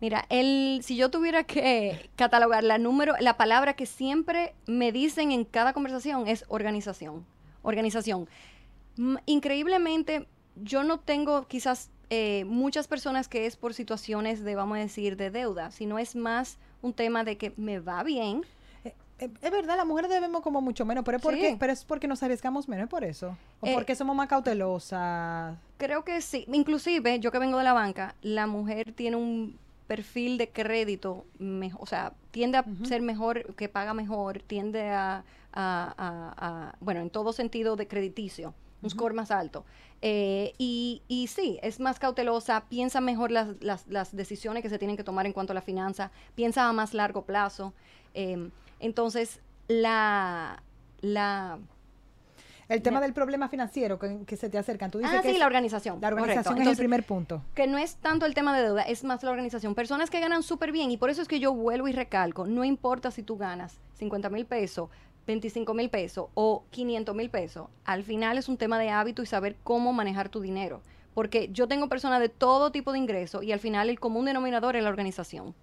Mira, 0.00 0.24
el, 0.30 0.80
si 0.82 0.96
yo 0.96 1.10
tuviera 1.10 1.44
que 1.44 2.10
catalogar 2.16 2.64
la 2.64 2.78
número, 2.78 3.14
la 3.20 3.36
palabra 3.36 3.74
que 3.74 3.84
siempre 3.84 4.54
me 4.66 4.92
dicen 4.92 5.30
en 5.30 5.44
cada 5.44 5.74
conversación 5.74 6.26
es 6.26 6.46
organización. 6.48 7.26
Organización. 7.62 8.26
Increíblemente, 9.26 10.26
yo 10.56 10.84
no 10.84 11.00
tengo 11.00 11.46
quizás 11.46 11.90
eh, 12.10 12.44
muchas 12.44 12.88
personas 12.88 13.28
que 13.28 13.46
es 13.46 13.56
por 13.56 13.72
situaciones 13.72 14.42
de, 14.42 14.56
vamos 14.56 14.78
a 14.78 14.80
decir, 14.80 15.16
de 15.16 15.30
deuda, 15.30 15.70
sino 15.70 15.98
es 15.98 16.16
más 16.16 16.58
un 16.82 16.92
tema 16.92 17.22
de 17.22 17.38
que 17.38 17.52
me 17.56 17.78
va 17.78 18.02
bien. 18.02 18.42
Eh, 18.84 18.92
eh, 19.20 19.30
es 19.40 19.50
verdad, 19.50 19.76
las 19.76 19.86
mujeres 19.86 20.10
debemos 20.10 20.42
como 20.42 20.60
mucho 20.60 20.84
menos, 20.84 21.04
pero 21.04 21.18
es, 21.18 21.22
porque, 21.22 21.56
pero 21.58 21.72
es 21.72 21.84
porque 21.84 22.08
nos 22.08 22.20
arriesgamos 22.22 22.68
menos, 22.68 22.88
por 22.88 23.04
eso. 23.04 23.36
O 23.60 23.72
porque 23.72 23.94
somos 23.94 24.16
más 24.16 24.28
cautelosas. 24.28 25.56
Creo 25.78 26.04
que 26.04 26.20
sí. 26.20 26.44
Inclusive, 26.52 27.20
yo 27.20 27.30
que 27.30 27.38
vengo 27.38 27.58
de 27.58 27.64
la 27.64 27.74
banca, 27.74 28.16
la 28.22 28.48
mujer 28.48 28.92
tiene 28.92 29.16
un 29.16 29.56
perfil 29.86 30.36
de 30.36 30.48
crédito, 30.48 31.24
o 31.78 31.86
sea, 31.86 32.12
tiende 32.32 32.58
a 32.58 32.64
ser 32.84 33.02
mejor, 33.02 33.54
que 33.54 33.68
paga 33.68 33.94
mejor, 33.94 34.40
tiende 34.40 34.88
a, 34.90 35.24
bueno, 36.80 37.00
en 37.00 37.10
todo 37.10 37.32
sentido 37.32 37.76
de 37.76 37.88
crediticio, 37.88 38.54
un 38.82 38.90
score 38.90 39.14
más 39.14 39.30
alto. 39.30 39.64
Eh, 40.02 40.54
y, 40.56 41.02
y, 41.08 41.26
sí, 41.26 41.58
es 41.62 41.78
más 41.78 41.98
cautelosa, 41.98 42.64
piensa 42.68 43.00
mejor 43.00 43.30
las, 43.30 43.48
las, 43.60 44.16
decisiones 44.16 44.62
que 44.62 44.70
se 44.70 44.78
tienen 44.78 44.96
que 44.96 45.04
tomar 45.04 45.26
en 45.26 45.32
cuanto 45.32 45.52
a 45.52 45.54
la 45.54 45.60
finanza, 45.60 46.10
piensa 46.34 46.68
a 46.68 46.72
más 46.72 46.94
largo 46.94 47.22
plazo. 47.22 47.74
Em, 48.14 48.50
entonces, 48.78 49.40
la... 49.68 50.62
la 51.00 51.58
el 52.70 52.82
tema 52.82 53.00
del 53.00 53.12
problema 53.12 53.48
financiero 53.48 53.98
que, 53.98 54.36
se 54.36 54.48
te 54.48 54.56
acercan. 54.56 54.92
Tú 54.92 54.98
dices 54.98 55.16
ah, 55.18 55.22
que 55.22 55.32
sí, 55.32 55.38
la 55.38 55.46
organización. 55.46 55.98
La 56.00 56.06
organización 56.06 56.62
es 56.62 56.68
el 56.68 56.76
primer 56.76 57.02
punto. 57.02 57.42
Que 57.52 57.66
no 57.66 57.78
es 57.78 57.96
tanto 57.96 58.26
el 58.26 58.34
tema 58.34 58.56
de 58.56 58.62
deuda, 58.62 58.82
es 58.82 59.02
más 59.02 59.24
la 59.24 59.32
organización. 59.32 59.74
Personas 59.74 60.08
que 60.08 60.20
ganan 60.20 60.44
súper 60.44 60.70
bien 60.70 60.92
y 60.92 60.96
por 60.96 61.10
eso 61.10 61.20
es 61.20 61.26
que 61.26 61.40
yo 61.40 61.52
vuelvo 61.52 61.88
y 61.88 61.92
recalco, 61.92 62.46
no 62.46 62.64
importa 62.64 63.10
si 63.10 63.24
tú 63.24 63.36
ganas 63.36 63.80
50 63.94 64.30
mil 64.30 64.46
pesos, 64.46 64.88
25 65.30 65.74
mil 65.74 65.90
pesos 65.90 66.26
o 66.34 66.64
500 66.70 67.14
mil 67.14 67.30
pesos, 67.30 67.68
al 67.84 68.02
final 68.02 68.36
es 68.36 68.48
un 68.48 68.56
tema 68.56 68.80
de 68.80 68.90
hábito 68.90 69.22
y 69.22 69.26
saber 69.26 69.56
cómo 69.62 69.92
manejar 69.92 70.28
tu 70.28 70.40
dinero. 70.40 70.82
Porque 71.14 71.48
yo 71.52 71.68
tengo 71.68 71.88
personas 71.88 72.20
de 72.20 72.28
todo 72.28 72.72
tipo 72.72 72.90
de 72.90 72.98
ingresos 72.98 73.44
y 73.44 73.52
al 73.52 73.60
final 73.60 73.90
el 73.90 74.00
común 74.00 74.24
denominador 74.24 74.74
es 74.74 74.82
la 74.82 74.90
organización. 74.90 75.54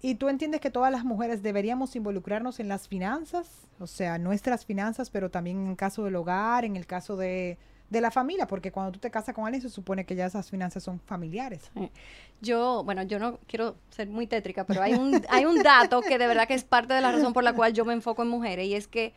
¿Y 0.00 0.14
tú 0.14 0.28
entiendes 0.28 0.60
que 0.60 0.70
todas 0.70 0.92
las 0.92 1.04
mujeres 1.04 1.42
deberíamos 1.42 1.96
involucrarnos 1.96 2.60
en 2.60 2.68
las 2.68 2.86
finanzas? 2.86 3.66
O 3.80 3.88
sea, 3.88 4.16
nuestras 4.18 4.64
finanzas, 4.64 5.10
pero 5.10 5.28
también 5.28 5.58
en 5.58 5.66
el 5.66 5.76
caso 5.76 6.04
del 6.04 6.16
hogar, 6.16 6.64
en 6.64 6.76
el 6.76 6.86
caso 6.86 7.16
de, 7.16 7.58
de 7.90 8.00
la 8.00 8.10
familia, 8.10 8.46
porque 8.46 8.70
cuando 8.70 8.92
tú 8.92 9.00
te 9.00 9.10
casas 9.10 9.34
con 9.34 9.44
alguien 9.44 9.60
se 9.60 9.68
supone 9.68 10.06
que 10.06 10.14
ya 10.14 10.26
esas 10.26 10.48
finanzas 10.48 10.82
son 10.82 11.00
familiares. 11.00 11.70
Yo, 12.40 12.82
bueno, 12.84 13.02
yo 13.02 13.18
no 13.18 13.38
quiero 13.48 13.76
ser 13.90 14.08
muy 14.08 14.26
tétrica, 14.26 14.64
pero 14.64 14.80
hay 14.80 14.94
un, 14.94 15.20
hay 15.28 15.44
un 15.44 15.62
dato 15.62 16.00
que 16.00 16.16
de 16.16 16.26
verdad 16.26 16.46
que 16.46 16.54
es 16.54 16.64
parte 16.64 16.94
de 16.94 17.00
la 17.00 17.12
razón 17.12 17.32
por 17.32 17.44
la 17.44 17.52
cual 17.52 17.72
yo 17.74 17.84
me 17.84 17.92
enfoco 17.92 18.22
en 18.22 18.28
mujeres 18.28 18.66
y 18.66 18.74
es 18.74 18.86
que 18.86 19.12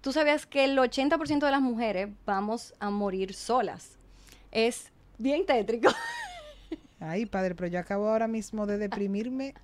tú 0.00 0.12
sabías 0.12 0.46
que 0.46 0.64
el 0.64 0.76
80% 0.76 1.38
de 1.38 1.50
las 1.50 1.62
mujeres 1.62 2.08
vamos 2.26 2.74
a 2.80 2.90
morir 2.90 3.34
solas. 3.34 3.96
Es 4.50 4.90
bien 5.16 5.46
tétrico. 5.46 5.90
Ay, 7.00 7.26
padre, 7.26 7.54
pero 7.54 7.68
yo 7.68 7.78
acabo 7.78 8.08
ahora 8.08 8.26
mismo 8.26 8.66
de 8.66 8.78
deprimirme. 8.78 9.54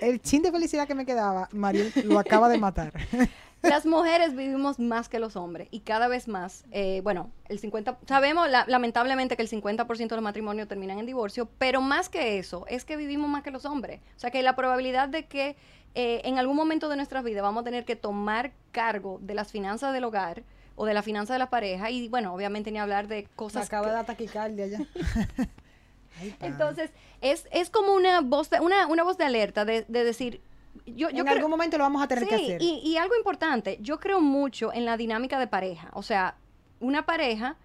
El 0.00 0.22
chin 0.22 0.42
de 0.42 0.50
felicidad 0.50 0.86
que 0.86 0.94
me 0.94 1.04
quedaba, 1.04 1.48
Mariel 1.52 1.92
lo 2.04 2.18
acaba 2.18 2.48
de 2.48 2.58
matar. 2.58 2.92
Las 3.68 3.86
mujeres 3.86 4.34
vivimos 4.34 4.78
más 4.78 5.08
que 5.08 5.18
los 5.18 5.36
hombres 5.36 5.68
y 5.70 5.80
cada 5.80 6.08
vez 6.08 6.28
más, 6.28 6.64
eh, 6.70 7.00
bueno, 7.02 7.30
el 7.48 7.58
50, 7.58 7.98
sabemos 8.06 8.48
lamentablemente 8.66 9.36
que 9.36 9.42
el 9.42 9.48
50% 9.48 10.08
de 10.08 10.16
los 10.16 10.22
matrimonios 10.22 10.68
terminan 10.68 10.98
en 10.98 11.06
divorcio, 11.06 11.48
pero 11.58 11.80
más 11.80 12.08
que 12.08 12.38
eso, 12.38 12.64
es 12.68 12.84
que 12.84 12.96
vivimos 12.96 13.28
más 13.28 13.42
que 13.42 13.50
los 13.50 13.64
hombres. 13.64 14.00
O 14.16 14.20
sea 14.20 14.30
que 14.30 14.42
la 14.42 14.56
probabilidad 14.56 15.08
de 15.08 15.26
que 15.26 15.56
eh, 15.94 16.22
en 16.24 16.38
algún 16.38 16.56
momento 16.56 16.88
de 16.88 16.96
nuestras 16.96 17.24
vidas 17.24 17.42
vamos 17.42 17.62
a 17.62 17.64
tener 17.64 17.84
que 17.84 17.96
tomar 17.96 18.52
cargo 18.72 19.18
de 19.22 19.34
las 19.34 19.50
finanzas 19.50 19.92
del 19.92 20.04
hogar 20.04 20.42
o 20.76 20.84
de 20.84 20.94
la 20.94 21.02
finanza 21.02 21.32
de 21.32 21.38
la 21.38 21.50
pareja 21.50 21.90
y 21.90 22.08
bueno, 22.08 22.34
obviamente 22.34 22.70
ni 22.70 22.78
hablar 22.78 23.08
de 23.08 23.28
cosas... 23.34 23.66
acaba 23.66 23.92
de 23.92 24.04
taquicardia 24.04 24.66
ya. 24.66 24.78
Entonces, 26.40 26.90
es, 27.20 27.46
es 27.50 27.70
como 27.70 27.94
una 27.94 28.20
voz 28.20 28.50
de, 28.50 28.60
una, 28.60 28.86
una 28.86 29.02
voz 29.02 29.18
de 29.18 29.24
alerta 29.24 29.64
de, 29.64 29.84
de 29.88 30.04
decir, 30.04 30.40
yo, 30.86 31.08
en 31.08 31.28
algún 31.28 31.50
momento 31.50 31.78
lo 31.78 31.84
vamos 31.84 32.02
a 32.02 32.08
tener 32.08 32.26
que 32.26 32.34
hacer. 32.34 32.62
Y, 32.62 32.80
y 32.84 32.96
algo 32.96 33.16
importante, 33.16 33.78
yo 33.80 33.98
creo 33.98 34.20
mucho 34.20 34.72
en 34.72 34.84
la 34.84 34.96
dinámica 34.96 35.38
de 35.38 35.46
pareja. 35.46 35.90
O 35.94 36.02
sea, 36.02 36.36
una 36.80 37.06
pareja 37.06 37.56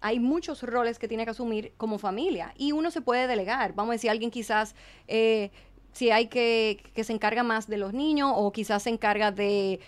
hay 0.00 0.20
muchos 0.20 0.62
roles 0.62 0.98
que 0.98 1.08
tiene 1.08 1.24
que 1.24 1.30
asumir 1.30 1.72
como 1.76 1.98
familia 1.98 2.52
y 2.56 2.72
uno 2.72 2.90
se 2.90 3.00
puede 3.00 3.26
delegar. 3.26 3.74
Vamos 3.74 3.90
a 3.90 3.94
decir, 3.94 4.10
alguien 4.10 4.30
quizás, 4.30 4.74
eh, 5.08 5.50
si 5.92 6.10
hay 6.10 6.28
que, 6.28 6.82
que 6.94 7.04
se 7.04 7.12
encarga 7.12 7.42
más 7.42 7.66
de 7.66 7.78
los 7.78 7.92
niños 7.92 8.32
o 8.34 8.52
quizás 8.52 8.82
se 8.82 8.90
encarga 8.90 9.32
de, 9.32 9.80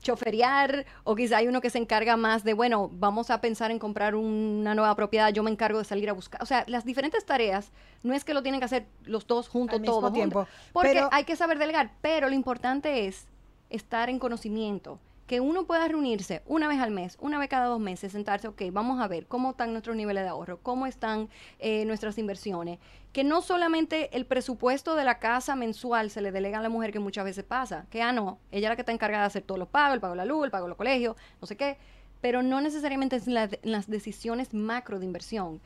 choferiar 0.00 0.86
o 1.04 1.14
quizá 1.14 1.38
hay 1.38 1.48
uno 1.48 1.60
que 1.60 1.70
se 1.70 1.78
encarga 1.78 2.16
más 2.16 2.44
de, 2.44 2.54
bueno, 2.54 2.90
vamos 2.92 3.30
a 3.30 3.40
pensar 3.40 3.70
en 3.70 3.78
comprar 3.78 4.14
una 4.14 4.74
nueva 4.74 4.94
propiedad, 4.96 5.32
yo 5.32 5.42
me 5.42 5.50
encargo 5.50 5.78
de 5.78 5.84
salir 5.84 6.08
a 6.10 6.12
buscar. 6.12 6.42
O 6.42 6.46
sea, 6.46 6.64
las 6.66 6.84
diferentes 6.84 7.24
tareas 7.24 7.70
no 8.02 8.14
es 8.14 8.24
que 8.24 8.34
lo 8.34 8.42
tienen 8.42 8.60
que 8.60 8.64
hacer 8.64 8.86
los 9.04 9.26
dos 9.26 9.48
juntos 9.48 9.80
todo 9.82 10.08
el 10.08 10.12
tiempo. 10.12 10.46
porque 10.72 11.04
hay 11.10 11.24
que 11.24 11.36
saber 11.36 11.58
delegar, 11.58 11.92
pero 12.00 12.28
lo 12.28 12.34
importante 12.34 13.06
es 13.06 13.26
estar 13.68 14.08
en 14.08 14.18
conocimiento 14.18 14.98
que 15.30 15.38
uno 15.38 15.64
pueda 15.64 15.86
reunirse 15.86 16.42
una 16.44 16.66
vez 16.66 16.80
al 16.80 16.90
mes, 16.90 17.16
una 17.20 17.38
vez 17.38 17.48
cada 17.48 17.66
dos 17.66 17.78
meses, 17.78 18.10
sentarse, 18.10 18.48
ok, 18.48 18.62
vamos 18.72 19.00
a 19.00 19.06
ver 19.06 19.28
cómo 19.28 19.50
están 19.50 19.70
nuestros 19.70 19.94
niveles 19.94 20.24
de 20.24 20.28
ahorro, 20.28 20.58
cómo 20.60 20.88
están 20.88 21.28
eh, 21.60 21.84
nuestras 21.84 22.18
inversiones, 22.18 22.80
que 23.12 23.22
no 23.22 23.40
solamente 23.40 24.16
el 24.16 24.26
presupuesto 24.26 24.96
de 24.96 25.04
la 25.04 25.20
casa 25.20 25.54
mensual 25.54 26.10
se 26.10 26.20
le 26.20 26.32
delega 26.32 26.58
a 26.58 26.62
la 26.62 26.68
mujer 26.68 26.90
que 26.90 26.98
muchas 26.98 27.24
veces 27.24 27.44
pasa, 27.44 27.86
que 27.90 28.02
ah 28.02 28.10
no, 28.10 28.40
ella 28.50 28.66
es 28.66 28.70
la 28.70 28.74
que 28.74 28.82
está 28.82 28.90
encargada 28.90 29.22
de 29.22 29.26
hacer 29.28 29.42
todos 29.44 29.60
los 29.60 29.68
pagos, 29.68 29.94
el 29.94 30.00
pago 30.00 30.14
de 30.14 30.16
la 30.16 30.24
luz, 30.24 30.44
el 30.46 30.50
pago 30.50 30.64
de 30.64 30.70
los 30.70 30.76
colegios, 30.76 31.14
no 31.40 31.46
sé 31.46 31.56
qué, 31.56 31.78
pero 32.20 32.42
no 32.42 32.60
necesariamente 32.60 33.14
es 33.14 33.28
en, 33.28 33.34
las 33.34 33.88
decisiones 33.88 34.52
macro 34.52 34.98
de 34.98 35.06
inversión, 35.06 35.60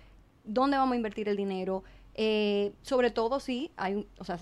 dónde 0.44 0.76
vamos 0.76 0.92
a 0.92 0.96
invertir 0.96 1.26
el 1.26 1.38
dinero, 1.38 1.84
eh, 2.16 2.74
sobre 2.82 3.10
todo 3.10 3.40
si 3.40 3.70
hay, 3.78 4.06
o 4.18 4.24
sea, 4.24 4.36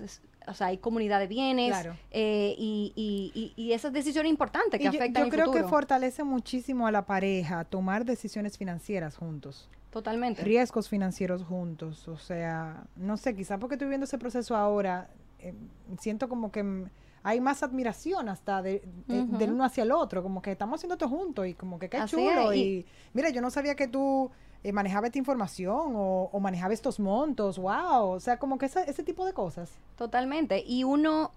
o 0.47 0.55
sea, 0.55 0.69
hay 0.69 0.79
comunidad 0.79 1.21
de 1.21 1.27
bienes 1.27 1.75
eh, 2.11 2.55
y, 2.59 2.93
y, 2.95 3.53
y, 3.57 3.73
esas 3.73 3.93
decisiones 3.93 4.31
importantes 4.31 4.81
que 4.81 4.89
afectan 4.89 5.25
yo, 5.25 5.31
yo 5.31 5.31
creo 5.31 5.51
que 5.51 5.65
fortalece 5.65 6.25
muchísimo 6.25 6.87
a 6.87 6.93
la 6.93 7.07
pareja 7.07 7.65
tomar 7.65 8.05
decisiones 8.05 8.59
financieras 8.59 9.17
juntos. 9.17 9.69
Totalmente. 9.93 10.43
Riesgos 10.43 10.89
financieros 10.89 11.45
juntos. 11.45 12.09
O 12.09 12.17
sea, 12.17 12.85
no 12.97 13.19
sé, 13.19 13.37
quizá 13.37 13.59
porque 13.59 13.75
estoy 13.75 13.89
viendo 13.89 14.05
ese 14.05 14.17
proceso 14.17 14.57
ahora, 14.57 15.11
eh, 15.39 15.55
siento 16.01 16.31
como 16.31 16.51
que 16.51 16.87
hay 17.23 17.41
más 17.41 17.63
admiración 17.63 18.29
hasta 18.29 18.63
de, 18.63 18.83
del 19.07 19.53
uno 19.53 19.65
hacia 19.65 19.85
el 19.85 19.93
otro, 19.93 20.23
como 20.23 20.41
que 20.41 20.53
estamos 20.53 20.81
haciendo 20.81 20.95
esto 20.95 21.09
juntos 21.09 21.47
y 21.47 21.55
como 21.55 21.79
que 21.79 21.89
qué 21.89 22.05
chulo. 22.07 22.53
y 22.55 22.87
mira, 23.13 23.29
yo 23.31 23.41
no 23.41 23.51
sabía 23.51 23.77
que 23.77 23.87
tú 23.87 24.31
eh, 24.65 24.73
manejaba 24.73 25.07
esta 25.07 25.19
información 25.19 25.93
o, 25.95 26.41
manejaba 26.41 26.73
estos 26.73 27.01
montos, 27.01 27.59
wow, 27.59 28.11
o 28.11 28.21
sea, 28.21 28.39
como 28.39 28.59
que 28.59 28.67
ese 28.67 29.03
tipo 29.03 29.25
de 29.27 29.33
cosas. 29.33 29.71
Totalmente, 29.97 30.63
y 30.67 30.85
uno, 30.85 31.33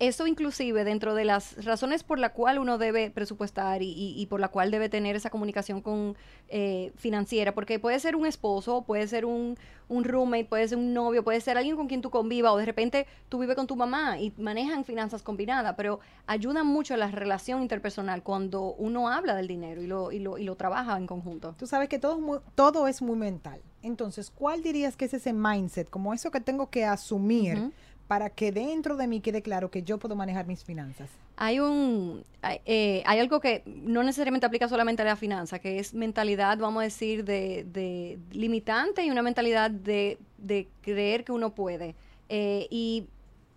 eso 0.00 0.26
inclusive 0.26 0.82
dentro 0.82 1.14
de 1.14 1.24
las 1.24 1.64
razones 1.64 2.02
por 2.02 2.18
la 2.18 2.30
cual 2.32 2.58
uno 2.58 2.78
debe 2.78 3.10
presupuestar 3.12 3.80
y, 3.82 3.92
y- 3.92 4.20
y 4.20 4.26
por 4.26 4.40
la 4.40 4.48
cual 4.48 4.72
debe 4.72 4.88
tener 4.88 5.14
esa 5.14 5.30
comunicación 5.30 5.82
con 5.82 6.16
eh, 6.48 6.90
financiera, 6.96 7.54
porque 7.54 7.78
puede 7.78 8.00
ser 8.00 8.16
un 8.16 8.26
esposo, 8.26 8.82
puede 8.82 9.06
ser 9.06 9.24
un, 9.24 9.56
un 9.88 10.02
roommate, 10.04 10.46
puede 10.46 10.66
ser 10.66 10.78
un 10.78 10.92
novio, 10.94 11.22
puede 11.22 11.40
ser 11.40 11.56
alguien 11.58 11.76
con 11.76 11.86
quien 11.86 12.00
tú 12.02 12.10
convivas 12.10 12.52
o 12.52 12.56
de 12.56 12.64
repente 12.66 13.06
tú 13.28 13.38
vives 13.38 13.54
con 13.54 13.68
tu 13.68 13.76
mamá 13.76 14.18
y 14.18 14.32
manejan 14.36 14.84
finanzas 14.84 15.22
combinadas, 15.22 15.74
pero 15.76 16.00
ayuda 16.26 16.64
mucho 16.64 16.94
a 16.94 16.96
la 16.96 17.08
relación 17.12 17.62
interpersonal 17.62 18.24
cuando 18.24 18.74
uno 18.78 19.08
habla 19.08 19.36
del 19.36 19.46
dinero 19.46 19.80
y 19.80 19.86
lo, 19.86 20.10
y 20.10 20.18
lo, 20.18 20.38
y 20.38 20.44
lo 20.44 20.56
trabaja 20.56 20.96
en 20.96 21.06
conjunto. 21.06 21.54
Tú 21.56 21.68
sabes 21.68 21.88
que 21.88 22.00
todo, 22.00 22.14
es 22.14 22.20
muy- 22.20 22.38
todo 22.56 22.88
es 22.88 23.00
muy 23.00 23.16
mental. 23.16 23.60
Entonces, 23.82 24.30
¿cuál 24.30 24.60
dirías 24.62 24.96
que 24.96 25.04
es 25.04 25.14
ese 25.14 25.32
mindset? 25.32 25.88
Como 25.88 26.12
eso 26.12 26.32
que 26.32 26.40
tengo 26.40 26.68
que 26.68 26.84
asumir. 26.84 27.70
Para 28.08 28.30
que 28.30 28.50
dentro 28.50 28.96
de 28.96 29.06
mí 29.06 29.20
quede 29.20 29.42
claro 29.42 29.70
que 29.70 29.82
yo 29.82 29.98
puedo 29.98 30.16
manejar 30.16 30.46
mis 30.46 30.64
finanzas. 30.64 31.10
Hay 31.36 31.60
un 31.60 32.24
eh, 32.42 33.02
hay 33.06 33.20
algo 33.20 33.38
que 33.38 33.62
no 33.66 34.02
necesariamente 34.02 34.46
aplica 34.46 34.66
solamente 34.66 35.02
a 35.02 35.04
la 35.04 35.14
finanza, 35.16 35.58
que 35.58 35.78
es 35.78 35.94
mentalidad, 35.94 36.58
vamos 36.58 36.80
a 36.80 36.84
decir, 36.84 37.24
de, 37.24 38.18
limitante 38.32 39.04
y 39.04 39.10
una 39.10 39.22
mentalidad 39.22 39.70
de, 39.70 40.18
de 40.38 40.68
creer 40.80 41.24
que 41.24 41.32
uno 41.32 41.54
puede. 41.54 41.94
Eh, 42.30 42.66
y 42.70 43.06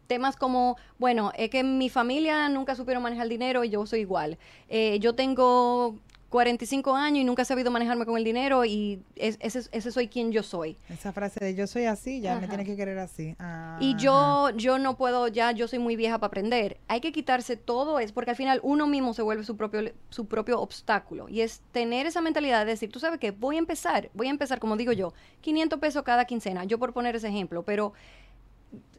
temas 0.08 0.36
como, 0.36 0.76
bueno, 1.00 1.32
es 1.38 1.50
que 1.50 1.64
mi 1.64 1.90
familia 1.90 2.50
nunca 2.50 2.76
supieron 2.76 3.02
manejar 3.02 3.30
dinero 3.30 3.64
y 3.64 3.70
yo 3.70 3.86
soy 3.86 4.02
igual. 4.02 4.38
Eh, 4.68 5.00
yo 5.00 5.16
tengo 5.16 5.96
45 6.32 6.96
años 6.96 7.20
y 7.20 7.24
nunca 7.26 7.42
he 7.42 7.46
sabido 7.46 7.70
manejarme 7.72 8.06
con 8.06 8.18
el 8.18 8.24
dinero 8.24 8.64
y 8.64 9.04
es- 9.18 9.38
ese, 9.42 9.64
ese 9.74 9.92
soy 9.92 10.08
quien 10.08 10.32
yo 10.32 10.44
soy. 10.44 10.78
Esa 10.90 11.12
frase 11.12 11.44
de 11.44 11.56
yo 11.56 11.68
soy 11.68 11.84
así, 11.86 12.22
ya 12.22 12.32
me 12.36 12.46
Ajá. 12.46 12.48
tiene 12.48 12.64
que 12.66 12.78
querer 12.78 12.98
así. 13.00 13.36
Y 13.82 13.92
Ajá. 13.92 13.98
yo, 13.98 14.50
yo 14.56 14.80
no 14.80 14.96
puedo, 14.96 15.28
ya 15.28 15.52
yo 15.52 15.68
soy 15.68 15.80
muy 15.80 15.98
vieja 15.98 16.20
para 16.20 16.30
aprender. 16.30 16.80
Hay 16.88 17.02
que 17.02 17.12
quitarse 17.12 17.58
todo 17.58 18.00
eso, 18.00 18.14
porque 18.14 18.30
al 18.32 18.38
final 18.38 18.62
uno 18.64 18.88
mismo 18.88 19.14
se 19.14 19.22
vuelve 19.22 19.44
su 19.44 19.58
propio, 19.58 19.92
su 20.10 20.26
propio 20.28 20.62
obstáculo. 20.62 21.28
Y 21.28 21.42
es 21.42 21.62
tener 21.74 22.08
esa 22.08 22.22
mentalidad 22.22 22.66
de 22.66 22.72
decir, 22.72 22.90
tú 22.90 23.00
sabes 23.02 23.20
que 23.20 23.32
voy 23.32 23.58
a 23.58 23.60
empezar, 23.60 24.10
voy 24.14 24.28
a 24.28 24.32
empezar, 24.32 24.60
como 24.60 24.78
digo 24.78 24.94
yo, 24.94 25.14
500 25.42 25.80
pesos 25.80 26.04
cada 26.04 26.24
quincena, 26.24 26.64
yo 26.64 26.80
por 26.80 26.94
poner 26.94 27.14
ese 27.18 27.28
ejemplo, 27.28 27.64
pero 27.64 27.92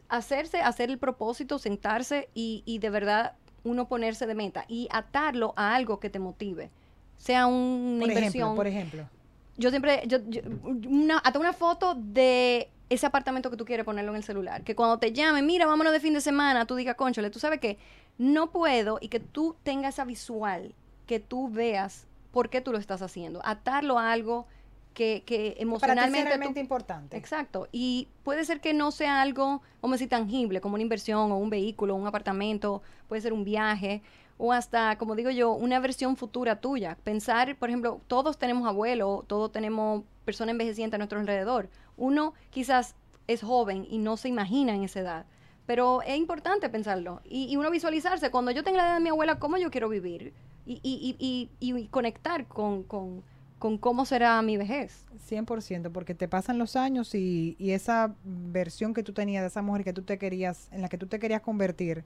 hacerse, 0.07 0.61
hacer 0.61 0.91
el 0.91 0.99
propósito, 0.99 1.57
sentarse 1.57 2.29
y, 2.35 2.61
y 2.67 2.77
de 2.77 2.91
verdad 2.91 3.33
uno 3.63 3.87
ponerse 3.87 4.27
de 4.27 4.35
meta 4.35 4.65
y 4.67 4.87
atarlo 4.91 5.53
a 5.55 5.73
algo 5.73 5.99
que 5.99 6.11
te 6.11 6.19
motive. 6.19 6.69
Sea 7.17 7.45
una 7.47 7.99
por 8.01 8.09
inversión 8.09 8.43
ejemplo, 8.43 8.55
por 8.55 8.67
ejemplo. 8.67 9.09
yo 9.57 9.69
siempre, 9.69 10.03
yo, 10.07 10.19
yo- 10.27 10.41
una, 10.63 11.19
hasta 11.19 11.39
una 11.39 11.53
foto 11.53 11.95
de 11.95 12.69
ese 12.89 13.05
apartamento 13.05 13.49
que 13.49 13.57
tú 13.57 13.65
quieres 13.65 13.85
ponerlo 13.85 14.11
en 14.11 14.17
el 14.17 14.23
celular. 14.23 14.63
Que 14.63 14.75
cuando 14.75 14.99
te 14.99 15.13
llamen, 15.13 15.45
mira, 15.45 15.65
vámonos 15.65 15.93
de 15.93 15.99
fin 15.99 16.13
de 16.13 16.21
semana, 16.21 16.65
tú 16.65 16.75
digas, 16.75 16.95
conchole, 16.95 17.29
tú 17.29 17.39
sabes 17.39 17.59
que 17.59 17.77
no 18.17 18.51
puedo 18.51 18.99
y 19.01 19.07
que 19.07 19.19
tú 19.19 19.55
tengas 19.63 19.95
esa 19.95 20.05
visual, 20.05 20.73
que 21.07 21.19
tú 21.19 21.49
veas 21.49 22.05
por 22.31 22.49
qué 22.49 22.61
tú 22.61 22.71
lo 22.71 22.77
estás 22.77 23.01
haciendo. 23.01 23.41
Atarlo 23.45 23.97
a 23.97 24.11
algo 24.11 24.45
que, 24.93 25.23
que 25.25 25.37
Para 25.37 25.47
ti 25.47 25.55
sea 25.55 25.61
emocionalmente... 25.63 26.19
tú- 26.21 26.27
realmente 26.27 26.59
importante. 26.59 27.17
Exacto. 27.17 27.67
Y 27.71 28.09
puede 28.23 28.45
ser 28.45 28.59
que 28.61 28.73
no 28.75 28.91
sea 28.91 29.21
algo, 29.21 29.61
vamos 29.81 29.95
a 29.95 29.97
decir, 29.97 30.09
tangible, 30.09 30.61
como 30.61 30.75
una 30.75 30.83
inversión 30.83 31.31
o 31.31 31.37
un 31.37 31.49
vehículo, 31.49 31.95
un 31.95 32.05
apartamento, 32.05 32.83
puede 33.07 33.21
ser 33.21 33.33
un 33.33 33.43
viaje 33.43 34.03
o 34.45 34.51
hasta, 34.51 34.97
como 34.97 35.15
digo 35.15 35.29
yo, 35.29 35.53
una 35.53 35.79
versión 35.79 36.17
futura 36.17 36.59
tuya. 36.59 36.97
Pensar, 37.05 37.55
por 37.55 37.69
ejemplo, 37.69 38.01
todos 38.07 38.37
tenemos 38.37 38.67
abuelos, 38.67 39.25
todos 39.25 39.53
tenemos 39.53 40.03
personas 40.25 40.51
envejecientes 40.51 40.95
a 40.95 40.97
nuestro 40.97 41.17
alrededor. 41.17 41.69
Uno 41.95 42.33
quizás 42.49 42.93
es 43.27 43.41
joven 43.41 43.87
y 43.89 43.99
no 43.99 44.17
se 44.17 44.27
imagina 44.27 44.75
en 44.75 44.83
esa 44.83 44.99
edad. 44.99 45.25
Pero 45.65 46.01
es 46.01 46.17
importante 46.17 46.67
pensarlo 46.67 47.21
y, 47.23 47.55
uno 47.55 47.71
visualizarse. 47.71 48.31
Cuando 48.31 48.51
yo 48.51 48.65
tenga 48.65 48.79
la 48.79 48.87
edad 48.87 48.93
de 48.95 49.03
mi 49.03 49.09
abuela, 49.11 49.39
¿cómo 49.39 49.57
yo 49.57 49.71
quiero 49.71 49.87
vivir? 49.87 50.33
Y, 50.65 50.81
y, 50.83 51.49
y, 51.61 51.87
conectar 51.87 52.45
con, 52.45 52.83
con, 52.83 53.23
con 53.59 53.77
cómo 53.77 54.03
será 54.03 54.41
mi 54.41 54.57
vejez. 54.57 55.05
100%, 55.29 55.89
porque 55.93 56.15
te 56.15 56.27
pasan 56.27 56.57
los 56.57 56.75
años 56.75 57.15
y, 57.15 57.55
y 57.59 57.71
esa 57.71 58.13
versión 58.25 58.93
que 58.93 59.03
tú 59.03 59.13
tenías 59.13 59.41
de 59.41 59.47
esa 59.47 59.61
mujer 59.61 59.85
que 59.85 59.93
tú 59.93 60.01
te 60.01 60.17
querías, 60.17 60.67
en 60.73 60.81
la 60.81 60.89
que 60.89 60.97
tú 60.97 61.07
te 61.07 61.17
querías 61.17 61.39
convertir, 61.39 62.03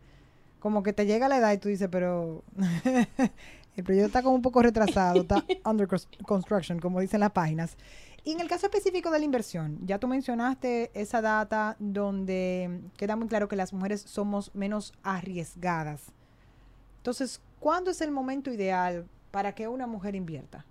como 0.60 0.84
que 0.84 0.94
te 0.94 1.06
llega 1.06 1.28
la 1.28 1.38
edad 1.38 1.52
y 1.54 1.58
tú 1.58 1.70
dices, 1.70 1.88
pero 1.92 2.44
el 3.76 3.84
proyecto 3.84 4.08
está 4.08 4.24
como 4.24 4.36
un 4.36 4.42
poco 4.42 4.62
retrasado, 4.62 5.22
está 5.22 5.44
under 5.66 5.88
cons- 5.88 6.08
construction, 6.26 6.80
como 6.80 7.00
dicen 7.00 7.20
las 7.20 7.32
páginas. 7.32 7.78
Y 8.24 8.32
en 8.32 8.42
el 8.42 8.50
caso 8.50 8.66
específico 8.66 9.10
de 9.10 9.20
la 9.20 9.26
inversión, 9.26 9.80
ya 9.86 10.00
tú 10.00 10.08
mencionaste 10.08 10.92
esa 10.94 11.22
data 11.22 11.78
donde 11.80 12.82
queda 12.98 13.16
muy 13.16 13.28
claro 13.28 13.48
que 13.48 13.56
las 13.56 13.72
mujeres 13.72 14.02
somos 14.02 14.54
menos 14.54 14.94
arriesgadas. 15.04 16.02
Entonces, 16.98 17.40
¿cuándo 17.60 17.92
es 17.92 18.02
el 18.02 18.12
momento 18.12 18.52
ideal 18.52 19.06
para 19.32 19.54
que 19.56 19.68
una 19.70 19.88
mujer 19.88 20.16
invierta? 20.16 20.66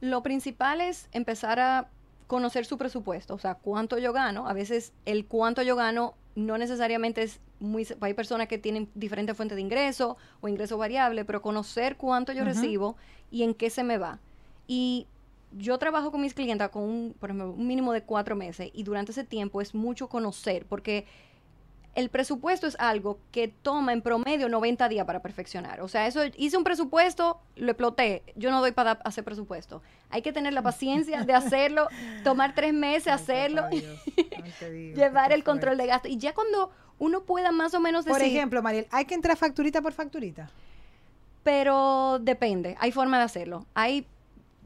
Lo 0.00 0.22
principal 0.22 0.80
es 0.80 1.08
empezar 1.12 1.60
a 1.60 1.90
conocer 2.26 2.64
su 2.64 2.78
presupuesto, 2.78 3.34
o 3.34 3.38
sea, 3.38 3.56
cuánto 3.56 3.98
yo 3.98 4.14
gano. 4.14 4.48
A 4.48 4.54
veces 4.54 4.92
el 5.04 5.26
cuánto 5.26 5.60
yo 5.60 5.76
gano 5.76 6.14
no 6.34 6.56
necesariamente 6.56 7.22
es 7.22 7.40
muy... 7.60 7.86
Hay 8.00 8.14
personas 8.14 8.48
que 8.48 8.58
tienen 8.58 8.88
diferentes 8.94 9.36
fuentes 9.36 9.56
de 9.56 9.62
ingreso 9.62 10.16
o 10.40 10.48
ingreso 10.48 10.76
variable, 10.78 11.24
pero 11.24 11.42
conocer 11.42 11.96
cuánto 11.96 12.32
yo 12.32 12.44
recibo 12.44 12.96
y 13.30 13.42
en 13.42 13.54
qué 13.54 13.70
se 13.70 13.84
me 13.84 13.98
va. 13.98 14.18
Y 14.66 15.06
yo 15.52 15.78
trabajo 15.78 16.10
con 16.10 16.20
mis 16.20 16.34
clientes 16.34 16.68
con, 16.70 16.82
un, 16.82 17.14
por 17.18 17.30
ejemplo, 17.30 17.52
un 17.52 17.66
mínimo 17.66 17.92
de 17.92 18.02
cuatro 18.02 18.36
meses 18.36 18.70
y 18.72 18.82
durante 18.82 19.12
ese 19.12 19.24
tiempo 19.24 19.60
es 19.60 19.74
mucho 19.74 20.08
conocer, 20.08 20.64
porque 20.66 21.06
el 21.94 22.08
presupuesto 22.08 22.66
es 22.66 22.76
algo 22.78 23.18
que 23.32 23.48
toma 23.48 23.92
en 23.92 24.00
promedio 24.02 24.48
90 24.48 24.88
días 24.88 25.04
para 25.06 25.20
perfeccionar. 25.20 25.80
O 25.80 25.88
sea, 25.88 26.06
eso 26.06 26.20
hice 26.36 26.56
un 26.56 26.64
presupuesto, 26.64 27.40
lo 27.56 27.72
exploté. 27.72 28.22
Yo 28.36 28.50
no 28.50 28.60
doy 28.60 28.72
para 28.72 28.92
hacer 28.92 29.24
presupuesto. 29.24 29.82
Hay 30.08 30.22
que 30.22 30.32
tener 30.32 30.52
la 30.52 30.62
paciencia 30.62 31.24
de 31.24 31.32
hacerlo, 31.32 31.88
tomar 32.24 32.54
tres 32.54 32.72
meses, 32.72 33.08
Ay, 33.08 33.12
hacerlo, 33.14 33.68
digo, 33.70 33.88
llevar 34.94 35.32
el 35.32 35.42
control 35.42 35.76
de 35.76 35.86
gasto. 35.86 36.08
Y 36.08 36.16
ya 36.16 36.32
cuando 36.32 36.70
uno 36.98 37.22
pueda 37.22 37.50
más 37.50 37.74
o 37.74 37.80
menos 37.80 38.04
decir, 38.04 38.18
Por 38.18 38.26
ejemplo, 38.26 38.62
Mariel, 38.62 38.86
hay 38.90 39.04
que 39.04 39.14
entrar 39.14 39.36
facturita 39.36 39.82
por 39.82 39.92
facturita. 39.92 40.50
pero 41.42 42.18
depende, 42.20 42.76
hay 42.78 42.92
forma 42.92 43.18
de 43.18 43.24
hacerlo. 43.24 43.66
Hay, 43.74 44.06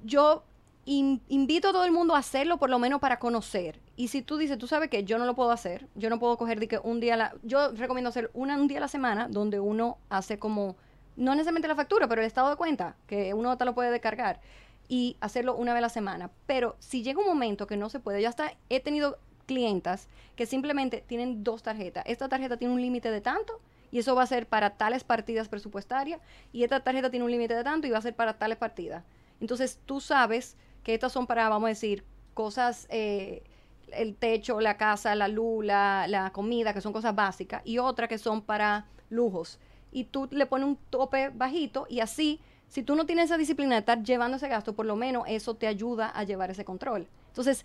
yo 0.03 0.45
in- 0.85 1.23
invito 1.29 1.69
a 1.69 1.73
todo 1.73 1.85
el 1.85 1.93
mundo 1.93 2.15
a 2.15 2.19
hacerlo 2.19 2.59
por 2.59 2.71
lo 2.71 2.79
menos 2.79 3.01
para 3.01 3.19
conocer. 3.19 3.81
Y 3.97 4.09
si 4.09 4.23
tú 4.23 4.37
dices, 4.37 4.59
tú 4.59 4.67
sabes 4.67 4.91
que 4.91 5.05
yo 5.05 5.19
no 5.19 5.25
lo 5.25 5.35
puedo 5.35 5.51
hacer, 5.51 5.89
yo 5.95 6.11
no 6.11 6.19
puedo 6.19 6.37
coger 6.37 6.61
de 6.61 6.69
que 6.69 6.79
un 6.79 7.01
día, 7.01 7.17
la, 7.17 7.35
yo 7.43 7.73
recomiendo 7.73 8.09
hacer 8.11 8.31
una, 8.35 8.57
un 8.57 8.69
día 8.69 8.79
a 8.79 8.81
la 8.83 8.89
semana 8.89 9.29
donde 9.29 9.61
uno 9.61 9.99
hace 10.09 10.39
como, 10.39 10.77
no 11.17 11.33
necesariamente 11.35 11.69
la 11.69 11.75
factura, 11.77 12.09
pero 12.09 12.21
el 12.21 12.27
estado 12.27 12.51
de 12.51 12.57
cuenta, 12.57 12.97
que 13.07 13.35
uno 13.35 13.57
te 13.57 13.65
lo 13.65 13.75
puede 13.75 13.91
descargar 13.91 14.41
y 14.89 15.17
hacerlo 15.21 15.55
una 15.57 15.73
vez 15.73 15.79
a 15.79 15.83
la 15.83 15.89
semana. 15.89 16.31
Pero 16.47 16.77
si 16.79 17.03
llega 17.03 17.21
un 17.21 17.27
momento 17.27 17.67
que 17.67 17.77
no 17.77 17.89
se 17.89 18.01
puede, 18.01 18.21
yo 18.21 18.29
hasta 18.29 18.53
he 18.69 18.81
tenido 18.81 19.19
clientas 19.47 20.09
que 20.37 20.47
simplemente 20.47 21.05
tienen 21.07 21.45
dos 21.45 21.63
tarjetas. 21.63 22.05
Esta 22.07 22.29
tarjeta 22.29 22.57
tiene 22.57 22.75
un 22.75 22.81
límite 22.81 23.11
de 23.11 23.21
tanto 23.21 23.61
y 23.93 23.99
eso 23.99 24.15
va 24.15 24.23
a 24.23 24.27
ser 24.27 24.47
para 24.47 24.71
tales 24.71 25.05
partidas 25.05 25.49
presupuestarias 25.49 26.21
y 26.53 26.65
esta 26.65 26.81
tarjeta 26.81 27.11
tiene 27.11 27.25
un 27.25 27.31
límite 27.31 27.55
de 27.55 27.63
tanto 27.63 27.87
y 27.87 27.91
va 27.91 27.99
a 27.99 28.03
ser 28.03 28.15
para 28.15 28.39
tales 28.39 28.59
partidas. 28.59 29.05
Entonces 29.41 29.79
tú 29.85 30.01
sabes 30.01 30.57
que 30.85 30.95
estas 30.95 31.13
son 31.13 31.27
para, 31.27 31.49
vamos 31.49 31.67
a 31.67 31.71
decir, 31.71 32.05
cosas, 32.35 32.87
eh, 32.91 33.43
el 33.93 34.15
techo, 34.15 34.61
la 34.61 34.77
casa, 34.77 35.15
la 35.15 35.29
luz, 35.29 35.65
la, 35.65 36.07
la 36.09 36.31
comida, 36.31 36.73
que 36.73 36.81
son 36.81 36.93
cosas 36.93 37.15
básicas, 37.15 37.63
y 37.65 37.79
otras 37.79 38.09
que 38.09 38.19
son 38.19 38.43
para 38.43 38.87
lujos. 39.11 39.59
Y 39.91 40.05
tú 40.05 40.29
le 40.31 40.47
pones 40.47 40.69
un 40.69 40.77
tope 40.91 41.31
bajito 41.31 41.87
y 41.89 42.01
así, 42.01 42.41
si 42.69 42.83
tú 42.83 42.97
no 42.97 43.07
tienes 43.07 43.27
esa 43.27 43.39
disciplina 43.39 43.77
de 43.77 43.81
estar 43.81 44.03
llevando 44.03 44.37
ese 44.37 44.49
gasto, 44.49 44.75
por 44.75 44.87
lo 44.87 44.97
menos 44.97 45.25
eso 45.29 45.55
te 45.55 45.67
ayuda 45.67 46.09
a 46.09 46.25
llevar 46.25 46.51
ese 46.51 46.65
control. 46.65 47.09
Entonces, 47.29 47.65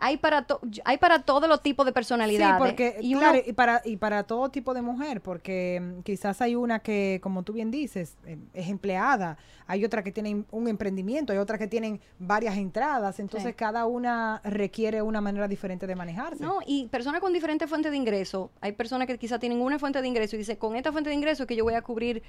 hay 0.00 0.16
para, 0.16 0.42
to- 0.46 0.60
hay 0.84 0.96
para 0.98 1.22
todos 1.22 1.48
los 1.48 1.60
tipos 1.62 1.84
de 1.84 1.92
personalidades. 1.92 2.54
Sí, 2.56 2.58
porque, 2.66 2.96
y 3.00 3.14
claro, 3.14 3.38
y 3.44 3.52
para, 3.52 3.82
y 3.84 3.96
para 3.96 4.22
todo 4.22 4.48
tipo 4.48 4.72
de 4.74 4.82
mujer, 4.82 5.20
porque 5.20 5.80
mm, 5.82 6.02
quizás 6.02 6.40
hay 6.40 6.54
una 6.54 6.78
que, 6.78 7.18
como 7.22 7.42
tú 7.42 7.52
bien 7.52 7.70
dices, 7.70 8.16
eh, 8.26 8.38
es 8.54 8.68
empleada, 8.68 9.36
hay 9.66 9.84
otra 9.84 10.02
que 10.04 10.12
tiene 10.12 10.44
un 10.50 10.68
emprendimiento, 10.68 11.32
hay 11.32 11.38
otra 11.38 11.58
que 11.58 11.66
tienen 11.66 12.00
varias 12.18 12.56
entradas, 12.56 13.18
entonces 13.20 13.50
Sí. 13.50 13.54
cada 13.56 13.86
una 13.86 14.40
requiere 14.44 15.02
una 15.02 15.20
manera 15.20 15.48
diferente 15.48 15.86
de 15.86 15.96
manejarse. 15.96 16.42
No, 16.42 16.58
y 16.66 16.86
personas 16.88 17.20
con 17.20 17.32
diferentes 17.32 17.68
fuentes 17.68 17.90
de 17.90 17.96
ingreso. 17.96 18.50
Hay 18.60 18.72
personas 18.72 19.06
que 19.08 19.18
quizá 19.18 19.38
tienen 19.38 19.60
una 19.60 19.78
fuente 19.78 20.00
de 20.00 20.08
ingreso 20.08 20.36
y 20.36 20.38
dicen, 20.38 20.56
con 20.56 20.76
esta 20.76 20.92
fuente 20.92 21.10
de 21.10 21.16
ingreso 21.16 21.42
es 21.42 21.46
que 21.48 21.56
yo 21.56 21.64
voy 21.64 21.74
a 21.74 21.82
cubrir 21.82 22.22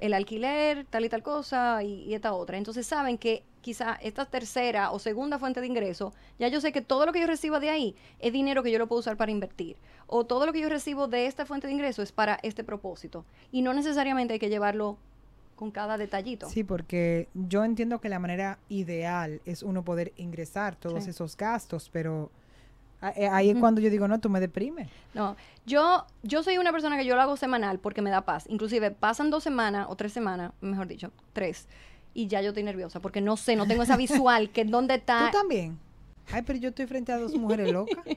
el 0.00 0.12
alquiler, 0.14 0.84
tal 0.90 1.04
y 1.04 1.08
tal 1.08 1.22
cosa, 1.22 1.82
y, 1.82 2.02
y 2.04 2.14
esta 2.14 2.32
otra. 2.34 2.56
Entonces 2.58 2.86
saben 2.86 3.16
que 3.18 3.42
quizá 3.60 3.94
esta 4.02 4.26
tercera 4.26 4.90
o 4.90 4.98
segunda 4.98 5.38
fuente 5.38 5.60
de 5.60 5.66
ingreso, 5.66 6.12
ya 6.38 6.48
yo 6.48 6.60
sé 6.60 6.72
que 6.72 6.82
todo 6.82 7.06
lo 7.06 7.12
que 7.12 7.20
yo 7.20 7.26
recibo 7.26 7.60
de 7.60 7.70
ahí 7.70 7.96
es 8.18 8.32
dinero 8.32 8.62
que 8.62 8.70
yo 8.70 8.78
lo 8.78 8.86
puedo 8.88 9.00
usar 9.00 9.16
para 9.16 9.32
invertir. 9.32 9.76
O 10.06 10.24
todo 10.24 10.44
lo 10.44 10.52
que 10.52 10.60
yo 10.60 10.68
recibo 10.68 11.08
de 11.08 11.26
esta 11.26 11.46
fuente 11.46 11.66
de 11.66 11.72
ingreso 11.72 12.02
es 12.02 12.12
para 12.12 12.38
este 12.42 12.62
propósito. 12.64 13.24
Y 13.50 13.62
no 13.62 13.72
necesariamente 13.72 14.34
hay 14.34 14.38
que 14.38 14.50
llevarlo 14.50 14.98
con 15.56 15.70
cada 15.70 15.96
detallito. 15.96 16.48
Sí, 16.50 16.64
porque 16.64 17.28
yo 17.32 17.64
entiendo 17.64 18.00
que 18.00 18.08
la 18.10 18.18
manera 18.18 18.58
ideal 18.68 19.40
es 19.46 19.62
uno 19.62 19.84
poder 19.84 20.12
ingresar 20.16 20.76
todos 20.76 21.04
Sí. 21.04 21.10
esos 21.10 21.36
gastos, 21.36 21.88
pero 21.90 22.30
Ahí 23.00 23.50
es 23.50 23.58
cuando 23.58 23.80
yo 23.80 23.90
digo, 23.90 24.08
no, 24.08 24.18
tú 24.18 24.30
me 24.30 24.40
deprimes. 24.40 24.88
No, 25.12 25.36
yo, 25.66 26.06
yo 26.22 26.42
soy 26.42 26.56
una 26.58 26.72
persona 26.72 26.96
que 26.96 27.04
yo 27.04 27.14
lo 27.14 27.20
hago 27.22 27.36
semanal 27.36 27.78
porque 27.78 28.00
me 28.00 28.10
da 28.10 28.22
paz. 28.22 28.46
Inclusive 28.48 28.90
pasan 28.90 29.30
dos 29.30 29.42
semanas 29.42 29.86
o 29.90 29.96
tres 29.96 30.12
semanas, 30.12 30.52
mejor 30.60 30.88
dicho, 30.88 31.10
tres, 31.32 31.68
y 32.14 32.28
ya 32.28 32.40
yo 32.40 32.48
estoy 32.48 32.62
nerviosa 32.62 33.00
porque 33.00 33.20
no 33.20 33.36
sé, 33.36 33.56
no 33.56 33.66
tengo 33.66 33.82
esa 33.82 33.96
visual 33.96 34.50
que 34.50 34.64
dónde 34.64 34.94
está. 34.96 35.30
¿Tú 35.30 35.38
también? 35.38 35.78
Ay, 36.32 36.42
pero 36.42 36.58
yo 36.58 36.70
estoy 36.70 36.86
frente 36.86 37.12
a 37.12 37.18
dos 37.18 37.34
mujeres 37.34 37.70
locas. 37.72 37.98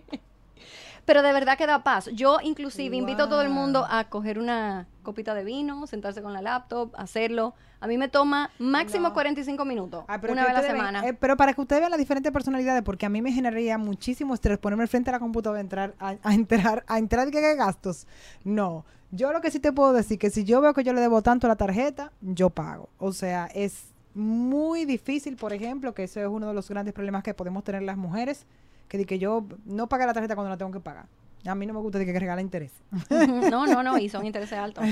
Pero 1.08 1.22
de 1.22 1.32
verdad 1.32 1.58
que 1.58 1.66
da 1.66 1.84
paz. 1.84 2.10
Yo 2.14 2.40
inclusive 2.44 2.96
invito 2.98 3.24
a 3.24 3.30
todo 3.30 3.42
el 3.42 3.50
mundo 3.50 3.88
a 3.90 4.10
coger 4.10 4.38
una 4.38 4.88
copita 5.04 5.34
de 5.34 5.46
vino, 5.46 5.88
sentarse 5.88 6.22
con 6.22 6.34
la 6.34 6.42
laptop, 6.42 6.94
hacerlo. 6.98 7.54
A 7.80 7.88
mí 7.88 7.98
me 7.98 8.10
toma 8.10 8.50
máximo 8.60 9.08
No. 9.08 9.14
45 9.14 9.64
minutos, 9.64 10.04
Ah, 10.10 10.20
pero 10.20 10.34
una 10.34 10.42
vez 10.44 10.52
a 10.52 10.54
la 10.56 10.62
ven- 10.62 10.72
semana. 10.72 11.08
eh, 11.08 11.14
pero 11.14 11.38
para 11.38 11.54
que 11.54 11.62
ustedes 11.62 11.80
vean 11.80 11.92
las 11.92 12.00
diferentes 12.00 12.32
personalidades, 12.34 12.84
porque 12.84 13.06
a 13.06 13.10
mí 13.10 13.22
me 13.22 13.32
generaría 13.32 13.78
muchísimo 13.78 14.34
estrés 14.34 14.58
ponerme 14.58 14.86
frente 14.88 15.10
a 15.10 15.14
la 15.14 15.20
computadora, 15.20 15.62
entrar, 15.62 15.94
a, 16.00 16.16
a 16.22 16.34
entrar, 16.34 16.84
a 16.88 16.98
entrar 17.00 17.32
que 17.32 17.56
gastos. 17.56 18.06
No. 18.44 18.84
Yo 19.12 19.32
lo 19.32 19.40
que 19.40 19.50
sí 19.50 19.60
te 19.62 19.72
puedo 19.72 19.94
decir 19.94 20.20
que 20.20 20.30
si 20.30 20.44
yo 20.44 20.60
veo 20.60 20.74
que 20.74 20.84
yo 20.84 20.92
le 20.92 21.00
debo 21.00 21.22
tanto 21.22 21.48
a 21.48 21.50
la 21.50 21.56
tarjeta, 21.56 22.12
yo 22.20 22.50
pago. 22.50 22.90
O 22.98 23.14
sea, 23.14 23.46
es 23.56 23.86
muy 24.14 24.84
difícil, 24.84 25.38
por 25.38 25.54
ejemplo, 25.54 25.94
que 25.94 26.04
ese 26.04 26.22
es 26.24 26.28
uno 26.28 26.48
de 26.50 26.54
los 26.54 26.68
grandes 26.68 26.94
problemas 26.94 27.24
que 27.24 27.34
podemos 27.34 27.64
tener 27.64 27.84
las 27.84 27.96
mujeres, 27.96 28.46
que 28.88 29.06
que 29.06 29.20
yo 29.20 29.46
no 29.66 29.88
pague 29.88 30.06
la 30.06 30.14
tarjeta 30.14 30.36
cuando 30.36 30.50
la 30.50 30.58
tengo 30.58 30.72
que 30.72 30.80
pagar. 30.80 31.06
A 31.46 31.56
mí 31.56 31.66
no 31.66 31.74
me 31.74 31.80
gusta 31.80 32.00
de 32.00 32.06
que 32.06 32.20
regala 32.20 32.42
interés. 32.42 32.72
no, 33.10 33.66
no, 33.68 33.82
no, 33.84 33.98
y 33.98 34.10
son 34.10 34.26
intereses 34.26 34.58
altos. 34.58 34.84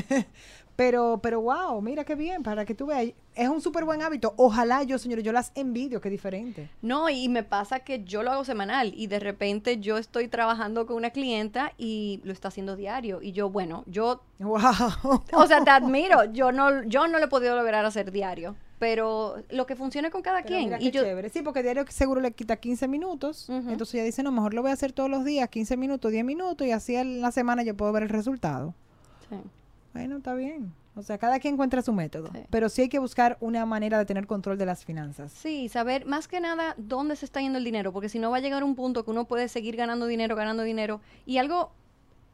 Pero, 0.76 1.20
pero 1.24 1.40
wow, 1.42 1.82
mira 1.82 2.04
qué 2.04 2.16
bien, 2.16 2.44
para 2.44 2.66
que 2.66 2.76
tú 2.76 2.86
veas, 2.88 3.14
es 3.34 3.48
un 3.50 3.62
súper 3.62 3.86
buen 3.86 4.02
hábito. 4.02 4.34
Ojalá 4.38 4.84
yo, 4.84 4.98
señores, 4.98 5.24
yo 5.24 5.32
las 5.32 5.52
envidio, 5.56 6.02
qué 6.02 6.10
diferente. 6.10 6.70
No, 6.82 7.10
y 7.10 7.30
me 7.30 7.44
pasa 7.44 7.80
que 7.80 8.04
yo 8.04 8.24
lo 8.24 8.32
hago 8.32 8.44
semanal 8.44 8.94
y 8.96 9.08
de 9.08 9.20
repente 9.20 9.80
yo 9.80 9.98
estoy 9.98 10.28
trabajando 10.28 10.86
con 10.86 10.98
una 10.98 11.12
clienta 11.12 11.72
y 11.78 12.20
lo 12.26 12.34
está 12.34 12.50
haciendo 12.50 12.76
diario. 12.76 13.22
Y 13.22 13.32
yo, 13.32 13.50
bueno, 13.50 13.84
yo, 13.88 14.22
Wow. 14.40 14.60
o 15.34 15.48
sea, 15.48 15.64
te 15.64 15.72
admiro. 15.72 16.26
Yo 16.34 16.52
no, 16.52 16.84
yo 16.84 17.08
no 17.08 17.20
lo 17.20 17.26
he 17.26 17.30
podido 17.30 17.56
lograr 17.56 17.86
hacer 17.86 18.12
diario, 18.12 18.56
pero 18.80 19.44
lo 19.50 19.66
que 19.66 19.76
funcione 19.76 20.12
con 20.12 20.22
cada 20.22 20.44
Pero 20.44 20.48
quien. 20.48 20.64
mira 20.66 20.82
Y 20.82 20.92
yo, 20.92 21.04
chévere. 21.04 21.30
Sí, 21.30 21.42
porque 21.42 21.64
diario 21.64 21.86
seguro 21.90 22.22
le 22.22 22.32
quita 22.32 22.58
15 22.58 22.88
minutos. 22.88 23.50
Entonces 23.50 23.96
ella 23.96 24.04
dice, 24.04 24.24
no, 24.24 24.32
mejor 24.32 24.54
lo 24.54 24.62
voy 24.62 24.72
a 24.72 24.74
hacer 24.74 24.92
todos 24.92 25.10
los 25.10 25.24
días, 25.24 25.50
15 25.50 25.78
minutos, 25.78 26.12
10 26.12 26.26
minutos, 26.26 26.66
y 26.68 26.72
así 26.72 26.96
en 26.96 27.22
la 27.22 27.32
semana 27.32 27.64
yo 27.64 27.76
puedo 27.76 27.92
ver 27.92 28.04
el 28.04 28.10
resultado. 28.10 28.74
Sí. 29.30 29.36
Bueno, 29.94 30.18
está 30.18 30.34
bien. 30.34 30.74
O 30.98 31.04
sea, 31.04 31.18
cada 31.18 31.40
quien 31.40 31.56
encuentra 31.56 31.82
su 31.82 31.92
método. 31.92 32.30
Sí. 32.34 32.40
Pero 32.50 32.70
sí 32.70 32.84
hay 32.84 32.90
que 32.90 33.00
buscar 33.00 33.38
una 33.42 33.66
manera 33.66 33.98
de 33.98 34.06
tener 34.06 34.28
control 34.28 34.58
de 34.58 34.66
las 34.66 34.86
finanzas. 34.86 35.32
Sí, 35.32 35.68
saber 35.68 36.06
más 36.06 36.28
que 36.28 36.40
nada 36.40 36.74
dónde 36.78 37.18
se 37.18 37.26
está 37.26 37.42
yendo 37.42 37.58
el 37.58 37.66
dinero, 37.66 37.92
porque 37.92 38.08
si 38.08 38.18
no 38.20 38.32
va 38.32 38.38
a 38.38 38.40
llegar 38.40 38.64
un 38.64 38.76
punto 38.76 39.04
que 39.04 39.12
uno 39.12 39.26
puede 39.26 39.50
seguir 39.50 39.76
ganando 39.76 40.06
dinero, 40.06 40.36
ganando 40.36 40.64
dinero. 40.64 41.02
Y 41.26 41.38
algo 41.38 41.72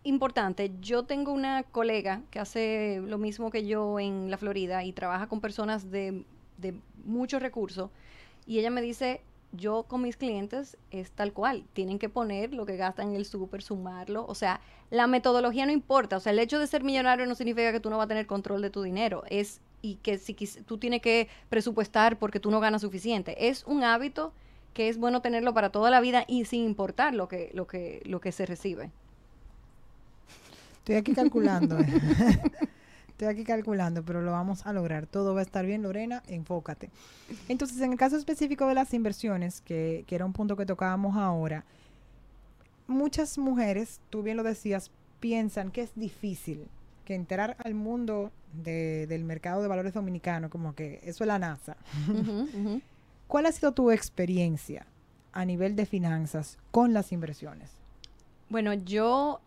importante, 0.04 0.72
yo 0.82 1.04
tengo 1.04 1.32
una 1.32 1.64
colega 1.64 2.22
que 2.32 2.40
hace 2.40 3.02
lo 3.06 3.18
mismo 3.18 3.52
que 3.52 3.66
yo 3.66 4.00
en 4.00 4.32
la 4.32 4.38
Florida 4.38 4.84
y 4.84 4.94
trabaja 4.94 5.28
con 5.28 5.42
personas 5.42 5.92
de, 5.92 6.24
de 6.58 6.74
muchos 7.06 7.42
recursos. 7.42 7.90
Y 8.46 8.60
ella 8.60 8.72
me 8.72 8.82
dice, 8.82 9.22
yo 9.52 9.84
con 9.84 10.02
mis 10.02 10.18
clientes 10.18 10.78
es 10.92 11.12
tal 11.12 11.34
cual, 11.34 11.66
tienen 11.74 12.00
que 12.00 12.10
poner 12.10 12.54
lo 12.54 12.66
que 12.66 12.78
gastan 12.78 13.10
en 13.10 13.16
el 13.16 13.26
súper, 13.26 13.62
sumarlo. 13.62 14.26
O 14.28 14.36
sea, 14.36 14.62
la 14.90 15.08
metodología 15.08 15.66
no 15.66 15.72
importa. 15.72 16.18
O 16.18 16.20
sea, 16.20 16.32
el 16.32 16.40
hecho 16.40 16.60
de 16.60 16.68
ser 16.68 16.84
millonario 16.84 17.26
no 17.26 17.36
significa 17.36 17.72
que 17.72 17.80
tú 17.80 17.90
no 17.90 17.98
vas 17.98 18.06
a 18.06 18.10
tener 18.10 18.28
control 18.28 18.62
de 18.62 18.70
tu 18.70 18.82
dinero. 18.82 19.24
Es 19.30 19.62
y 19.82 19.96
que 19.96 20.18
si 20.18 20.34
tú 20.36 20.78
tienes 20.78 21.02
que 21.02 21.28
presupuestar 21.50 22.20
porque 22.20 22.40
tú 22.40 22.52
no 22.52 22.60
ganas 22.60 22.82
suficiente. 22.82 23.48
Es 23.50 23.66
un 23.66 23.84
hábito 23.84 24.34
que 24.74 24.90
es 24.90 24.98
bueno 24.98 25.22
tenerlo 25.22 25.54
para 25.54 25.72
toda 25.72 25.90
la 25.90 26.00
vida 26.00 26.24
y 26.28 26.46
sin 26.46 26.64
importar 26.64 27.14
lo 27.14 27.28
que, 27.28 27.50
lo 27.54 27.68
que, 27.68 28.02
lo 28.06 28.22
que 28.22 28.32
se 28.32 28.46
recibe. 28.46 28.92
Estoy 30.82 30.96
aquí 30.96 31.14
calculando. 31.14 31.78
Estoy 33.10 33.28
aquí 33.28 33.44
calculando, 33.44 34.04
pero 34.04 34.22
lo 34.22 34.32
vamos 34.32 34.66
a 34.66 34.74
lograr. 34.74 35.06
Todo 35.06 35.34
va 35.36 35.42
a 35.42 35.44
estar 35.44 35.64
bien, 35.66 35.84
Lorena, 35.84 36.24
enfócate. 36.28 36.90
Entonces, 37.50 37.80
en 37.82 37.92
el 37.92 37.98
caso 37.98 38.18
específico 38.18 38.66
de 38.68 38.74
las 38.74 38.94
inversiones, 38.96 39.62
que, 39.62 40.04
que 40.08 40.16
era 40.16 40.26
un 40.26 40.34
punto 40.34 40.56
que 40.56 40.66
tocábamos 40.66 41.16
ahora, 41.18 41.64
muchas 42.88 43.38
mujeres, 43.38 44.02
tú 44.10 44.24
bien 44.24 44.38
lo 44.38 44.44
decías, 44.44 44.92
piensan 45.20 45.72
que 45.72 45.82
es 45.82 45.92
difícil, 45.96 46.68
que 47.06 47.14
entrar 47.16 47.58
al 47.64 47.74
mundo 47.76 48.32
de- 48.64 49.06
del 49.08 49.24
mercado 49.24 49.62
de 49.62 49.68
valores 49.68 49.94
dominicano, 49.94 50.50
como 50.50 50.74
que 50.74 51.00
eso 51.04 51.24
es 51.24 51.28
la 51.28 51.38
NASA. 51.40 51.78
¿Cuál 53.28 53.46
ha 53.46 53.52
sido 53.52 53.72
tu 53.72 53.92
experiencia 53.92 54.86
a 55.32 55.46
nivel 55.46 55.76
de 55.76 55.86
finanzas 55.86 56.58
con 56.72 56.92
las 56.94 57.12
inversiones? 57.12 57.70
Bueno, 58.50 58.74
yo 58.74 59.40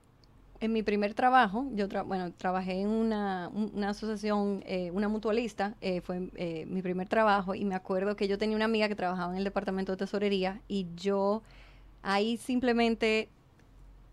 en 0.65 0.73
mi 0.73 0.83
primer 0.83 1.15
trabajo, 1.15 1.67
yo 1.75 1.89
bueno, 2.07 2.33
trabajé 2.33 2.81
en 2.81 2.89
una, 2.89 3.51
un- 3.53 3.71
una 3.75 3.91
asociación, 3.91 4.63
eh, 4.67 4.91
una 4.93 5.09
mutualista, 5.09 5.75
eh, 5.81 6.01
fue 6.01 6.31
eh, 6.37 6.67
mi 6.69 6.83
primer 6.83 7.09
trabajo 7.09 7.55
y 7.55 7.65
me 7.65 7.75
acuerdo 7.75 8.17
que 8.17 8.29
yo 8.29 8.39
tenía 8.39 8.57
una 8.57 8.65
amiga 8.67 8.89
que 8.89 8.95
trabajaba 8.97 9.33
en 9.33 9.39
el 9.39 9.45
departamento 9.45 9.93
de 9.93 9.99
tesorería 9.99 10.61
y 10.69 10.87
yo 10.97 11.43
ahí 12.03 12.37
simplemente 12.37 13.29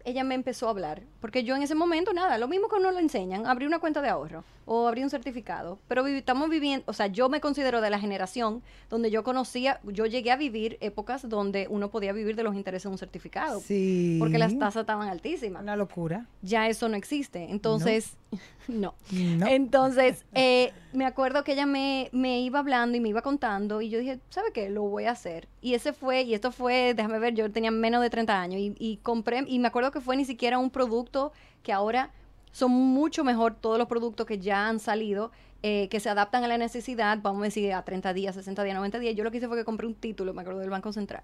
ella 0.05 0.23
me 0.23 0.35
empezó 0.35 0.67
a 0.67 0.71
hablar, 0.71 1.01
porque 1.19 1.43
yo 1.43 1.55
en 1.55 1.63
ese 1.63 1.75
momento 1.75 2.13
nada, 2.13 2.37
lo 2.37 2.47
mismo 2.47 2.67
que 2.67 2.75
uno 2.75 2.91
lo 2.91 2.99
enseñan, 2.99 3.45
abrí 3.47 3.65
una 3.65 3.79
cuenta 3.79 4.01
de 4.01 4.09
ahorro 4.09 4.43
o 4.65 4.87
abrí 4.87 5.03
un 5.03 5.09
certificado, 5.09 5.79
pero 5.87 6.03
vivi- 6.03 6.17
estamos 6.17 6.49
viviendo, 6.49 6.83
o 6.87 6.93
sea, 6.93 7.07
yo 7.07 7.27
me 7.29 7.41
considero 7.41 7.81
de 7.81 7.89
la 7.89 7.99
generación 7.99 8.61
donde 8.89 9.11
yo 9.11 9.23
conocía, 9.23 9.79
yo 9.85 10.05
llegué 10.05 10.31
a 10.31 10.35
vivir 10.37 10.77
épocas 10.81 11.27
donde 11.27 11.67
uno 11.69 11.89
podía 11.89 12.13
vivir 12.13 12.35
de 12.35 12.43
los 12.43 12.55
intereses 12.55 12.83
de 12.83 12.89
un 12.89 12.97
certificado, 12.97 13.59
Sí. 13.59 14.17
porque 14.19 14.37
las 14.37 14.57
tasas 14.57 14.81
estaban 14.81 15.07
altísimas. 15.09 15.63
Una 15.63 15.75
locura. 15.75 16.25
Ya 16.41 16.67
eso 16.67 16.87
no 16.89 16.95
existe. 16.95 17.49
Entonces, 17.51 18.13
no. 18.13 18.20
No. 18.67 18.93
Entonces, 19.09 20.23
eh, 20.33 20.71
me 20.93 21.05
acuerdo 21.05 21.43
que 21.43 21.53
ella 21.53 21.65
me, 21.65 22.09
me 22.13 22.39
iba 22.39 22.59
hablando 22.59 22.95
y 22.95 23.01
me 23.01 23.09
iba 23.09 23.21
contando 23.21 23.81
y 23.81 23.89
yo 23.89 23.99
dije, 23.99 24.19
¿sabe 24.29 24.53
qué? 24.53 24.69
Lo 24.69 24.83
voy 24.83 25.05
a 25.05 25.11
hacer. 25.11 25.49
Y 25.61 25.73
ese 25.73 25.91
fue, 25.91 26.21
y 26.21 26.33
esto 26.33 26.51
fue, 26.51 26.93
déjame 26.93 27.19
ver, 27.19 27.33
yo 27.33 27.51
tenía 27.51 27.71
menos 27.71 28.01
de 28.01 28.09
30 28.09 28.39
años 28.39 28.61
y, 28.61 28.75
y 28.79 28.97
compré, 28.97 29.43
y 29.45 29.59
me 29.59 29.67
acuerdo 29.67 29.91
que 29.91 29.99
fue 29.99 30.15
ni 30.15 30.23
siquiera 30.23 30.57
un 30.57 30.69
producto 30.69 31.33
que 31.63 31.73
ahora 31.73 32.11
son 32.51 32.71
mucho 32.71 33.23
mejor 33.23 33.55
todos 33.55 33.77
los 33.77 33.87
productos 33.87 34.25
que 34.25 34.39
ya 34.39 34.67
han 34.67 34.79
salido, 34.79 35.31
eh, 35.63 35.87
que 35.89 35.99
se 35.99 36.09
adaptan 36.09 36.43
a 36.43 36.47
la 36.47 36.57
necesidad, 36.57 37.19
vamos 37.21 37.41
a 37.41 37.45
decir, 37.45 37.73
a 37.73 37.83
30 37.83 38.13
días, 38.13 38.35
60 38.35 38.63
días, 38.63 38.75
90 38.75 38.99
días. 38.99 39.15
Yo 39.15 39.23
lo 39.23 39.31
que 39.31 39.37
hice 39.37 39.47
fue 39.47 39.57
que 39.57 39.65
compré 39.65 39.87
un 39.87 39.95
título, 39.95 40.33
me 40.33 40.41
acuerdo 40.41 40.59
del 40.59 40.69
Banco 40.69 40.91
Central. 40.91 41.23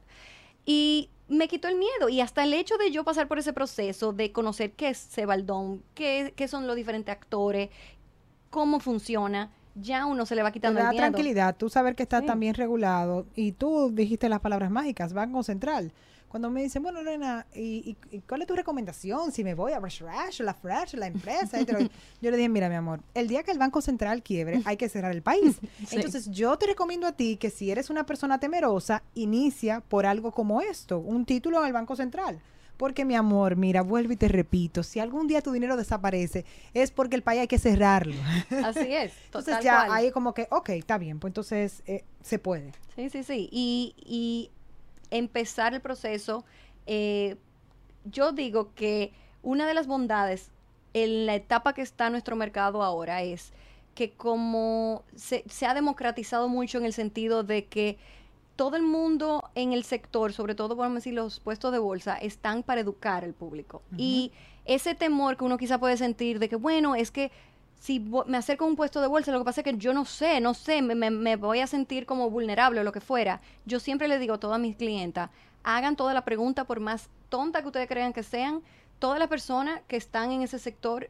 Y 0.67 1.09
me 1.29 1.47
quitó 1.47 1.67
el 1.69 1.75
miedo. 1.77 2.09
Y 2.09 2.19
hasta 2.21 2.43
el 2.43 2.53
hecho 2.53 2.77
de 2.77 2.91
yo 2.91 3.03
pasar 3.03 3.27
por 3.27 3.39
ese 3.39 3.53
proceso 3.53 4.11
de 4.13 4.31
conocer 4.31 4.73
qué 4.73 4.89
es 4.89 4.97
Sebaldón, 4.97 5.81
qué, 5.95 6.33
qué 6.35 6.47
son 6.47 6.67
los 6.67 6.75
diferentes 6.75 7.11
actores, 7.11 7.69
cómo 8.49 8.79
funciona, 8.79 9.51
ya 9.75 10.05
uno 10.05 10.25
se 10.25 10.35
le 10.35 10.43
va 10.43 10.49
Te 10.49 10.53
quitando 10.55 10.79
da 10.79 10.87
el 10.87 10.91
miedo. 10.91 11.01
tranquilidad, 11.03 11.55
tú 11.55 11.69
saber 11.69 11.95
que 11.95 12.03
está 12.03 12.19
Sí. 12.19 12.25
también 12.25 12.53
regulado 12.53 13.25
y 13.35 13.53
tú 13.53 13.91
dijiste 13.93 14.27
las 14.29 14.39
palabras 14.41 14.69
mágicas, 14.69 15.13
Banco 15.13 15.41
Central. 15.43 15.93
Cuando 16.29 16.49
me 16.49 16.61
dicen, 16.61 16.83
bueno, 16.83 17.01
Lorena, 17.01 17.45
¿y, 17.55 17.95
cuál 18.27 18.41
es 18.41 18.47
tu 18.47 18.55
recomendación? 18.55 19.31
Si 19.31 19.43
me 19.43 19.53
voy 19.53 19.71
a 19.71 19.79
Rush 19.79 20.01
Rush, 20.01 20.41
la 20.41 20.53
Fresh, 20.53 20.95
la 20.95 21.07
empresa. 21.07 21.57
Yo 22.21 22.31
le 22.31 22.37
dije, 22.37 22.49
mira, 22.49 22.67
mi 22.67 22.75
amor, 22.75 22.99
el 23.13 23.27
día 23.27 23.43
que 23.43 23.51
el 23.51 23.57
Banco 23.57 23.81
Central 23.81 24.21
quiebre, 24.21 24.61
hay 24.65 24.75
que 24.75 24.89
cerrar 24.89 25.11
el 25.11 25.21
país. 25.21 25.57
Sí. 25.87 25.95
Entonces, 25.95 26.29
yo 26.31 26.57
te 26.57 26.65
recomiendo 26.65 27.07
a 27.07 27.11
ti 27.11 27.37
que 27.37 27.49
si 27.49 27.71
eres 27.71 27.89
una 27.89 28.05
persona 28.05 28.39
temerosa, 28.39 29.03
inicia 29.13 29.79
por 29.81 30.05
algo 30.05 30.31
como 30.31 30.59
esto, 30.59 30.99
un 30.99 31.25
título 31.25 31.59
en 31.61 31.67
el 31.67 31.73
Banco 31.73 31.95
Central. 31.95 32.41
Porque, 32.77 33.05
mi 33.05 33.15
amor, 33.15 33.55
mira, 33.55 33.81
vuelvo 33.81 34.13
y 34.13 34.17
te 34.17 34.27
repito, 34.27 34.83
si 34.83 34.99
algún 34.99 35.27
día 35.27 35.41
tu 35.41 35.51
dinero 35.51 35.77
desaparece, 35.77 36.45
es 36.73 36.91
porque 36.91 37.15
el 37.15 37.23
país 37.23 37.41
hay 37.41 37.47
que 37.47 37.59
cerrarlo. 37.59 38.15
Así 38.63 38.93
es, 38.93 39.13
Entonces 39.25 39.57
ya 39.63 39.85
cual. 39.85 39.97
ahí 39.97 40.11
como 40.11 40.33
que, 40.33 40.47
ok, 40.51 40.69
está 40.69 40.97
bien, 40.97 41.19
pues 41.19 41.31
entonces 41.31 41.83
eh, 41.85 42.03
se 42.21 42.37
puede. 42.37 42.71
Sí, 42.95 43.09
sí, 43.09 43.23
sí. 43.23 43.49
Y, 43.51 43.95
y 43.97 44.51
empezar 45.11 45.73
el 45.73 45.81
proceso, 45.81 46.45
eh, 46.85 47.37
yo 48.05 48.31
digo 48.31 48.73
que 48.73 49.13
una 49.41 49.67
de 49.67 49.73
las 49.73 49.87
bondades 49.87 50.51
en 50.93 51.25
la 51.25 51.35
etapa 51.35 51.73
que 51.73 51.81
está 51.81 52.09
nuestro 52.09 52.35
mercado 52.35 52.83
ahora 52.83 53.21
es 53.21 53.53
que 53.95 54.11
como 54.11 55.03
se, 55.15 55.43
se 55.49 55.65
ha 55.65 55.73
democratizado 55.73 56.49
mucho 56.49 56.77
en 56.77 56.85
el 56.85 56.93
sentido 56.93 57.43
de 57.43 57.65
que 57.65 57.97
todo 58.57 58.75
el 58.75 58.83
mundo 58.83 59.49
en 59.55 59.71
el 59.71 59.83
sector, 59.83 60.33
sobre 60.33 60.55
todo, 60.55 60.75
vamos 60.75 60.93
a 60.93 60.95
decir, 60.95 61.13
los 61.13 61.39
puestos 61.39 61.71
de 61.71 61.77
bolsa, 61.77 62.17
están 62.17 62.63
para 62.63 62.81
educar 62.81 63.23
al 63.23 63.33
público. 63.33 63.83
Y 63.95 64.31
ese 64.65 64.95
temor 64.95 65.37
que 65.37 65.45
uno 65.45 65.57
quizá 65.57 65.79
puede 65.79 65.95
sentir 65.95 66.39
de 66.39 66.49
que, 66.49 66.55
bueno, 66.57 66.95
es 66.95 67.11
que 67.11 67.31
si 67.79 67.99
me 67.99 68.37
acerco 68.37 68.65
a 68.65 68.67
un 68.67 68.75
puesto 68.75 69.01
de 69.01 69.07
bolsa, 69.07 69.31
lo 69.31 69.39
que 69.39 69.45
pasa 69.45 69.61
es 69.61 69.65
que 69.65 69.77
yo 69.77 69.93
no 69.93 70.05
sé, 70.05 70.39
no 70.41 70.53
sé, 70.53 70.81
me, 70.81 71.35
voy 71.35 71.59
a 71.59 71.67
sentir 71.67 72.05
como 72.05 72.29
vulnerable 72.29 72.81
o 72.81 72.83
lo 72.83 72.91
que 72.91 73.01
fuera. 73.01 73.41
Yo 73.65 73.79
siempre 73.79 74.07
le 74.07 74.19
digo 74.19 74.35
a 74.35 74.39
todas 74.39 74.59
mis 74.59 74.75
clientas, 74.75 75.29
hagan 75.63 75.95
toda 75.95 76.13
la 76.13 76.25
pregunta, 76.25 76.65
por 76.65 76.79
más 76.79 77.09
tonta 77.29 77.61
que 77.61 77.67
ustedes 77.67 77.87
crean 77.87 78.13
que 78.13 78.23
sean, 78.23 78.61
todas 78.99 79.19
las 79.19 79.27
personas 79.27 79.81
que 79.87 79.95
están 79.95 80.31
en 80.31 80.41
ese 80.41 80.59
sector 80.59 81.09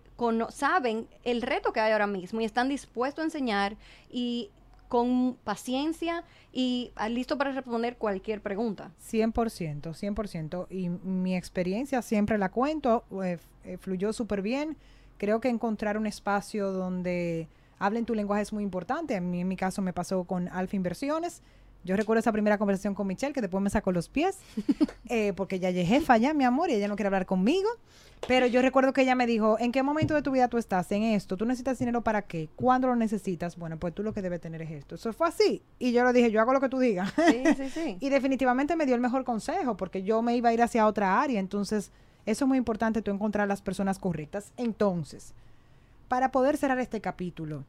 saben 0.50 1.08
el 1.24 1.42
reto 1.42 1.72
que 1.72 1.80
hay 1.80 1.94
ahora 1.94 2.08
mismo 2.08 2.42
y 2.42 2.46
están 2.46 2.68
dispuestos 2.68 3.22
a 3.22 3.26
enseñar 3.26 3.78
y 4.12 4.50
con 4.90 5.38
paciencia 5.44 6.24
y 6.52 6.92
listo 7.10 7.38
para 7.38 7.52
responder 7.52 7.98
cualquier 7.98 8.42
pregunta. 8.42 8.92
100%, 9.12 9.94
100%. 9.94 10.68
Y 10.70 10.90
mi 10.90 11.36
experiencia 11.36 12.02
siempre 12.02 12.38
la 12.38 12.50
cuento, 12.50 13.04
eh, 13.24 13.38
eh, 13.64 13.78
fluyó 13.78 14.14
súper 14.14 14.42
bien. 14.42 14.78
Creo 15.18 15.42
que 15.42 15.50
encontrar 15.50 15.98
un 15.98 16.08
espacio 16.08 16.72
donde 16.72 17.48
hablen 17.80 18.06
tu 18.06 18.14
lenguaje 18.16 18.44
es 18.44 18.54
muy 18.54 18.64
importante. 18.64 19.16
A 19.16 19.22
mí 19.22 19.42
en 19.42 19.48
mi 19.48 19.56
caso 19.56 19.82
me 19.82 19.94
pasó 19.94 20.24
con 20.24 20.48
Alfa 20.50 20.76
Inversiones. 20.76 21.42
Yo 21.84 21.96
recuerdo 21.96 22.20
esa 22.20 22.34
primera 22.34 22.58
conversación 22.58 22.94
con 22.94 23.08
Michelle, 23.08 23.34
que 23.34 23.40
después 23.40 23.64
me 23.64 23.70
sacó 23.70 23.92
los 23.92 24.10
pies, 24.10 24.40
eh, 25.10 25.32
porque 25.34 25.56
ella 25.56 25.70
es 25.70 25.88
jefa 25.88 26.18
ya, 26.18 26.34
mi 26.34 26.44
amor, 26.44 26.70
y 26.70 26.74
ella 26.74 26.88
no 26.88 26.96
quiere 26.96 27.08
hablar 27.08 27.26
conmigo. 27.26 27.70
Pero 28.28 28.46
yo 28.46 28.62
recuerdo 28.62 28.94
que 28.94 29.04
ella 29.04 29.16
me 29.16 29.28
dijo, 29.28 29.58
¿en 29.60 29.72
qué 29.72 29.84
momento 29.84 30.14
de 30.14 30.22
tu 30.22 30.32
vida 30.32 30.48
tú 30.48 30.58
estás 30.58 30.92
en 30.92 31.04
esto? 31.04 31.38
¿Tú 31.38 31.46
necesitas 31.46 31.80
dinero 31.80 32.02
para 32.02 32.24
qué? 32.24 32.50
¿Cuándo 32.56 32.88
lo 32.88 32.96
necesitas? 32.96 33.56
Bueno, 33.58 33.78
pues 33.78 33.94
tú 33.94 34.04
lo 34.04 34.12
que 34.12 34.22
debes 34.22 34.42
tener 34.42 34.62
es 34.64 34.72
esto. 34.72 34.96
Eso 34.96 35.14
fue 35.14 35.28
así. 35.28 35.62
Y 35.80 35.92
yo 35.94 36.04
le 36.04 36.12
dije, 36.14 36.32
yo 36.32 36.42
hago 36.42 36.52
lo 36.52 36.60
que 36.60 36.68
tú 36.68 36.80
digas. 36.80 37.14
Sí, 37.16 37.44
sí, 37.56 37.70
sí. 37.70 37.98
y 38.02 38.10
definitivamente 38.10 38.76
me 38.76 38.86
dio 38.86 38.96
el 38.96 39.02
mejor 39.02 39.24
consejo, 39.24 39.78
porque 39.78 40.04
yo 40.04 40.22
me 40.22 40.36
iba 40.36 40.50
a 40.50 40.54
ir 40.54 40.62
hacia 40.62 40.88
otra 40.88 41.22
área. 41.22 41.40
Entonces, 41.40 41.92
eso 42.28 42.46
es 42.46 42.48
muy 42.48 42.58
importante, 42.60 43.02
tú 43.02 43.10
encontrar 43.10 43.48
las 43.48 43.62
personas 43.62 43.98
correctas. 43.98 44.52
Entonces, 44.58 45.34
para 46.08 46.32
poder 46.32 46.58
cerrar 46.58 46.78
este 46.78 47.02
capítulo, 47.02 47.64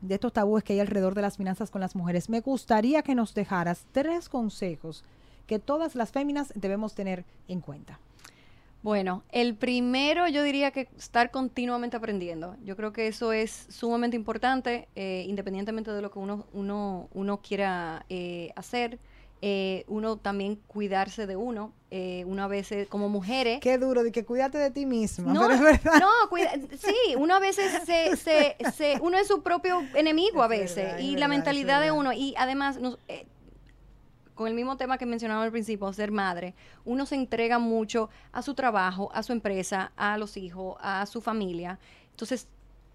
de 0.00 0.14
estos 0.14 0.32
tabúes 0.32 0.64
que 0.64 0.74
hay 0.74 0.80
alrededor 0.80 1.14
de 1.14 1.22
las 1.22 1.36
finanzas 1.36 1.70
con 1.70 1.80
las 1.80 1.96
mujeres, 1.96 2.28
me 2.28 2.40
gustaría 2.40 3.02
que 3.02 3.14
nos 3.14 3.34
dejaras 3.34 3.86
tres 3.92 4.28
consejos 4.28 5.04
que 5.46 5.58
todas 5.58 5.94
las 5.94 6.12
féminas 6.12 6.52
debemos 6.54 6.94
tener 6.94 7.24
en 7.46 7.60
cuenta. 7.60 7.98
Bueno, 8.82 9.22
el 9.30 9.54
primero 9.54 10.28
yo 10.28 10.42
diría 10.42 10.70
que 10.70 10.88
estar 10.96 11.30
continuamente 11.30 11.96
aprendiendo. 11.96 12.56
Yo 12.64 12.76
creo 12.76 12.92
que 12.92 13.08
eso 13.08 13.32
es 13.32 13.66
sumamente 13.68 14.16
importante, 14.16 14.88
eh, 14.94 15.24
independientemente 15.26 15.90
de 15.90 16.02
lo 16.02 16.10
que 16.10 16.18
uno, 16.18 16.46
uno, 16.52 17.08
uno 17.12 17.40
quiera 17.40 18.04
eh, 18.08 18.50
hacer. 18.54 18.98
Eh, 19.40 19.84
uno 19.86 20.16
también 20.16 20.56
cuidarse 20.66 21.26
de 21.26 21.36
uno. 21.36 21.72
Eh, 21.90 22.24
una 22.26 22.48
vez 22.48 22.68
como 22.90 23.08
mujeres. 23.08 23.60
Qué 23.60 23.78
duro, 23.78 24.02
de 24.02 24.12
que 24.12 24.24
cuídate 24.24 24.58
de 24.58 24.70
ti 24.70 24.84
misma. 24.84 25.32
No, 25.32 25.42
pero 25.42 25.54
es 25.54 25.60
verdad. 25.60 26.00
no 26.00 26.28
cuida, 26.28 26.52
sí, 26.78 27.14
uno 27.16 27.34
a 27.34 27.40
veces 27.40 27.72
se, 27.86 28.14
se, 28.16 28.56
se, 28.74 28.98
uno 29.00 29.16
es 29.16 29.26
su 29.28 29.42
propio 29.42 29.82
enemigo 29.94 30.42
a 30.42 30.46
Es 30.46 30.50
veces. 30.60 30.76
verdad, 30.84 30.98
y 30.98 31.06
verdad, 31.12 31.20
la 31.20 31.28
mentalidad 31.28 31.80
de 31.80 31.90
uno. 31.92 32.12
Y 32.12 32.34
además, 32.36 32.78
nos- 32.78 32.98
eh, 33.08 33.26
con 34.34 34.48
el 34.48 34.54
mismo 34.54 34.76
tema 34.76 34.98
que 34.98 35.06
mencionaba 35.06 35.42
al 35.44 35.50
principio, 35.50 35.92
ser 35.92 36.10
madre, 36.12 36.54
uno 36.84 37.06
se 37.06 37.14
entrega 37.14 37.58
mucho 37.58 38.08
a 38.32 38.42
su 38.42 38.54
trabajo, 38.54 39.10
a 39.14 39.22
su 39.22 39.32
empresa, 39.32 39.90
a 39.96 40.18
los 40.18 40.36
hijos, 40.36 40.76
a 40.80 41.06
su 41.06 41.20
familia. 41.20 41.78
Entonces, 42.10 42.48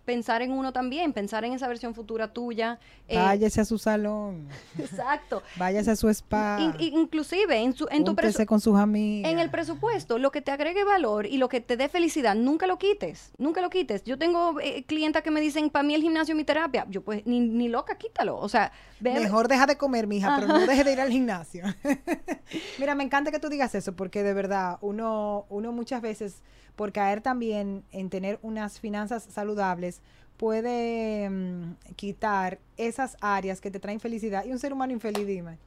pensar 0.06 0.42
en 0.42 0.52
uno 0.52 0.74
también, 0.74 1.14
pensar 1.14 1.46
en 1.46 1.54
esa 1.54 1.68
versión 1.68 1.96
futura 1.96 2.34
tuya. 2.34 2.80
eh, 3.08 3.16
Váyase 3.18 3.62
a 3.62 3.66
su 3.66 3.78
salón, 3.78 4.48
exacto. 4.78 5.42
váyase 5.58 5.92
a 5.92 5.96
su 5.96 6.10
spa, 6.10 6.58
In- 6.60 6.76
in- 6.80 7.00
inclusive 7.00 7.56
en, 7.58 7.74
su, 7.74 7.88
en 7.90 8.04
tu 8.04 8.16
con 8.46 8.60
sus 8.60 8.78
amigas. 8.78 9.32
en 9.32 9.40
el 9.40 9.50
presupuesto, 9.50 10.18
lo 10.18 10.32
que 10.32 10.42
te 10.42 10.52
agregue 10.52 10.84
valor 10.84 11.26
y 11.26 11.38
lo 11.38 11.48
que 11.50 11.62
te 11.62 11.78
dé 11.78 11.88
felicidad, 11.90 12.36
nunca 12.36 12.68
lo 12.68 12.78
quites, 12.78 13.32
nunca 13.38 13.62
lo 13.62 13.70
quites. 13.70 14.04
Yo 14.04 14.18
tengo 14.18 14.60
eh, 14.60 14.84
clientas 14.86 15.24
que 15.24 15.32
me 15.32 15.40
dicen, 15.42 15.70
para 15.70 15.84
mí 15.84 15.96
el 15.96 16.02
gimnasio 16.02 16.34
es 16.34 16.38
mi 16.38 16.44
terapia. 16.44 16.86
Yo 16.90 17.02
pues, 17.02 17.26
ni, 17.26 17.40
ni 17.40 17.70
loca, 17.70 17.98
quítalo. 17.98 18.38
O 18.38 18.50
sea, 18.50 18.72
Mejor 19.00 19.48
deja 19.50 19.66
de 19.66 19.78
comer, 19.78 20.08
mija, 20.08 20.36
pero 20.36 20.48
no 20.48 20.66
deje 20.66 20.84
de 20.84 20.94
ir 20.94 21.02
al 21.02 21.10
gimnasio. 21.12 21.64
Mira, 22.80 22.96
me 22.96 23.04
encanta 23.04 23.32
que 23.32 23.40
tú 23.40 23.50
digas 23.50 23.74
eso, 23.76 23.94
porque 23.96 24.24
de 24.24 24.34
verdad, 24.34 24.78
uno, 24.82 25.46
uno 25.50 25.72
muchas 25.72 26.02
veces, 26.02 26.42
por 26.76 26.92
caer 26.92 27.22
también 27.22 27.84
en 27.92 28.10
tener 28.10 28.40
unas 28.42 28.80
finanzas 28.80 29.24
saludables, 29.30 30.02
puede 30.38 31.30
mm, 31.30 31.76
quitar 31.96 32.60
esas 32.78 33.18
áreas 33.22 33.62
que 33.62 33.72
te 33.72 33.80
traen 33.80 34.00
felicidad. 34.00 34.46
Y 34.46 34.52
un 34.52 34.60
ser 34.60 34.74
humano 34.74 34.92
infeliz, 34.94 35.26
dime. 35.28 35.58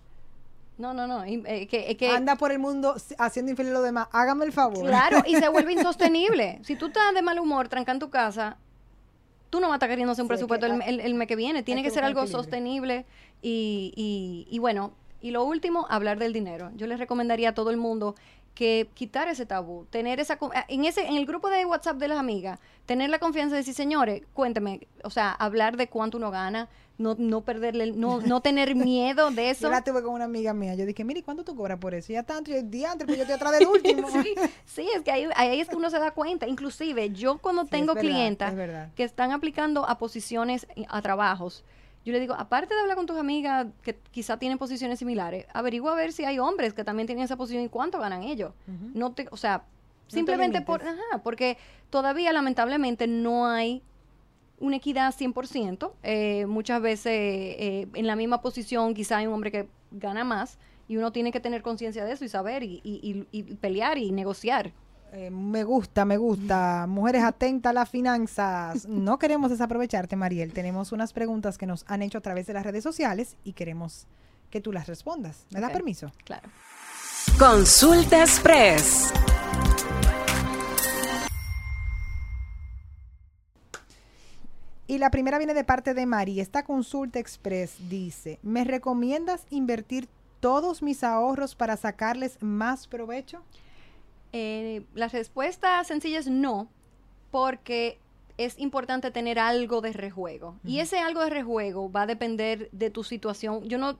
No, 0.78 0.92
no, 0.92 1.06
no. 1.06 1.24
eh, 1.24 1.66
que, 1.70 1.90
eh, 1.90 1.96
que- 1.96 2.10
Anda 2.10 2.36
por 2.36 2.52
el 2.52 2.58
mundo 2.58 2.94
haciendo 3.18 3.50
infeliz 3.50 3.70
a 3.70 3.74
los 3.74 3.82
demás. 3.84 4.08
Hágame 4.12 4.44
el 4.44 4.52
favor. 4.52 4.84
Claro, 4.86 5.22
y 5.26 5.36
se 5.36 5.48
vuelve 5.48 5.72
insostenible. 5.72 6.58
Si 6.64 6.76
tú 6.76 6.86
estás 6.86 7.14
de 7.14 7.22
mal 7.22 7.38
humor, 7.38 7.68
tranca 7.68 7.92
en 7.92 7.98
tu 7.98 8.10
casa, 8.10 8.58
tú 9.48 9.58
no 9.60 9.68
vas 9.68 9.74
a 9.74 9.76
estar 9.76 9.88
queriendo 9.88 10.12
hacer 10.12 10.24
un 10.24 10.28
Sí, 10.28 10.32
hay 10.34 10.36
que- 10.36 10.46
presupuesto 10.48 10.66
el, 10.66 10.82
el- 10.82 11.00
el 11.00 11.14
mes 11.14 11.28
que 11.28 11.36
viene. 11.36 11.62
Tiene 11.62 11.82
que 11.82 11.90
ser 11.90 12.04
algo 12.04 12.20
equilibrio. 12.20 12.42
sostenible 12.42 13.06
y, 13.40 13.92
y, 13.96 14.46
y 14.54 14.58
bueno, 14.58 14.92
y 15.22 15.30
lo 15.30 15.44
último, 15.44 15.86
hablar 15.88 16.18
del 16.18 16.34
dinero. 16.34 16.70
Yo 16.76 16.86
les 16.86 16.98
recomendaría 16.98 17.50
a 17.50 17.54
todo 17.54 17.70
el 17.70 17.78
mundo 17.78 18.14
que 18.56 18.88
quitar 18.94 19.28
ese 19.28 19.46
tabú, 19.46 19.84
tener 19.90 20.18
esa 20.18 20.38
en 20.68 20.84
ese 20.86 21.06
en 21.06 21.14
el 21.16 21.26
grupo 21.26 21.48
de 21.50 21.64
WhatsApp 21.66 21.98
de 21.98 22.08
las 22.08 22.18
amigas, 22.18 22.58
tener 22.86 23.10
la 23.10 23.18
confianza 23.20 23.54
de 23.54 23.60
decir, 23.60 23.74
"Señores, 23.74 24.22
cuénteme", 24.32 24.88
o 25.04 25.10
sea, 25.10 25.30
hablar 25.30 25.76
de 25.76 25.88
cuánto 25.88 26.16
uno 26.16 26.30
gana, 26.30 26.68
no 26.98 27.14
no 27.18 27.42
perderle 27.42 27.92
no 27.92 28.20
no 28.22 28.40
tener 28.40 28.74
miedo 28.74 29.30
de 29.30 29.50
eso. 29.50 29.64
Yo 29.64 29.70
la 29.70 29.84
tuve 29.84 30.02
con 30.02 30.14
una 30.14 30.24
amiga 30.24 30.54
mía. 30.54 30.74
Yo 30.74 30.86
dije, 30.86 31.04
mire, 31.04 31.22
¿cuánto 31.22 31.44
tú 31.44 31.54
cobras 31.54 31.78
por 31.78 31.94
eso? 31.94 32.10
Y 32.12 32.14
ya 32.14 32.22
tanto, 32.22 32.50
yo, 32.50 32.62
diantre, 32.62 33.06
pues 33.06 33.18
yo 33.18 33.22
estoy 33.24 33.34
atrás 33.36 33.52
del 33.52 33.66
último. 33.76 34.08
sí, 34.10 34.34
sí, 34.64 34.88
es 34.96 35.02
que 35.02 35.12
ahí, 35.12 35.28
ahí 35.36 35.60
es 35.60 35.68
que 35.68 35.76
uno 35.76 35.90
se 35.90 35.98
da 35.98 36.10
cuenta. 36.12 36.48
Inclusive, 36.48 37.10
yo 37.10 37.36
cuando 37.36 37.64
Sí, 37.64 37.68
tengo 37.70 37.92
es 37.92 37.96
verdad, 37.96 38.10
clientas 38.10 38.54
es 38.54 38.94
que 38.94 39.04
están 39.04 39.32
aplicando 39.32 39.86
a 39.86 39.98
posiciones, 39.98 40.66
y 40.74 40.86
a 40.88 41.02
trabajos, 41.02 41.62
yo 42.06 42.12
le 42.12 42.20
digo, 42.20 42.34
aparte 42.34 42.72
de 42.74 42.80
hablar 42.80 42.96
con 42.96 43.04
tus 43.06 43.18
amigas 43.18 43.66
que 43.82 43.94
quizá 44.12 44.38
tienen 44.38 44.56
posiciones 44.58 44.98
similares, 44.98 45.46
averigua 45.52 45.92
a 45.92 45.96
ver 45.96 46.12
si 46.12 46.24
hay 46.24 46.38
hombres 46.38 46.72
que 46.72 46.84
también 46.84 47.06
tienen 47.06 47.24
esa 47.24 47.36
posición 47.36 47.64
y 47.64 47.68
cuánto 47.68 47.98
ganan 47.98 48.22
ellos. 48.22 48.52
No 48.94 49.12
te, 49.12 49.26
o 49.30 49.36
sea, 49.36 49.64
te 50.08 50.14
simplemente 50.14 50.60
por, 50.62 50.82
ajá, 50.82 51.22
porque 51.24 51.58
todavía 51.90 52.32
lamentablemente 52.32 53.06
no 53.06 53.46
hay 53.46 53.82
una 54.60 54.76
equidad 54.76 55.12
100%. 55.14 55.92
Eh, 56.02 56.46
muchas 56.46 56.80
veces 56.80 57.12
eh, 57.12 57.88
en 57.92 58.06
la 58.06 58.16
misma 58.16 58.40
posición 58.40 58.94
quizá 58.94 59.18
hay 59.18 59.26
un 59.26 59.34
hombre 59.34 59.50
que 59.50 59.68
gana 59.90 60.24
más 60.24 60.58
y 60.88 60.96
uno 60.96 61.10
tiene 61.12 61.32
que 61.32 61.40
tener 61.40 61.62
conciencia 61.62 62.04
de 62.04 62.12
eso 62.12 62.24
y 62.24 62.28
saber 62.28 62.62
y, 62.62 62.80
y- 62.84 63.00
y- 63.02 63.26
y 63.32 63.42
pelear 63.56 63.98
y 63.98 64.12
negociar. 64.12 64.72
Eh, 65.18 65.30
me 65.30 65.64
gusta, 65.64 66.04
me 66.04 66.18
gusta. 66.18 66.84
Mujeres 66.86 67.22
atentas 67.24 67.70
a 67.70 67.72
las 67.72 67.88
finanzas. 67.88 68.86
No 68.86 69.18
queremos 69.18 69.50
desaprovecharte, 69.50 70.14
Mariel. 70.14 70.52
Tenemos 70.52 70.92
unas 70.92 71.14
preguntas 71.14 71.56
que 71.56 71.64
nos 71.64 71.86
han 71.88 72.02
hecho 72.02 72.18
a 72.18 72.20
través 72.20 72.46
de 72.46 72.52
las 72.52 72.66
redes 72.66 72.84
sociales 72.84 73.36
y 73.42 73.54
queremos 73.54 74.06
que 74.50 74.60
tú 74.60 74.72
las 74.72 74.86
respondas. 74.86 75.46
¿Me 75.52 75.60
da 75.60 75.68
Ok. 75.68 75.72
permiso? 75.72 76.12
Claro. 76.24 76.50
Consulta 77.38 78.20
Express. 78.20 79.10
Y 84.86 84.98
la 84.98 85.10
primera 85.10 85.38
viene 85.38 85.54
de 85.54 85.64
parte 85.64 85.94
de 85.94 86.06
Mari. 86.06 86.40
Esta 86.40 86.62
consulta 86.64 87.18
express 87.18 87.76
dice, 87.88 88.38
¿me 88.42 88.64
recomiendas 88.64 89.44
invertir 89.50 90.08
todos 90.40 90.82
mis 90.82 91.02
ahorros 91.02 91.56
para 91.56 91.76
sacarles 91.76 92.38
más 92.40 92.86
provecho? 92.86 93.42
Eh, 94.38 94.82
la 94.94 95.08
respuesta 95.08 95.82
sencilla 95.84 96.18
es 96.18 96.28
no, 96.28 96.68
porque 97.30 97.98
es 98.36 98.58
importante 98.58 99.10
tener 99.10 99.38
algo 99.38 99.80
de 99.80 99.94
rejuego. 99.94 100.56
Y 100.62 100.80
ese 100.80 100.98
algo 100.98 101.22
de 101.22 101.30
rejuego 101.30 101.90
va 101.90 102.02
a 102.02 102.06
depender 102.06 102.68
de 102.70 102.90
tu 102.90 103.02
situación. 103.02 103.66
Yo 103.66 103.78
no, 103.78 103.96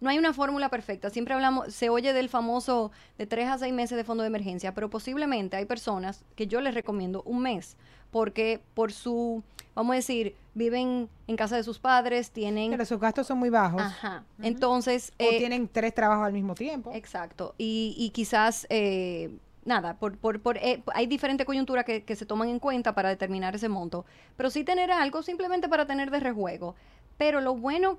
no 0.00 0.10
hay 0.10 0.18
una 0.18 0.34
fórmula 0.34 0.68
perfecta. 0.68 1.08
Siempre 1.08 1.32
hablamos, 1.32 1.72
se 1.72 1.88
oye 1.88 2.12
del 2.12 2.28
famoso 2.28 2.90
de 3.16 3.26
tres 3.26 3.48
a 3.48 3.56
seis 3.56 3.72
meses 3.72 3.96
de 3.96 4.04
fondo 4.04 4.22
de 4.22 4.26
emergencia, 4.26 4.74
pero 4.74 4.90
posiblemente 4.90 5.56
hay 5.56 5.64
personas 5.64 6.22
que 6.36 6.46
yo 6.46 6.60
les 6.60 6.74
recomiendo 6.74 7.22
un 7.22 7.40
mes, 7.40 7.78
porque 8.10 8.60
por 8.74 8.92
su, 8.92 9.42
vamos 9.74 9.94
a 9.94 9.96
decir, 9.96 10.34
viven 10.52 11.08
en 11.26 11.36
casa 11.36 11.56
de 11.56 11.62
sus 11.62 11.78
padres, 11.78 12.30
tienen... 12.30 12.70
Pero 12.70 12.84
sus 12.84 13.00
gastos 13.00 13.26
son 13.26 13.38
muy 13.38 13.48
bajos. 13.48 13.80
Ajá. 13.80 14.22
Entonces... 14.42 15.12
O 15.18 15.24
eh, 15.24 15.38
tienen 15.38 15.66
tres 15.66 15.94
trabajos 15.94 16.26
al 16.26 16.34
mismo 16.34 16.54
tiempo. 16.54 16.90
Exacto. 16.92 17.54
Y, 17.56 17.94
y 17.96 18.10
quizás, 18.10 18.66
eh, 18.68 19.30
nada, 19.68 19.98
por, 19.98 20.18
por, 20.18 20.40
por, 20.40 20.56
eh, 20.56 20.82
hay 20.94 21.06
diferentes 21.06 21.46
coyunturas 21.46 21.84
que, 21.84 22.02
que 22.02 22.16
se 22.16 22.26
toman 22.26 22.48
en 22.48 22.58
cuenta 22.58 22.94
para 22.94 23.08
determinar 23.10 23.54
ese 23.54 23.68
monto. 23.68 24.04
Pero 24.36 24.50
sí 24.50 24.64
tener 24.64 24.90
algo 24.90 25.22
simplemente 25.22 25.68
para 25.68 25.86
tener 25.86 26.10
de 26.10 26.18
rejuego. 26.18 26.74
Pero 27.16 27.40
lo 27.40 27.54
bueno 27.54 27.98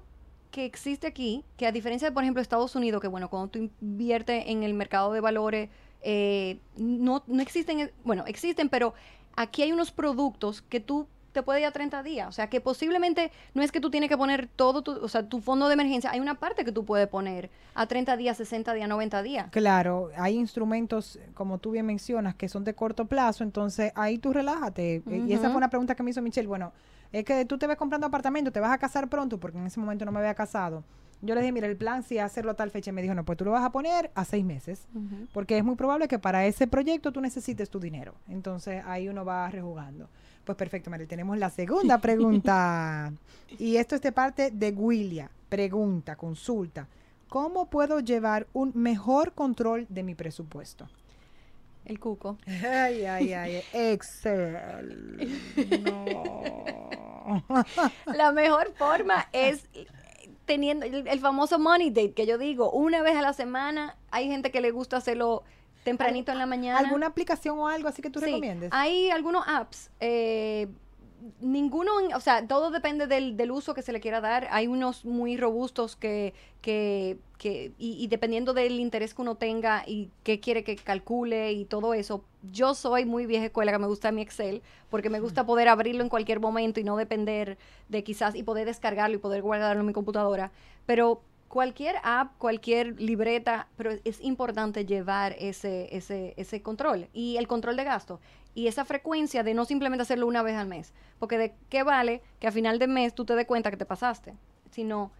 que 0.51 0.65
existe 0.65 1.08
aquí, 1.08 1.45
que 1.58 1.67
a 1.67 1.71
diferencia 1.71 2.10
de, 2.10 2.13
por 2.13 2.23
ejemplo, 2.23 2.41
Estados 2.41 2.75
Unidos, 2.75 3.01
que 3.01 3.08
bueno, 3.08 3.29
cuando 3.29 3.49
tú 3.49 3.69
inviertes 3.82 4.45
en 4.47 4.63
el 4.63 4.73
mercado 4.73 5.13
de 5.13 5.21
valores, 5.21 5.69
eh, 6.01 6.60
no, 6.75 7.23
no 7.27 7.41
existen, 7.41 7.91
bueno, 8.03 8.23
existen, 8.25 8.69
pero 8.69 8.93
aquí 9.36 9.62
hay 9.62 9.71
unos 9.71 9.91
productos 9.91 10.62
que 10.62 10.79
tú 10.79 11.08
te 11.31 11.43
puede 11.43 11.62
ir 11.62 11.65
a 11.65 11.71
30 11.71 12.04
días. 12.04 12.27
O 12.27 12.31
sea, 12.31 12.49
que 12.49 12.62
posiblemente 12.62 13.31
no 13.54 13.62
es 13.62 13.71
que 13.71 13.79
tú 13.79 13.89
tienes 13.89 14.10
que 14.10 14.17
poner 14.17 14.47
todo 14.47 14.81
tu, 14.81 14.91
o 14.93 15.08
sea, 15.08 15.27
tu 15.27 15.41
fondo 15.41 15.67
de 15.67 15.73
emergencia. 15.73 16.12
Hay 16.12 16.19
una 16.19 16.35
parte 16.35 16.65
que 16.65 16.71
tú 16.71 16.85
puedes 16.85 17.08
poner 17.08 17.49
a 17.75 17.85
30 17.87 18.17
días, 18.17 18.37
60 18.37 18.73
días, 18.73 18.89
90 18.89 19.21
días. 19.23 19.47
Claro, 19.51 20.10
hay 20.17 20.35
instrumentos, 20.35 21.19
como 21.33 21.58
tú 21.58 21.71
bien 21.71 21.85
mencionas, 21.85 22.35
que 22.35 22.49
son 22.49 22.63
de 22.63 22.73
corto 22.73 23.06
plazo, 23.06 23.43
entonces 23.43 23.91
ahí 23.95 24.17
tú 24.17 24.33
relájate. 24.33 25.04
Eh, 25.08 25.25
Y 25.27 25.33
esa 25.33 25.49
fue 25.49 25.58
una 25.58 25.69
pregunta 25.69 25.95
que 25.95 26.04
me 26.04 26.12
hizo 26.12 26.21
Michelle. 26.21 26.47
Bueno, 26.47 26.73
es 27.12 27.23
que 27.25 27.45
tú 27.45 27.58
te 27.58 27.67
ves 27.67 27.77
comprando 27.77 28.08
apartamento, 28.08 28.51
te 28.51 28.60
vas 28.60 28.71
a 28.71 28.77
casar 28.77 29.08
pronto, 29.10 29.39
porque 29.39 29.58
en 29.58 29.65
ese 29.67 29.79
momento 29.79 30.06
no 30.06 30.12
me 30.12 30.19
había 30.19 30.33
casado. 30.35 30.83
Yo 31.21 31.35
le 31.35 31.41
dije, 31.41 31.51
mira, 31.51 31.67
el 31.67 31.75
plan 31.75 32.01
sí 32.01 32.17
hacerlo 32.17 32.51
a 32.51 32.54
tal 32.54 32.71
fecha. 32.71 32.91
Y 32.91 32.93
me 32.93 33.01
dijo, 33.01 33.13
no, 33.13 33.25
pues 33.25 33.37
tú 33.37 33.43
lo 33.43 33.51
vas 33.51 33.65
a 33.65 33.71
poner 33.71 34.10
a 34.15 34.23
seis 34.23 34.45
meses, 34.45 34.87
porque 35.33 35.58
es 35.58 35.65
muy 35.65 35.75
probable 35.75 36.08
que 36.08 36.17
para 36.17 36.45
ese 36.45 36.65
proyecto 36.65 37.12
tú 37.12 37.19
necesites 37.19 37.69
tu 37.69 37.79
dinero. 37.79 38.13
Entonces 38.29 38.83
ahí 38.85 39.10
uno 39.10 39.25
va 39.25 39.49
rejugando. 39.49 40.10
Pues 40.50 40.58
perfecto, 40.58 40.89
Mariel. 40.89 41.08
Tenemos 41.08 41.37
la 41.37 41.52
segunda 41.52 41.97
pregunta. 42.02 43.13
y 43.60 43.75
esto 43.75 43.93
es 43.93 44.02
de 44.02 44.12
parte 44.12 44.50
de 44.50 44.71
William. 44.71 45.29
Pregunta, 45.47 46.15
consulta. 46.15 46.87
¿Cómo 47.27 47.69
puedo 47.69 48.00
llevar 48.00 48.47
un 48.54 48.71
mejor 48.73 49.33
control 49.33 49.85
de 49.89 50.02
mi 50.02 50.15
presupuesto? 50.15 50.89
El 51.85 52.00
cuco. 52.00 52.39
Ay, 52.47 53.06
ay, 53.06 53.33
ay. 53.33 53.62
Excel. 53.73 55.39
No. 55.83 56.63
La 58.15 58.31
mejor 58.31 58.73
forma 58.73 59.27
es 59.31 59.69
teniendo 60.45 60.83
el, 60.87 61.08
el 61.08 61.19
famoso 61.19 61.60
money 61.60 61.91
date 61.91 62.13
que 62.13 62.25
yo 62.25 62.39
digo, 62.39 62.71
una 62.71 63.04
vez 63.04 63.15
a 63.15 63.21
la 63.21 63.33
semana, 63.33 63.97
hay 64.10 64.27
gente 64.27 64.50
que 64.50 64.62
le 64.62 64.71
gusta 64.71 64.97
hacerlo 64.97 65.43
tempranito 65.84 66.32
en 66.32 66.38
la 66.40 66.46
mañana. 66.46 66.80
¿Alguna 66.80 67.08
aplicación 67.08 67.58
o 67.60 67.67
algo 67.67 67.88
así 67.90 68.02
que 68.02 68.10
tú 68.10 68.19
Sí, 68.19 68.25
recomiendes? 68.25 68.69
Hay 68.73 69.10
algunos 69.10 69.44
apps. 69.48 69.90
eh, 70.00 70.67
ninguno, 71.42 71.92
o 72.15 72.19
sea, 72.21 72.48
todo 72.48 72.71
depende 72.71 73.06
del, 73.06 73.36
del 73.36 73.52
uso 73.52 73.73
que 73.73 73.82
se 73.82 73.92
le 73.92 74.00
quiera 74.00 74.21
dar. 74.21 74.48
Hay 74.52 74.67
unos 74.67 75.04
muy 75.04 75.36
robustos 75.36 75.98
que, 75.98 76.34
que, 76.62 77.17
que 77.38 77.73
y, 77.77 78.02
y 78.02 78.08
dependiendo 78.08 78.54
del 78.54 78.80
interés 78.80 79.13
que 79.13 79.21
uno 79.21 79.36
tenga 79.36 79.84
y 79.86 80.12
qué 80.23 80.40
quiere 80.40 80.63
que 80.63 80.77
calcule 80.77 81.52
y 81.52 81.65
todo 81.65 81.94
eso. 81.94 82.23
Yo 82.54 82.73
soy 82.73 83.04
muy 83.06 83.25
vieja 83.25 83.46
escuela, 83.48 83.71
que 83.73 83.80
me 83.80 83.88
gusta 83.88 84.13
mi 84.13 84.21
Excel, 84.21 84.62
porque 84.90 85.10
me 85.10 85.19
gusta 85.19 85.46
poder 85.46 85.67
abrirlo 85.67 86.04
en 86.04 86.10
cualquier 86.10 86.40
momento 86.40 86.80
y 86.80 86.86
no 86.86 86.96
depender 86.96 87.58
de 87.90 88.04
quizás, 88.04 88.34
y 88.36 88.44
poder 88.44 88.65
descargarlo 88.65 89.15
y 89.17 89.19
poder 89.19 89.42
guardarlo 89.42 89.82
en 89.82 89.88
mi 89.88 89.94
computadora. 89.94 90.52
Pero 90.86 91.21
cualquier 91.50 91.97
app, 92.04 92.37
cualquier 92.37 93.00
libreta, 93.02 93.67
pero 93.75 93.91
es 93.91 94.21
importante 94.21 94.85
llevar 94.85 95.35
ese, 95.39 95.95
ese, 95.95 96.33
ese 96.37 96.62
control 96.62 97.10
y 97.12 97.37
el 97.37 97.47
control 97.47 97.75
de 97.75 97.83
gasto 97.83 98.19
y 98.56 98.67
esa 98.67 98.85
frecuencia 98.85 99.43
de 99.43 99.54
no 99.54 99.65
simplemente 99.65 100.04
hacerlo 100.04 100.27
una 100.27 100.43
vez 100.43 100.56
al 100.56 100.67
mes, 100.67 100.93
porque 101.17 101.37
de 101.37 101.54
qué 101.69 101.83
vale 101.83 102.21
que 102.39 102.47
a 102.47 102.52
final 102.52 102.79
de 102.79 102.87
mes 102.87 103.13
tú 103.13 103.25
te 103.25 103.35
des 103.35 103.45
cuenta 103.45 103.71
que 103.71 103.77
te 103.77 103.85
pasaste, 103.85 104.33
sino 104.71 105.12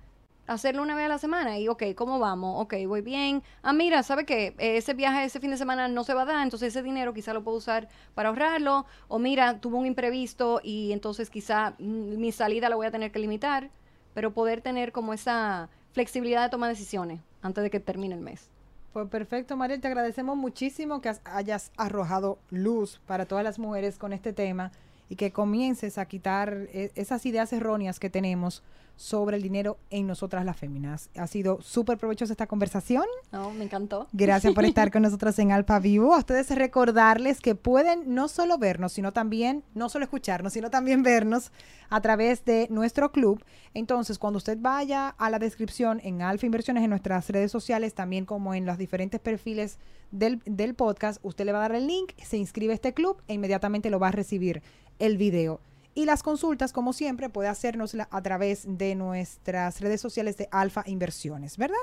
hacerlo 0.50 0.82
una 0.82 0.96
vez 0.96 1.06
a 1.06 1.10
la 1.10 1.18
semana 1.20 1.60
y, 1.60 1.68
ok, 1.68 1.84
¿cómo 1.96 2.18
vamos? 2.18 2.62
Ok, 2.62 2.74
voy 2.88 3.02
bien. 3.02 3.44
Ah, 3.62 3.72
mira, 3.72 4.02
¿sabe 4.02 4.26
qué? 4.26 4.56
Ese 4.58 4.96
viaje 4.96 5.24
ese 5.24 5.40
fin 5.40 5.52
de 5.52 5.58
semana 5.58 5.88
no 5.88 6.04
se 6.04 6.14
va 6.14 6.24
a 6.24 6.26
dar, 6.26 6.44
entonces 6.44 6.70
ese 6.70 6.82
dinero 6.82 7.14
quizá 7.14 7.34
lo 7.34 7.44
puedo 7.44 7.58
usar 7.58 7.88
para 8.16 8.30
ahorrarlo. 8.30 8.86
O 9.08 9.20
mira, 9.20 9.60
tuvo 9.60 9.78
un 9.78 9.86
imprevisto 9.86 10.60
y 10.64 10.92
entonces 10.92 11.30
quizá 11.30 11.76
mm, 11.78 12.18
mi 12.18 12.32
salida 12.32 12.68
la 12.68 12.76
voy 12.76 12.88
a 12.88 12.92
tener 12.92 13.12
que 13.12 13.20
limitar, 13.20 13.70
pero 14.16 14.34
poder 14.34 14.62
tener 14.62 14.92
como 14.92 15.14
esa 15.14 15.70
flexibilidad 15.94 16.44
de 16.44 16.50
tomar 16.50 16.70
decisiones 16.70 17.22
antes 17.42 17.64
de 17.64 17.70
que 17.70 17.80
termine 17.80 18.16
el 18.16 18.22
mes. 18.22 18.50
Pues 18.94 19.08
perfecto, 19.08 19.56
Mariel, 19.56 19.82
te 19.82 19.88
agradecemos 19.88 20.36
muchísimo 20.36 21.02
que 21.02 21.10
has- 21.10 21.22
hayas 21.26 21.72
arrojado 21.78 22.40
luz 22.50 23.00
para 23.06 23.26
todas 23.26 23.44
las 23.44 23.60
mujeres 23.60 23.98
con 23.98 24.14
este 24.14 24.34
tema 24.34 24.72
y 25.10 25.16
que 25.16 25.32
comiences 25.32 25.98
a 25.98 26.06
quitar 26.06 26.68
eh, 26.74 26.92
esas 26.96 27.26
ideas 27.26 27.54
erróneas 27.54 28.00
que 28.00 28.10
tenemos 28.10 28.64
sobre 29.00 29.38
el 29.38 29.44
dinero 29.44 29.78
en 29.92 30.08
nosotras 30.08 30.44
las 30.44 30.58
féminas. 30.58 31.10
Ha 31.16 31.26
sido 31.26 31.62
súper 31.62 31.98
provechosa 31.98 32.34
esta 32.34 32.48
conversación. 32.48 33.06
No, 33.32 33.50
me 33.52 33.64
encantó. 33.64 34.10
Gracias 34.12 34.54
por 34.54 34.66
estar 34.66 34.92
con 34.92 35.04
nosotros 35.04 35.40
en 35.40 35.54
Alfa 35.54 35.80
Vivo. 35.80 36.14
A 36.14 36.18
ustedes 36.18 36.50
recordarles 36.50 37.40
que 37.40 37.56
pueden 37.56 38.14
no 38.14 38.28
solo 38.28 38.58
vernos, 38.58 38.92
sino 38.92 39.14
también, 39.14 39.64
no 39.74 39.88
solo 39.88 40.04
escucharnos, 40.04 40.52
sino 40.52 40.70
también 40.70 41.02
vernos 41.02 41.54
a 41.90 42.02
través 42.02 42.44
de 42.44 42.68
nuestro 42.70 43.14
club. 43.14 43.42
Entonces, 43.74 44.20
cuando 44.20 44.36
usted 44.36 44.58
vaya 44.60 45.08
a 45.08 45.30
la 45.30 45.40
descripción 45.40 46.02
en 46.04 46.22
Alfa 46.22 46.46
Inversiones 46.46 46.84
en 46.84 46.90
nuestras 46.90 47.30
redes 47.30 47.54
sociales, 47.54 47.94
también 47.94 48.26
como 48.26 48.54
en 48.54 48.66
los 48.66 48.78
diferentes 48.78 49.22
perfiles 49.22 49.80
del, 50.12 50.42
del 50.46 50.74
podcast, 50.76 51.24
usted 51.24 51.46
le 51.46 51.54
va 51.54 51.60
a 51.60 51.70
dar 51.70 51.76
el 51.76 51.88
link, 51.88 52.12
se 52.22 52.36
inscribe 52.36 52.74
a 52.74 52.76
este 52.76 52.94
club 52.94 53.22
e 53.30 53.36
inmediatamente 53.36 53.90
lo 53.90 53.98
va 53.98 54.10
a 54.10 54.12
recibir 54.12 54.62
el 55.00 55.16
video. 55.16 55.62
Y 56.00 56.06
las 56.06 56.24
consultas, 56.24 56.72
como 56.72 56.94
siempre, 56.94 57.28
puede 57.28 57.50
hacernos 57.50 57.94
a 58.10 58.22
través 58.22 58.64
de 58.66 58.96
nuestras 58.96 59.82
redes 59.82 60.00
sociales 60.00 60.38
de 60.38 60.48
Alfa 60.50 60.82
Inversiones, 60.86 61.58
¿verdad? 61.58 61.76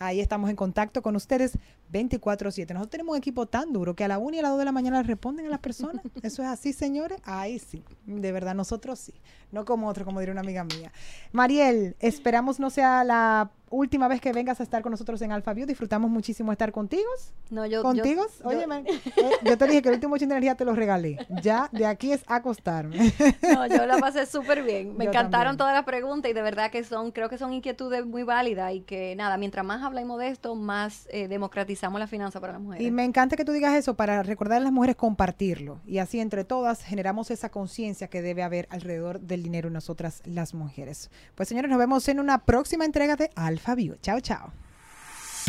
Ahí 0.00 0.18
estamos 0.18 0.50
en 0.50 0.56
contacto 0.56 1.00
con 1.00 1.14
ustedes 1.14 1.56
24/7. 1.92 2.74
Nosotros 2.74 2.90
tenemos 2.90 3.12
un 3.12 3.18
equipo 3.18 3.46
tan 3.46 3.72
duro 3.72 3.94
que 3.94 4.02
a 4.02 4.08
la 4.08 4.18
1 4.18 4.34
y 4.34 4.40
a 4.40 4.42
las 4.42 4.50
2 4.50 4.58
de 4.58 4.64
la 4.64 4.72
mañana 4.72 5.00
responden 5.04 5.46
a 5.46 5.48
las 5.48 5.60
personas. 5.60 6.02
Eso 6.24 6.42
es 6.42 6.48
así, 6.48 6.72
señores. 6.72 7.20
Ahí 7.22 7.60
sí. 7.60 7.84
De 8.04 8.32
verdad, 8.32 8.56
nosotros 8.56 8.98
sí. 8.98 9.14
No 9.52 9.64
como 9.64 9.86
otro, 9.86 10.04
como 10.04 10.18
diría 10.18 10.32
una 10.32 10.40
amiga 10.40 10.64
mía. 10.64 10.92
Mariel, 11.30 11.94
esperamos 12.00 12.58
no 12.58 12.68
sea 12.68 13.04
la 13.04 13.52
última 13.72 14.06
vez 14.06 14.20
que 14.20 14.32
vengas 14.32 14.60
a 14.60 14.62
estar 14.62 14.82
con 14.82 14.90
nosotros 14.92 15.20
en 15.22 15.32
Alfa 15.32 15.52
View. 15.54 15.66
Disfrutamos 15.66 16.10
muchísimo 16.10 16.52
estar 16.52 16.70
contigo. 16.70 17.08
No, 17.50 17.66
yo, 17.66 17.82
¿Contigo? 17.82 18.26
Oye, 18.44 18.66
man, 18.66 18.84
eh, 18.86 19.00
yo 19.42 19.58
te 19.58 19.66
dije 19.66 19.82
que 19.82 19.88
el 19.88 19.94
último 19.94 20.16
chin 20.18 20.28
de 20.28 20.34
energía 20.36 20.54
te 20.54 20.64
lo 20.64 20.74
regalé. 20.74 21.26
Ya 21.42 21.68
de 21.72 21.86
aquí 21.86 22.12
es 22.12 22.22
acostarme. 22.26 23.12
No, 23.42 23.66
yo 23.66 23.86
la 23.86 23.98
pasé 23.98 24.24
súper 24.26 24.62
bien. 24.62 24.96
Me 24.96 25.04
Yo 25.04 25.10
encantaron 25.10 25.56
también. 25.56 25.58
todas 25.58 25.74
las 25.74 25.84
preguntas 25.84 26.30
y 26.30 26.34
de 26.34 26.42
verdad 26.42 26.70
que 26.70 26.84
son, 26.84 27.10
creo 27.12 27.28
que 27.28 27.38
son 27.38 27.52
inquietudes 27.52 28.06
muy 28.06 28.22
válidas 28.22 28.72
y 28.72 28.80
que 28.80 29.14
nada, 29.16 29.36
mientras 29.36 29.64
más 29.64 29.82
hablemos 29.82 30.18
de 30.18 30.28
esto, 30.28 30.54
más 30.54 31.08
eh, 31.10 31.28
democratizamos 31.28 31.98
la 31.98 32.06
finanza 32.06 32.40
para 32.40 32.54
las 32.54 32.62
mujeres. 32.62 32.86
Y 32.86 32.90
me 32.90 33.04
encanta 33.04 33.36
que 33.36 33.44
tú 33.44 33.52
digas 33.52 33.74
eso 33.74 33.94
para 33.94 34.22
recordar 34.22 34.58
a 34.58 34.60
las 34.60 34.72
mujeres 34.72 34.96
compartirlo. 34.96 35.80
Y 35.86 35.98
así 35.98 36.20
entre 36.20 36.44
todas 36.44 36.82
generamos 36.82 37.30
esa 37.30 37.50
conciencia 37.50 38.08
que 38.08 38.22
debe 38.22 38.42
haber 38.42 38.68
alrededor 38.70 39.20
del 39.20 39.42
dinero 39.42 39.68
en 39.68 39.74
nosotras 39.74 40.22
las 40.24 40.54
mujeres. 40.54 41.10
Pues 41.34 41.48
señores, 41.48 41.70
nos 41.70 41.78
vemos 41.78 42.08
en 42.08 42.20
una 42.20 42.44
próxima 42.44 42.84
entrega 42.84 43.16
de 43.16 43.30
Alfa 43.34 43.61
View. 43.76 43.96
Chao, 44.02 44.20
chao. 44.20 44.52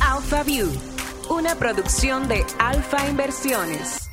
Alpha 0.02 0.44
View, 0.44 0.70
una 1.30 1.56
producción 1.56 2.28
de 2.28 2.44
Alfa 2.60 3.08
Inversiones. 3.08 4.13